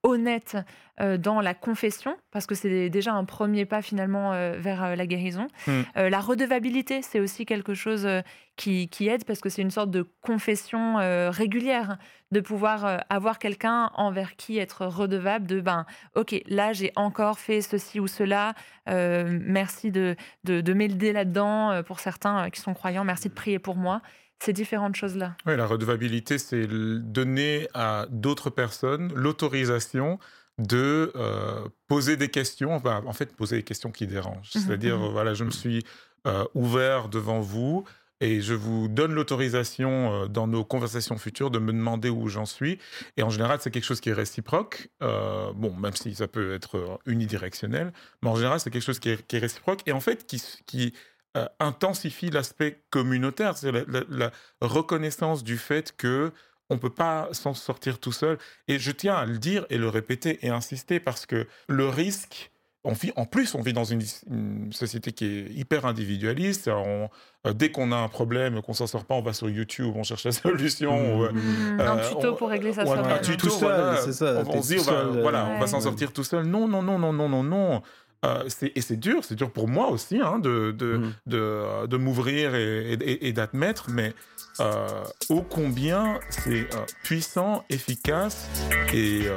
honnête 0.04 0.58
euh, 1.00 1.18
dans 1.18 1.42
la 1.42 1.54
confession, 1.54 2.16
parce 2.32 2.46
que 2.46 2.56
c'est 2.56 2.90
déjà 2.90 3.14
un 3.14 3.26
premier 3.26 3.66
pas 3.66 3.82
finalement 3.82 4.34
euh, 4.34 4.58
vers 4.60 4.84
euh, 4.84 4.96
la 4.96 5.06
guérison. 5.06 5.48
Mm. 5.68 5.72
Euh, 5.98 6.10
la 6.10 6.20
redevabilité, 6.20 7.02
c'est 7.02 7.20
aussi 7.20 7.46
quelque 7.46 7.74
chose 7.74 8.08
qui, 8.56 8.88
qui 8.90 9.08
aide, 9.08 9.26
parce 9.26 9.40
que 9.40 9.50
c'est 9.50 9.62
une 9.62 9.72
sorte 9.72 9.92
de 9.92 10.06
confession 10.22 10.98
régulière, 11.32 11.98
de 12.32 12.40
pouvoir 12.40 13.04
avoir 13.10 13.40
quelqu'un 13.40 13.90
envers 13.96 14.36
qui 14.36 14.58
être 14.60 14.86
redevable, 14.86 15.48
de 15.48 15.62
ben, 15.62 15.86
ok, 16.16 16.36
là 16.48 16.74
j'ai 16.74 16.92
encore 16.96 17.40
fait 17.40 17.62
ceci 17.62 18.00
ou 18.00 18.08
cela, 18.08 18.54
euh, 18.90 19.40
merci 19.42 19.92
de, 19.92 20.16
de, 20.44 20.62
de 20.62 20.74
m'aider 20.74 21.14
là-dedans, 21.14 21.82
pour 21.84 22.00
certains 22.00 22.50
qui 22.50 22.60
sont 22.60 22.74
croyants, 22.74 23.04
merci 23.04 23.30
de 23.30 23.34
prier 23.34 23.60
pour 23.60 23.76
moi. 23.76 24.02
Ces 24.42 24.54
différentes 24.54 24.96
choses-là. 24.96 25.36
Oui, 25.46 25.56
la 25.56 25.68
redevabilité, 25.68 26.40
c'est 26.40 26.66
donner 26.66 27.68
à 27.76 28.08
d'autres 28.10 28.50
personnes 28.50 29.14
l'autorisation 29.14 30.18
de 30.58 31.12
euh, 31.16 31.68
poser 31.88 32.18
des 32.18 32.30
questions, 32.30 32.74
enfin, 32.74 33.04
en 33.06 33.14
fait, 33.14 33.36
poser 33.36 33.58
des 33.58 33.64
questions 33.64 33.92
qui 33.92 34.08
dérangent. 34.08 34.50
Mhm, 34.56 34.62
C'est-à-dire, 34.62 34.98
mhm. 34.98 35.12
voilà, 35.12 35.36
je 35.36 35.44
me 35.44 35.52
suis 35.52 35.84
euh, 36.26 36.44
ouvert 36.56 37.08
devant 37.08 37.40
vous 37.40 37.84
et 38.20 38.42
je 38.42 38.56
vous 38.56 38.88
donne 38.88 39.14
l'autorisation 39.14 40.24
euh, 40.24 40.28
dans 40.28 40.48
nos 40.48 40.64
conversations 40.64 41.20
futures 41.20 41.52
de 41.52 41.60
me 41.60 41.72
demander 41.72 42.10
où 42.10 42.28
j'en 42.28 42.48
suis. 42.48 42.80
Et 43.18 43.24
en 43.24 43.30
général, 43.30 43.60
c'est 43.62 43.70
quelque 43.70 43.86
chose 43.86 44.02
qui 44.02 44.10
est 44.10 44.14
réciproque. 44.14 44.90
Bon, 45.00 45.76
même 45.76 45.96
si 45.96 46.16
ça 46.16 46.28
peut 46.28 46.56
être 46.56 47.00
unidirectionnel, 47.06 47.94
mais 48.24 48.30
en 48.30 48.36
général, 48.36 48.60
c'est 48.60 48.72
quelque 48.72 48.86
chose 48.86 49.00
qui 49.00 49.10
est, 49.10 49.28
qui 49.28 49.36
est 49.36 49.40
réciproque 49.40 49.82
et 49.86 49.92
en 49.92 50.00
fait 50.00 50.26
qui 50.26 50.94
euh, 51.38 51.46
intensifie 51.60 52.30
l'aspect 52.30 52.84
communautaire, 52.90 53.58
c'est 53.58 53.72
la, 53.72 53.82
la- 53.88 54.04
la 54.10 54.32
reconnaissance 54.62 55.44
du 55.44 55.58
fait 55.58 55.96
que 55.96 56.32
on 56.70 56.78
peut 56.78 56.90
pas 56.90 57.28
s'en 57.32 57.54
sortir 57.54 58.00
tout 58.00 58.12
seul. 58.14 58.38
Et 58.68 58.80
je 58.80 58.92
tiens 58.92 59.16
à 59.16 59.26
le 59.26 59.38
dire 59.38 59.66
et 59.70 59.78
le 59.78 59.90
répéter 59.90 60.40
et 60.46 60.50
insister 60.50 61.00
parce 61.02 61.26
que 61.26 61.48
le 61.68 61.88
risque, 61.90 62.52
on 62.84 62.94
vit, 62.94 63.12
en 63.16 63.26
plus, 63.26 63.54
on 63.56 63.62
vit 63.62 63.74
dans 63.74 63.84
une, 63.84 64.02
une 64.30 64.72
société 64.74 65.12
qui 65.12 65.26
est 65.26 65.52
hyper 65.52 65.86
individualiste. 65.86 66.68
On- 66.70 67.10
euh, 67.46 67.54
dès 67.54 67.72
qu'on 67.72 67.92
a 67.92 67.96
un 67.98 68.08
problème, 68.08 68.62
qu'on 68.62 68.74
s'en 68.74 68.88
sort 68.88 69.06
pas, 69.06 69.16
on 69.16 69.22
va 69.22 69.34
sur 69.34 69.50
YouTube, 69.50 69.94
on 69.96 70.04
cherche 70.04 70.24
la 70.24 70.32
solution. 70.32 71.18
ou, 71.18 71.24
euh, 71.26 71.32
un 71.80 71.98
tuto 72.08 72.32
on- 72.32 72.36
pour 72.36 72.50
régler 72.50 72.74
ça 72.74 72.86
soi-même. 72.86 73.06
un 73.12 73.20
tuto, 73.20 73.48
Tout 73.48 73.54
seul, 73.54 73.60
voilà. 73.82 73.98
c'est 74.02 74.14
ça, 74.14 74.42
On, 74.48 74.62
se 74.62 74.68
dit, 74.68 74.76
tout 74.78 74.82
on 74.82 74.92
va, 74.92 74.92
seul, 75.02 75.08
euh, 75.18 75.22
voilà, 75.22 75.46
on 75.46 75.54
va 75.56 75.62
Ouais. 75.62 75.68
s'en 75.68 75.82
sortir 75.82 76.12
tout 76.14 76.24
seul. 76.24 76.46
Non, 76.46 76.68
non, 76.68 76.82
non, 76.82 76.98
non, 76.98 77.12
non, 77.14 77.28
non, 77.30 77.44
non. 77.44 77.82
Euh, 78.24 78.44
c'est- 78.50 78.72
et 78.76 78.82
c'est 78.82 78.98
dur, 78.98 79.24
c'est 79.24 79.34
dur 79.36 79.52
pour 79.52 79.68
moi 79.68 79.90
aussi 79.90 80.20
hein, 80.22 80.38
de, 80.38 80.72
de, 80.72 81.02
de, 81.26 81.88
de 81.88 81.98
m'ouvrir 81.98 82.54
et, 82.54 82.94
et- 82.94 83.28
et 83.28 83.34
d'admettre, 83.34 83.90
mais 83.90 84.14
euh, 84.60 84.88
ô 85.30 85.42
combien 85.42 86.20
c'est 86.30 86.68
euh, 86.76 86.86
puissant, 87.04 87.64
efficace 87.72 88.48
et, 88.94 89.24
euh, 89.26 89.36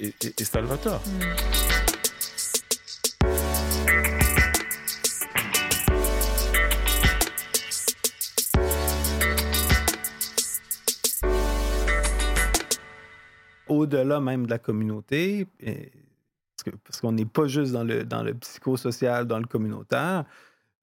et, 0.00 0.06
et- 0.08 0.14
et- 0.26 0.34
et 0.38 0.44
salvateur. 0.44 1.00
au-delà 13.68 14.20
même 14.20 14.46
de 14.46 14.50
la 14.50 14.58
communauté, 14.58 15.46
parce 16.84 17.00
qu'on 17.00 17.12
n'est 17.12 17.24
pas 17.24 17.46
juste 17.46 17.72
dans 17.72 17.84
le, 17.84 18.34
psychosocial, 18.34 19.26
dans 19.26 19.38
le 19.38 19.46
communautaire, 19.46 20.24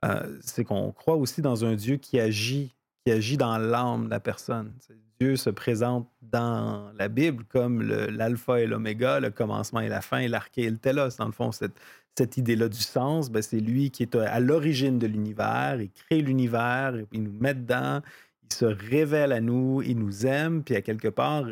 euh, 0.05 0.37
c'est 0.41 0.63
qu'on 0.63 0.91
croit 0.91 1.15
aussi 1.15 1.41
dans 1.41 1.65
un 1.65 1.75
Dieu 1.75 1.97
qui 1.97 2.19
agit, 2.19 2.73
qui 3.05 3.11
agit 3.11 3.37
dans 3.37 3.57
l'âme 3.57 4.05
de 4.05 4.09
la 4.09 4.19
personne. 4.19 4.73
Dieu 5.19 5.35
se 5.35 5.51
présente 5.51 6.09
dans 6.21 6.91
la 6.97 7.07
Bible 7.07 7.43
comme 7.49 7.83
l'alpha 7.83 8.59
et 8.59 8.65
l'oméga, 8.65 9.19
le 9.19 9.29
commencement 9.29 9.79
et 9.79 9.89
la 9.89 10.01
fin, 10.01 10.27
l'arché 10.27 10.63
et 10.63 10.69
le 10.69 10.77
télos. 10.77 11.17
Dans 11.19 11.27
le 11.27 11.31
fond, 11.31 11.51
cette, 11.51 12.37
idée-là 12.37 12.69
du 12.69 12.79
sens, 12.79 13.29
ben, 13.29 13.41
c'est 13.41 13.59
lui 13.59 13.91
qui 13.91 14.03
est 14.03 14.15
à 14.15 14.39
l'origine 14.39 14.99
de 14.99 15.07
l'univers, 15.07 15.79
il 15.79 15.91
crée 15.91 16.21
l'univers, 16.21 16.93
il 17.11 17.23
nous 17.23 17.33
met 17.39 17.53
dedans, 17.53 18.01
il 18.43 18.53
se 18.53 18.65
révèle 18.65 19.31
à 19.31 19.41
nous, 19.41 19.81
il 19.81 19.97
nous 19.97 20.25
aime, 20.25 20.63
puis 20.63 20.75
à 20.75 20.81
quelque 20.81 21.07
part, 21.07 21.45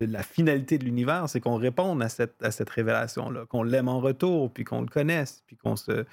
la 0.00 0.22
finalité 0.22 0.78
de 0.78 0.84
l'univers, 0.84 1.28
c'est 1.28 1.40
qu'on 1.40 1.56
réponde 1.56 2.02
à 2.02 2.08
cette, 2.08 2.70
révélation-là, 2.70 3.46
qu'on 3.46 3.62
l'aime 3.62 3.88
en 3.88 4.00
retour, 4.00 4.52
puis 4.52 4.64
qu'on 4.64 4.80
le 4.80 4.88
connaisse, 4.88 5.42
puis 5.46 5.56
qu'on 5.56 5.76
se, 5.76 6.04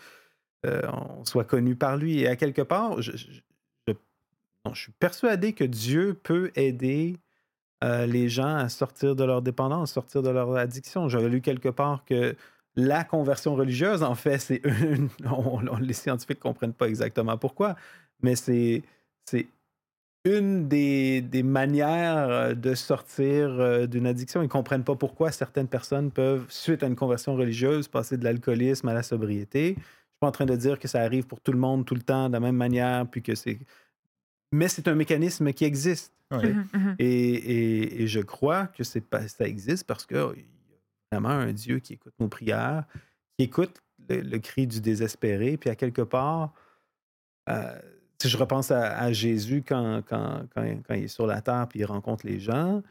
euh, 0.66 0.82
soit 1.24 1.44
connu 1.44 1.76
par 1.76 1.98
lui. 1.98 2.20
Et 2.20 2.28
à 2.28 2.36
quelque 2.36 2.62
part, 2.62 3.02
je, 3.02 3.12
suis 4.74 4.92
persuadé 5.00 5.54
que 5.54 5.64
Dieu 5.64 6.14
peut 6.14 6.52
aider 6.56 7.18
euh, 7.84 8.06
les 8.06 8.30
gens 8.30 8.56
à 8.56 8.70
sortir 8.70 9.16
de 9.16 9.24
leur 9.24 9.42
dépendance, 9.42 9.92
sortir 9.92 10.22
de 10.22 10.30
leur 10.30 10.56
addiction. 10.56 11.10
J'avais 11.10 11.30
lu 11.30 11.42
quelque 11.42 11.70
part 11.70 12.06
que 12.06 12.36
la 12.76 13.04
conversion 13.04 13.56
religieuse, 13.56 14.04
en 14.04 14.16
fait, 14.16 14.38
c'est 14.38 14.62
une. 14.64 15.10
on- 15.26 15.78
les 15.78 15.94
scientifiques 15.94 16.38
ne 16.38 16.44
comprennent 16.44 16.74
pas 16.74 16.88
exactement 16.88 17.38
pourquoi, 17.38 17.76
mais 18.22 18.36
c'est 18.36 18.84
une 20.24 20.68
des, 20.68 21.22
des 21.22 21.44
manières 21.44 22.30
euh, 22.30 22.54
de 22.54 22.76
sortir 22.76 23.50
euh, 23.50 23.88
d'une 23.88 24.06
addiction. 24.06 24.42
Ils 24.42 24.46
ne 24.46 24.50
comprennent 24.50 24.84
pas 24.84 24.96
pourquoi 24.96 25.32
certaines 25.32 25.68
personnes 25.68 26.12
peuvent, 26.12 26.46
suite 26.50 26.84
à 26.84 26.88
une 26.88 26.96
conversion 26.96 27.36
religieuse, 27.36 27.88
passer 27.88 28.18
de 28.18 28.24
l'alcoolisme 28.24 28.88
à 28.88 28.94
la 28.94 29.04
sobriété. 29.04 29.70
Je 29.70 29.70
ne 29.72 29.76
suis 29.76 30.20
pas 30.20 30.28
en 30.28 30.32
train 30.32 30.46
de 30.46 30.56
dire 30.56 30.78
que 30.78 30.88
ça 30.88 31.02
arrive 31.02 31.26
pour 31.26 31.42
tout 31.42 31.52
le 31.52 31.58
monde, 31.58 31.86
tout 31.86 31.96
le 31.96 32.02
temps, 32.04 32.28
de 32.28 32.34
la 32.34 32.40
même 32.40 32.56
manière, 32.56 33.08
puis 33.10 33.22
que 33.24 33.34
c'est. 33.34 33.58
Mais 34.52 34.68
c'est 34.68 34.88
un 34.88 34.96
mécanisme 34.96 35.52
qui 35.54 35.66
existe. 35.66 36.14
Ouais. 36.30 36.54
Mhm, 36.54 36.66
mhm. 36.74 36.96
Et, 37.00 37.06
et- 37.34 38.02
et 38.04 38.08
je 38.08 38.20
crois 38.20 38.68
que 38.68 38.84
c'est 38.84 39.02
pas, 39.02 39.28
ça 39.28 39.48
existe 39.48 39.86
parce 39.88 40.06
qu'il 40.06 40.18
y 40.18 40.20
a 40.20 40.34
vraiment 41.12 41.30
un 41.30 41.52
Dieu 41.52 41.80
qui 41.80 41.94
écoute 41.94 42.14
nos 42.20 42.28
prières, 42.30 42.86
qui 43.38 43.46
écoute 43.46 43.82
le, 44.08 44.22
le 44.22 44.40
cri 44.40 44.68
du 44.68 44.80
désespéré, 44.82 45.58
puis 45.58 45.70
à 45.70 45.76
quelque 45.76 46.02
part, 46.04 46.54
euh, 47.50 47.80
si 48.22 48.30
je 48.30 48.38
repense 48.38 48.72
à, 48.72 48.98
à 48.98 49.12
Jésus 49.12 49.64
quand, 49.68 50.02
quand, 50.08 50.44
quand, 50.54 50.64
quand 50.88 50.94
il 50.94 51.04
est 51.06 51.08
sur 51.08 51.26
la 51.28 51.42
terre 51.42 51.68
puis 51.70 51.80
il 51.80 51.86
rencontre 51.86 52.26
les 52.26 52.40
gens, 52.40 52.82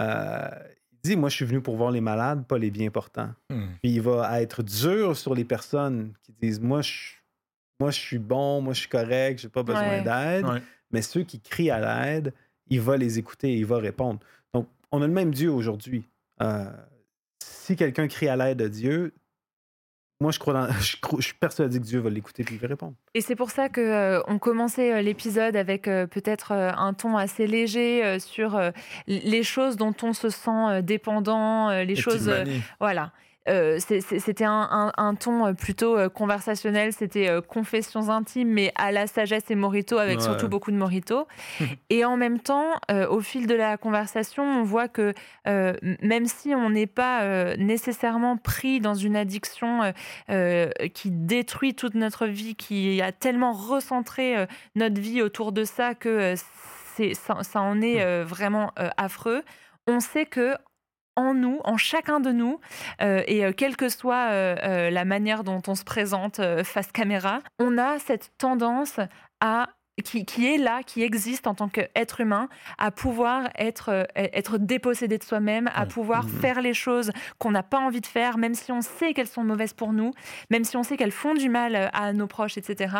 euh, 0.00 0.48
il 0.92 1.10
dit 1.10 1.16
Moi, 1.16 1.28
je 1.28 1.36
suis 1.36 1.44
venu 1.44 1.60
pour 1.60 1.76
voir 1.76 1.90
les 1.90 2.00
malades, 2.00 2.46
pas 2.46 2.58
les 2.58 2.70
bien 2.70 2.90
portants. 2.90 3.30
Hmm. 3.50 3.66
Puis 3.82 3.92
il 3.92 4.02
va 4.02 4.40
être 4.40 4.62
dur 4.62 5.16
sur 5.16 5.34
les 5.34 5.44
personnes 5.44 6.12
qui 6.22 6.32
disent 6.40 6.60
Moi, 6.60 6.82
je, 6.82 6.92
moi, 7.80 7.90
je 7.90 7.98
suis 7.98 8.18
bon, 8.18 8.60
moi, 8.60 8.72
je 8.74 8.80
suis 8.80 8.88
correct, 8.88 9.38
j'ai 9.40 9.48
pas 9.48 9.62
besoin 9.62 9.88
Ouais. 9.88 10.02
d'aide. 10.02 10.46
Ouais. 10.46 10.62
Mais 10.90 11.02
ceux 11.02 11.22
qui 11.22 11.40
crient 11.40 11.70
à 11.70 11.80
l'aide, 12.06 12.32
il 12.68 12.80
va 12.80 12.96
les 12.96 13.18
écouter, 13.18 13.56
il 13.56 13.66
va 13.66 13.78
répondre. 13.78 14.20
Donc, 14.54 14.68
on 14.90 15.02
a 15.02 15.06
le 15.06 15.12
même 15.12 15.32
Dieu 15.32 15.50
aujourd'hui. 15.52 16.04
Euh, 16.42 16.70
si 17.42 17.76
quelqu'un 17.76 18.08
crie 18.08 18.28
à 18.28 18.36
l'aide 18.36 18.58
de 18.58 18.68
Dieu, 18.68 19.12
moi, 20.20 20.32
je, 20.32 20.38
crois 20.38 20.52
dans- 20.54 20.72
je, 20.80 20.96
crois- 21.00 21.20
je 21.20 21.26
suis 21.26 21.34
persuadé 21.34 21.78
que 21.78 21.84
Dieu 21.84 22.00
va 22.00 22.10
l'écouter 22.10 22.42
et 22.42 22.52
il 22.52 22.58
va 22.58 22.68
répondre. 22.68 22.94
Et 23.14 23.20
c'est 23.20 23.36
pour 23.36 23.50
ça 23.50 23.68
que 23.68 23.80
euh, 23.80 24.20
on 24.26 24.38
commençait 24.38 24.92
euh, 24.92 25.00
l'épisode 25.02 25.54
avec 25.56 25.86
euh, 25.88 26.06
peut-être 26.06 26.52
euh, 26.52 26.70
un 26.76 26.92
ton 26.94 27.16
assez 27.16 27.46
léger 27.46 28.04
euh, 28.04 28.18
sur 28.18 28.56
euh, 28.56 28.70
les 29.06 29.42
choses 29.42 29.76
dont 29.76 29.94
on 30.02 30.12
se 30.12 30.28
sent 30.30 30.50
euh, 30.50 30.82
dépendant, 30.82 31.70
euh, 31.70 31.84
les 31.84 31.94
choses. 31.96 32.28
euh, 32.28 32.44
voilà. 32.80 33.12
Euh, 33.48 33.78
c'était 33.78 34.44
un, 34.44 34.68
un- 34.70 34.92
un 34.98 35.14
ton 35.14 35.46
euh, 35.46 35.52
plutôt 35.54 35.96
euh, 35.96 36.08
conversationnel, 36.08 36.92
c'était 36.92 37.28
euh, 37.28 37.40
confessions 37.40 38.10
intimes, 38.10 38.48
mais 38.50 38.72
à 38.76 38.92
la 38.92 39.06
sagesse 39.06 39.50
et 39.50 39.54
morito, 39.54 39.98
avec 39.98 40.18
Ouais. 40.18 40.24
surtout 40.24 40.48
beaucoup 40.48 40.70
de 40.70 40.76
morito. 40.76 41.26
et 41.90 42.04
en 42.04 42.16
même 42.16 42.38
temps, 42.40 42.66
euh, 42.90 43.06
au 43.08 43.20
fil 43.20 43.46
de 43.46 43.54
la 43.54 43.76
conversation, 43.76 44.42
on 44.44 44.62
voit 44.62 44.88
que 44.88 45.14
même 46.02 46.26
si 46.26 46.54
on 46.54 46.70
n'est 46.70 46.86
pas 46.86 47.56
nécessairement 47.56 48.36
pris 48.36 48.80
dans 48.80 48.94
une 48.94 49.16
addiction 49.16 49.92
qui 50.94 51.10
détruit 51.10 51.74
toute 51.74 51.94
notre 51.94 52.26
vie, 52.26 52.54
qui 52.54 53.00
a 53.00 53.12
tellement 53.12 53.52
recentré 53.52 54.46
notre 54.74 55.00
vie 55.00 55.22
autour 55.22 55.52
de 55.52 55.64
ça 55.64 55.94
que 55.94 56.34
ça, 57.14 57.42
ça 57.42 57.60
en 57.60 57.80
est 57.80 58.22
vraiment 58.24 58.72
affreux, 58.96 59.42
on 59.86 60.00
sait 60.00 60.26
que 60.26 60.54
en 61.18 61.34
nous, 61.34 61.60
en 61.64 61.76
chacun 61.76 62.20
de 62.20 62.30
nous, 62.30 62.60
euh, 63.02 63.22
et 63.26 63.44
euh, 63.44 63.52
quelle 63.52 63.76
que 63.76 63.88
soit 63.88 64.30
euh, 64.30 64.88
la 64.88 65.04
manière 65.04 65.42
dont 65.42 65.60
on 65.66 65.74
se 65.74 65.82
présente 65.82 66.40
face 66.62 66.92
caméra, 66.92 67.40
on 67.58 67.76
a 67.76 67.98
cette 67.98 68.30
tendance 68.38 69.00
à 69.40 69.68
qui, 70.02 70.24
qui 70.24 70.46
est 70.52 70.58
là, 70.58 70.82
qui 70.82 71.02
existe 71.02 71.46
en 71.46 71.54
tant 71.54 71.68
qu'être 71.68 72.20
humain, 72.20 72.48
à 72.78 72.90
pouvoir 72.90 73.48
être, 73.56 73.88
euh, 73.90 74.04
être 74.16 74.58
dépossédé 74.58 75.18
de 75.18 75.24
soi-même, 75.24 75.70
à 75.74 75.86
pouvoir 75.86 76.24
Mhm. 76.24 76.40
faire 76.40 76.60
les 76.60 76.74
choses 76.74 77.10
qu'on 77.38 77.50
n'a 77.50 77.62
pas 77.62 77.78
envie 77.78 78.00
de 78.00 78.06
faire, 78.06 78.38
même 78.38 78.54
si 78.54 78.72
on 78.72 78.80
sait 78.80 79.12
qu'elles 79.14 79.26
sont 79.28 79.44
mauvaises 79.44 79.72
pour 79.74 79.92
nous, 79.92 80.12
même 80.50 80.64
si 80.64 80.76
on 80.76 80.82
sait 80.82 80.96
qu'elles 80.96 81.12
font 81.12 81.34
du 81.34 81.48
mal 81.48 81.74
euh, 81.74 81.88
à 81.92 82.12
nos 82.12 82.26
proches, 82.26 82.58
etc. 82.58 82.94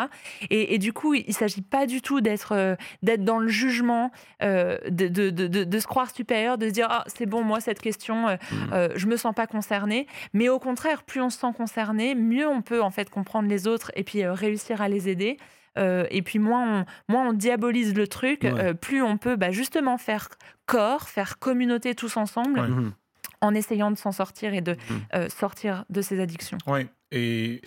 Et, 0.49 0.73
et 0.73 0.77
du 0.77 0.93
coup, 0.93 1.13
il 1.13 1.25
ne 1.27 1.33
s'agit 1.33 1.61
pas 1.61 1.85
du 1.85 2.01
tout 2.01 2.21
d'être 2.21 2.53
euh, 2.53 2.75
d'être 3.03 3.23
dans 3.23 3.39
le 3.39 3.47
jugement, 3.49 4.11
euh, 4.43 4.77
de, 4.89 5.07
de, 5.07 5.29
de, 5.29 5.79
se 5.79 5.87
croire 5.87 6.09
supérieur, 6.13 6.57
de 6.57 6.67
se 6.67 6.71
dire 6.73 6.87
ah, 6.89 7.03
c'est 7.07 7.25
bon, 7.25 7.43
moi, 7.43 7.59
cette 7.59 7.79
question, 7.81 8.27
euh, 8.29 8.35
Mhm. 8.51 8.89
je 8.95 9.07
me 9.07 9.17
sens 9.17 9.33
pas 9.33 9.47
concerné. 9.47 10.07
Mais 10.33 10.49
au 10.49 10.59
contraire, 10.59 11.03
plus 11.03 11.21
on 11.21 11.29
se 11.29 11.39
sent 11.39 11.53
concerné, 11.57 12.15
mieux 12.15 12.47
on 12.47 12.61
peut 12.61 12.81
en 12.81 12.91
fait 12.91 13.09
comprendre 13.09 13.47
les 13.47 13.67
autres 13.67 13.91
et 13.95 14.03
puis 14.03 14.23
euh, 14.23 14.33
réussir 14.33 14.81
à 14.81 14.89
les 14.89 15.09
aider. 15.09 15.37
Euh, 15.77 16.05
et 16.09 16.21
puis 16.21 16.39
moins 16.39 16.81
on, 16.81 17.11
moins 17.11 17.29
on 17.29 17.33
diabolise 17.33 17.93
le 17.95 18.07
truc, 18.07 18.41
Ouais. 18.43 18.53
euh, 18.59 18.73
plus 18.73 19.01
on 19.01 19.17
peut 19.17 19.35
bah, 19.35 19.51
justement 19.51 19.97
faire 19.97 20.29
corps, 20.65 21.07
faire 21.09 21.39
communauté 21.39 21.95
tous 21.95 22.17
ensemble, 22.17 22.59
Ouais. 22.59 22.67
Mhm. 22.67 22.93
en 23.41 23.53
essayant 23.55 23.91
de 23.91 23.97
s'en 23.97 24.11
sortir 24.11 24.53
et 24.53 24.61
de 24.61 24.73
Mhm. 24.73 25.01
euh, 25.15 25.29
sortir 25.29 25.85
de 25.89 26.01
ces 26.01 26.19
addictions. 26.19 26.57
Oui, 26.67 26.87
et 27.11 27.61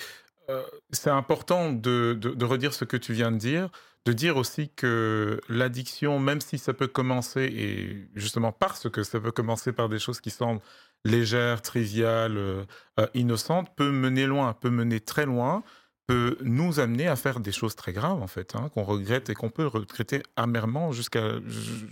euh, 0.50 0.62
c'est 0.90 1.10
important 1.10 1.72
de, 1.72 2.16
de- 2.20 2.34
de 2.34 2.44
redire 2.44 2.74
ce 2.74 2.84
que 2.84 2.96
tu 2.96 3.12
viens 3.12 3.30
de 3.32 3.38
dire, 3.38 3.70
de 4.04 4.12
dire 4.12 4.36
aussi 4.36 4.68
que 4.74 5.40
l'addiction, 5.48 6.18
même 6.18 6.40
si 6.40 6.58
ça 6.58 6.74
peut 6.74 6.88
commencer, 6.88 7.44
et 7.44 8.08
justement 8.16 8.50
parce 8.52 8.90
que 8.90 9.02
ça 9.04 9.20
peut 9.20 9.30
commencer 9.30 9.72
par 9.72 9.88
des 9.88 10.00
choses 10.00 10.20
qui 10.20 10.30
semblent 10.30 10.60
légères, 11.04 11.62
triviales, 11.62 12.66
innocentes, 13.14 13.70
peut 13.76 13.90
mener 13.90 14.26
loin, 14.26 14.52
peut 14.52 14.70
mener 14.70 15.00
très 15.00 15.24
loin, 15.26 15.62
peut 16.06 16.36
nous 16.42 16.80
amener 16.80 17.06
à 17.08 17.16
faire 17.16 17.40
des 17.40 17.52
choses 17.52 17.76
très 17.76 17.92
graves, 17.92 18.20
en 18.22 18.26
fait, 18.26 18.54
hein, 18.56 18.68
qu'on 18.74 18.82
regrette 18.82 19.30
et 19.30 19.34
qu'on 19.34 19.50
peut 19.50 19.66
regretter 19.66 20.22
amèrement 20.36 20.92
jusqu'à, 20.92 21.38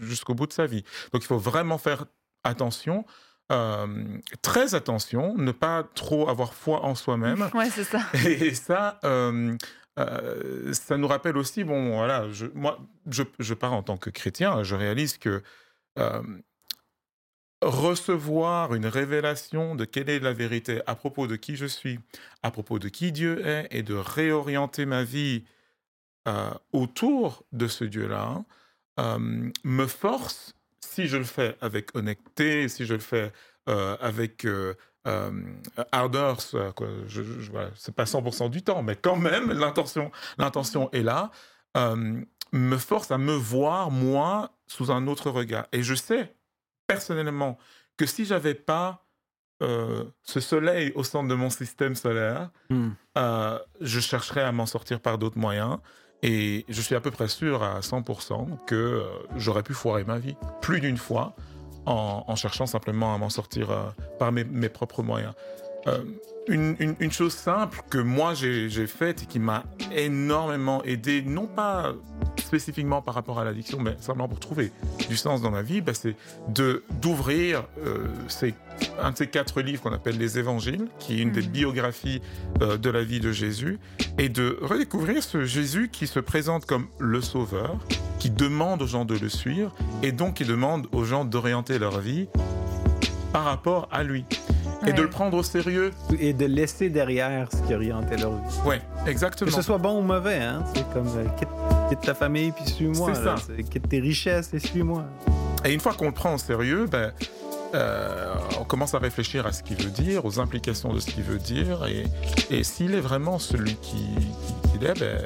jusqu'au 0.01 0.35
bout 0.35 0.47
de 0.47 0.53
sa 0.53 0.67
vie. 0.67 0.83
Donc 1.13 1.23
il 1.23 1.27
faut 1.27 1.39
vraiment 1.39 1.79
faire 1.79 2.07
attention. 2.45 3.05
euh, 3.53 3.87
très 4.43 4.75
attention, 4.75 5.37
ne 5.37 5.53
pas 5.53 5.83
trop 5.95 6.29
avoir 6.29 6.55
foi 6.55 6.85
en 6.85 6.95
soi-même. 6.95 7.49
Ouais, 7.55 7.69
c'est 7.71 7.85
ça. 7.85 8.01
Et 8.25 8.55
ça, 8.55 8.99
euh, 9.05 9.57
euh, 9.99 10.73
ça 10.73 10.97
nous 10.97 11.09
rappelle 11.09 11.37
aussi, 11.37 11.65
bon, 11.65 11.97
voilà, 11.97 12.31
je, 12.31 12.47
moi, 12.55 12.79
je, 13.11 13.25
je 13.39 13.55
pars 13.55 13.73
en 13.73 13.83
tant 13.83 13.97
que 13.97 14.09
chrétien, 14.11 14.63
je 14.63 14.75
réalise 14.77 15.19
que 15.19 15.43
recevoir 17.63 18.75
une 18.75 18.87
révélation 18.87 19.75
de 19.75 19.85
quelle 19.85 20.09
est 20.11 20.21
la 20.21 20.33
vérité 20.33 20.81
à 20.87 20.95
propos 20.95 21.27
de 21.27 21.37
qui 21.37 21.57
je 21.57 21.67
suis, 21.67 21.99
à 22.43 22.51
propos 22.51 22.79
de 22.79 22.89
qui 22.89 23.13
Dieu 23.13 23.47
est, 23.47 23.69
et 23.71 23.83
de 23.83 23.95
réorienter 23.95 24.87
ma 24.87 25.05
vie 25.05 25.45
euh, 26.29 26.51
autour 26.73 27.45
de 27.53 27.69
ce 27.69 27.85
Dieu-là, 27.85 28.45
euh, 29.01 29.51
me 29.65 29.87
force, 29.87 30.55
si 30.81 31.07
je 31.09 31.17
le 31.17 31.25
fais 31.25 31.57
avec 31.61 31.95
honnêteté, 31.97 32.69
si 32.69 32.87
je 32.87 32.95
le 32.95 33.01
fais 33.01 33.33
euh, 33.69 33.97
avec 34.01 34.47
ardeur, 35.93 36.39
quoi, 36.77 36.89
je, 37.07 37.23
je- 37.23 37.51
voilà, 37.51 37.71
c'est 37.77 37.95
pas 37.95 38.05
100% 38.07 38.49
du 38.51 38.63
temps, 38.63 38.83
mais 38.83 38.97
quand 38.97 39.17
même, 39.17 39.53
l'intention, 39.59 40.11
l'intention 40.39 40.91
est 40.93 41.03
là, 41.03 41.31
me 42.53 42.77
force 42.79 43.11
à 43.11 43.19
me 43.19 43.33
voir, 43.35 43.91
moi, 43.91 44.53
sous 44.67 44.91
un 44.91 45.07
autre 45.07 45.31
regard. 45.31 45.67
Et 45.73 45.83
je 45.83 45.95
sais, 45.95 46.35
personnellement, 46.95 47.59
que 47.97 48.07
si 48.07 48.25
j'avais 48.25 48.55
pas 48.55 49.07
euh, 49.63 50.05
ce 50.23 50.41
soleil 50.41 50.91
au 50.95 51.05
centre 51.05 51.29
de 51.29 51.35
mon 51.35 51.51
système 51.51 51.95
solaire, 51.95 52.51
Mhm. 52.71 52.95
euh, 53.19 53.59
je 53.81 54.01
chercherais 54.01 54.43
à 54.43 54.53
m'en 54.53 54.67
sortir 54.67 55.01
par 55.01 55.19
d'autres 55.19 55.39
moyens. 55.39 55.79
Et 56.23 56.65
je 56.69 56.81
suis 56.83 56.95
à 56.95 57.01
peu 57.01 57.11
près 57.11 57.29
sûr 57.29 57.63
à 57.63 57.81
100% 57.83 58.47
que 58.67 58.75
euh, 58.75 59.05
j'aurais 59.37 59.63
pu 59.63 59.75
foirer 59.75 60.05
ma 60.05 60.19
vie 60.19 60.35
plus 60.63 60.81
d'une 60.81 60.97
fois 60.99 61.35
en, 61.87 62.25
en 62.27 62.37
cherchant 62.37 62.67
simplement 62.67 63.15
à 63.15 63.19
m'en 63.19 63.31
sortir 63.31 63.95
par 64.19 64.31
mes, 64.33 64.45
mes 64.45 64.69
propres 64.69 65.03
moyens. 65.03 65.33
Euh, 65.87 65.99
une, 66.49 66.75
une- 66.81 66.97
une 67.01 67.13
chose 67.13 67.33
simple 67.35 67.81
que 67.91 67.99
moi 67.99 68.35
j'ai 68.35 68.69
faite 68.87 69.23
et 69.23 69.27
qui 69.27 69.39
m'a 69.39 69.65
énormément 69.95 70.83
aidé, 70.85 71.23
non 71.23 71.47
pas 71.47 71.93
spécifiquement 72.39 73.03
par 73.03 73.15
rapport 73.15 73.39
à 73.39 73.45
l'addiction, 73.45 73.79
mais 73.81 73.97
simplement 74.01 74.29
pour 74.29 74.41
trouver 74.41 74.73
du 75.09 75.17
sens 75.17 75.41
dans 75.43 75.51
ma 75.51 75.63
vie, 75.63 75.81
bah, 75.81 75.93
c'est 75.95 76.17
de 76.49 76.83
d'ouvrir 77.01 77.65
euh, 77.87 78.09
un 79.01 79.13
de 79.13 79.17
ces 79.17 79.27
quatre 79.29 79.61
livres 79.63 79.83
qu'on 79.83 79.93
appelle 79.93 80.19
les 80.19 80.39
Évangiles, 80.39 80.89
qui 80.99 81.19
est 81.19 81.23
une 81.23 81.33
des 81.33 81.43
Mhm. 81.43 81.49
biographies 81.49 82.21
euh, 82.63 82.77
de 82.77 82.91
la 82.91 83.03
vie 83.05 83.21
de 83.21 83.33
Jésus, 83.33 83.79
et 84.19 84.29
de 84.29 84.59
redécouvrir 84.63 85.23
ce 85.23 85.45
Jésus 85.45 85.89
qui 85.93 86.07
se 86.07 86.19
présente 86.21 86.67
comme 86.67 86.89
le 86.99 87.21
Sauveur, 87.21 87.77
qui 88.19 88.31
demande 88.31 88.83
aux 88.83 88.87
gens 88.87 89.05
de 89.05 89.17
le 89.17 89.29
suivre, 89.29 89.75
et 90.03 90.13
donc 90.13 90.35
qui 90.35 90.45
demande 90.45 90.89
aux 90.93 91.05
gens 91.05 91.25
d'orienter 91.25 91.79
leur 91.79 92.01
vie 92.01 92.27
par 93.33 93.45
rapport 93.45 93.89
à 93.93 94.03
lui. 94.03 94.25
Et 94.87 94.93
de 94.93 95.03
le 95.03 95.11
prendre 95.11 95.37
au 95.37 95.43
sérieux. 95.43 95.91
Et 96.19 96.33
de 96.33 96.47
laisser 96.47 96.89
derrière 96.89 97.49
ce 97.53 97.59
qui 97.67 97.75
orientait 97.75 98.17
leur 98.17 98.33
vie. 98.33 98.41
Ouais, 98.67 98.81
Que 99.05 99.11
exactement. 99.11 99.51
ce 99.51 99.63
soit 99.63 99.79
bon 99.79 99.99
ou 99.99 100.03
mauvais, 100.03 100.37
hein. 100.41 100.65
C'est 100.75 100.89
comme 100.93 101.07
euh, 101.09 101.25
quitte, 101.39 101.49
quitte 101.91 102.01
ta 102.01 102.15
famille 102.15 102.53
puis 102.53 102.65
suis-moi. 102.65 103.13
C'est 103.15 103.23
ça. 103.25 103.35
Quitte 103.71 103.89
tes 103.89 104.01
richesses 104.01 104.55
et 104.55 104.59
suis-moi. 104.59 105.05
Et 105.65 105.73
une 105.75 105.81
fois 105.81 105.93
qu'on 105.93 106.07
le 106.07 106.13
prend 106.13 106.35
au 106.35 106.39
sérieux, 106.39 106.87
ben, 106.91 107.13
euh, 107.75 108.35
on 108.59 108.65
commence 108.65 108.95
à 108.95 108.99
réfléchir 108.99 109.47
à 109.47 109.53
ce 109.53 109.63
qu'il 109.63 109.77
veut 109.77 109.91
dire, 109.91 110.25
aux 110.25 110.41
implications 110.41 110.93
de 110.95 110.99
ce 111.01 111.07
qu'il 111.11 111.23
veut 111.23 111.39
dire, 111.39 111.87
et, 111.87 112.07
et 112.51 112.65
s'il 112.65 112.95
est 112.95 113.01
vraiment 113.01 113.39
celui 113.39 113.75
qui, 113.77 113.97
qui- 114.17 114.71
qu'il 114.79 114.85
est, 114.89 114.99
ben, 114.99 115.19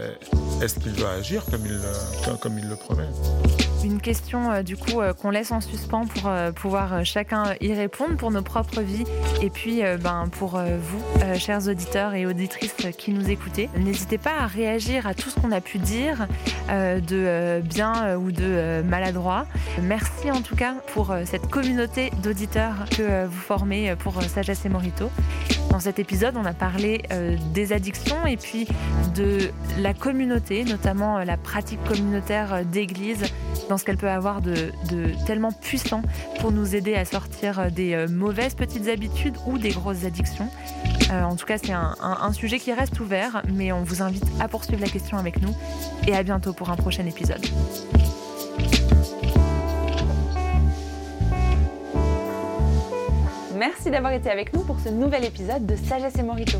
est-ce 0.60 0.80
qu'il 0.80 0.92
va 0.94 1.10
agir 1.10 1.44
comme 1.44 1.64
il, 1.64 1.80
comme- 2.24 2.38
comme 2.38 2.58
il 2.58 2.68
le 2.68 2.74
promet? 2.76 3.06
Une 3.84 4.00
question 4.00 4.50
euh, 4.50 4.62
du 4.62 4.78
coup 4.78 5.02
euh, 5.02 5.12
qu'on 5.12 5.28
laisse 5.28 5.52
en 5.52 5.60
suspens 5.60 6.06
pour 6.06 6.26
euh, 6.26 6.52
pouvoir 6.52 7.04
chacun 7.04 7.54
y 7.60 7.74
répondre 7.74 8.16
pour 8.16 8.30
nos 8.30 8.40
propres 8.40 8.80
vies 8.80 9.04
et 9.42 9.50
puis 9.50 9.82
ben, 10.02 10.28
pour 10.30 10.58
vous, 10.58 11.38
chers 11.38 11.68
auditeurs 11.68 12.14
et 12.14 12.24
auditrices 12.24 12.74
qui 12.96 13.10
nous 13.10 13.30
écoutez. 13.30 13.68
N'hésitez 13.76 14.16
pas 14.16 14.38
à 14.40 14.46
réagir 14.46 15.06
à 15.06 15.12
tout 15.12 15.28
ce 15.28 15.38
qu'on 15.38 15.52
a 15.52 15.60
pu 15.60 15.78
dire 15.78 16.26
de 16.70 17.60
bien 17.60 18.16
ou 18.16 18.32
de 18.32 18.82
maladroit. 18.82 19.46
Merci 19.82 20.30
en 20.30 20.40
tout 20.40 20.56
cas 20.56 20.74
pour 20.92 21.14
cette 21.24 21.48
communauté 21.48 22.10
d'auditeurs 22.22 22.86
que 22.96 23.26
vous 23.26 23.40
formez 23.40 23.94
pour 23.96 24.22
Sagesse 24.22 24.64
et 24.64 24.68
Morito. 24.68 25.10
Dans 25.70 25.80
cet 25.80 25.98
épisode, 25.98 26.36
on 26.36 26.44
a 26.44 26.54
parlé 26.54 27.02
des 27.52 27.72
addictions 27.72 28.26
et 28.26 28.36
puis 28.36 28.66
de 29.14 29.50
la 29.78 29.92
communauté, 29.92 30.64
notamment 30.64 31.18
la 31.18 31.36
pratique 31.36 31.82
communautaire 31.84 32.64
d'église, 32.64 33.24
dans 33.68 33.78
ce 33.78 33.84
qu'elle 33.84 33.96
peut 33.96 34.10
avoir 34.10 34.40
de, 34.40 34.70
tellement 35.26 35.52
puissant 35.52 36.02
pour 36.40 36.52
nous 36.52 36.74
aider 36.74 36.94
à 36.94 37.04
sortir 37.04 37.58
euh, 37.58 37.70
des 37.70 37.94
euh, 37.94 38.08
mauvaises 38.08 38.54
petites 38.54 38.88
habitudes 38.88 39.36
ou 39.46 39.58
des 39.58 39.70
grosses 39.70 40.04
addictions. 40.04 40.48
Euh, 41.10 41.22
en 41.22 41.36
tout 41.36 41.46
cas, 41.46 41.58
c'est 41.58 41.72
un, 41.72 41.94
un- 42.02 42.18
un 42.22 42.32
sujet 42.32 42.58
qui 42.58 42.72
reste 42.72 42.98
ouvert, 43.00 43.42
mais 43.52 43.72
on 43.72 43.82
vous 43.82 44.02
invite 44.02 44.24
à 44.40 44.48
poursuivre 44.48 44.80
la 44.80 44.88
question 44.88 45.16
avec 45.18 45.40
nous 45.42 45.54
et 46.06 46.14
à 46.14 46.22
bientôt 46.22 46.52
pour 46.52 46.70
un 46.70 46.76
prochain 46.76 47.06
épisode. 47.06 47.44
Merci 53.56 53.90
d'avoir 53.90 54.12
été 54.12 54.30
avec 54.30 54.52
nous 54.52 54.62
pour 54.62 54.78
ce 54.80 54.88
nouvel 54.88 55.24
épisode 55.24 55.64
de 55.64 55.76
Sagesse 55.76 56.16
et 56.18 56.22
Morito. 56.22 56.58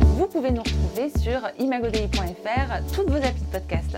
Vous 0.00 0.26
pouvez 0.26 0.50
nous 0.50 0.62
retrouver 0.62 1.10
sur 1.18 1.40
imagodei.fr, 1.58 2.94
toutes 2.94 3.08
vos 3.08 3.16
applis 3.16 3.40
de 3.40 3.58
podcast. 3.58 3.96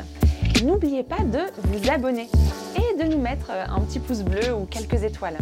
N'oubliez 0.64 1.02
pas 1.02 1.22
de 1.22 1.40
vous 1.64 1.90
abonner 1.90 2.28
et 2.76 3.02
de 3.02 3.08
nous 3.08 3.20
mettre 3.20 3.50
un 3.50 3.80
petit 3.80 3.98
pouce 3.98 4.22
bleu 4.22 4.54
ou 4.54 4.64
quelques 4.64 5.02
étoiles. 5.02 5.36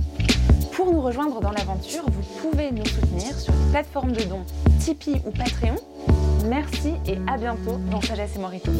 Pour 0.72 0.90
nous 0.92 1.00
rejoindre 1.00 1.40
dans 1.40 1.52
l'aventure, 1.52 2.04
vous 2.08 2.22
pouvez 2.40 2.72
nous 2.72 2.84
soutenir 2.84 3.38
sur 3.38 3.52
les 3.52 3.70
plateformes 3.70 4.12
de 4.12 4.22
dons 4.24 4.44
Tipeee 4.80 5.22
ou 5.24 5.30
Patreon. 5.30 5.76
Merci 6.46 6.94
et 7.06 7.18
à 7.28 7.36
bientôt 7.36 7.78
dans 7.90 8.00
Sagesse 8.00 8.36
et 8.36 8.38
Morito. 8.40 8.70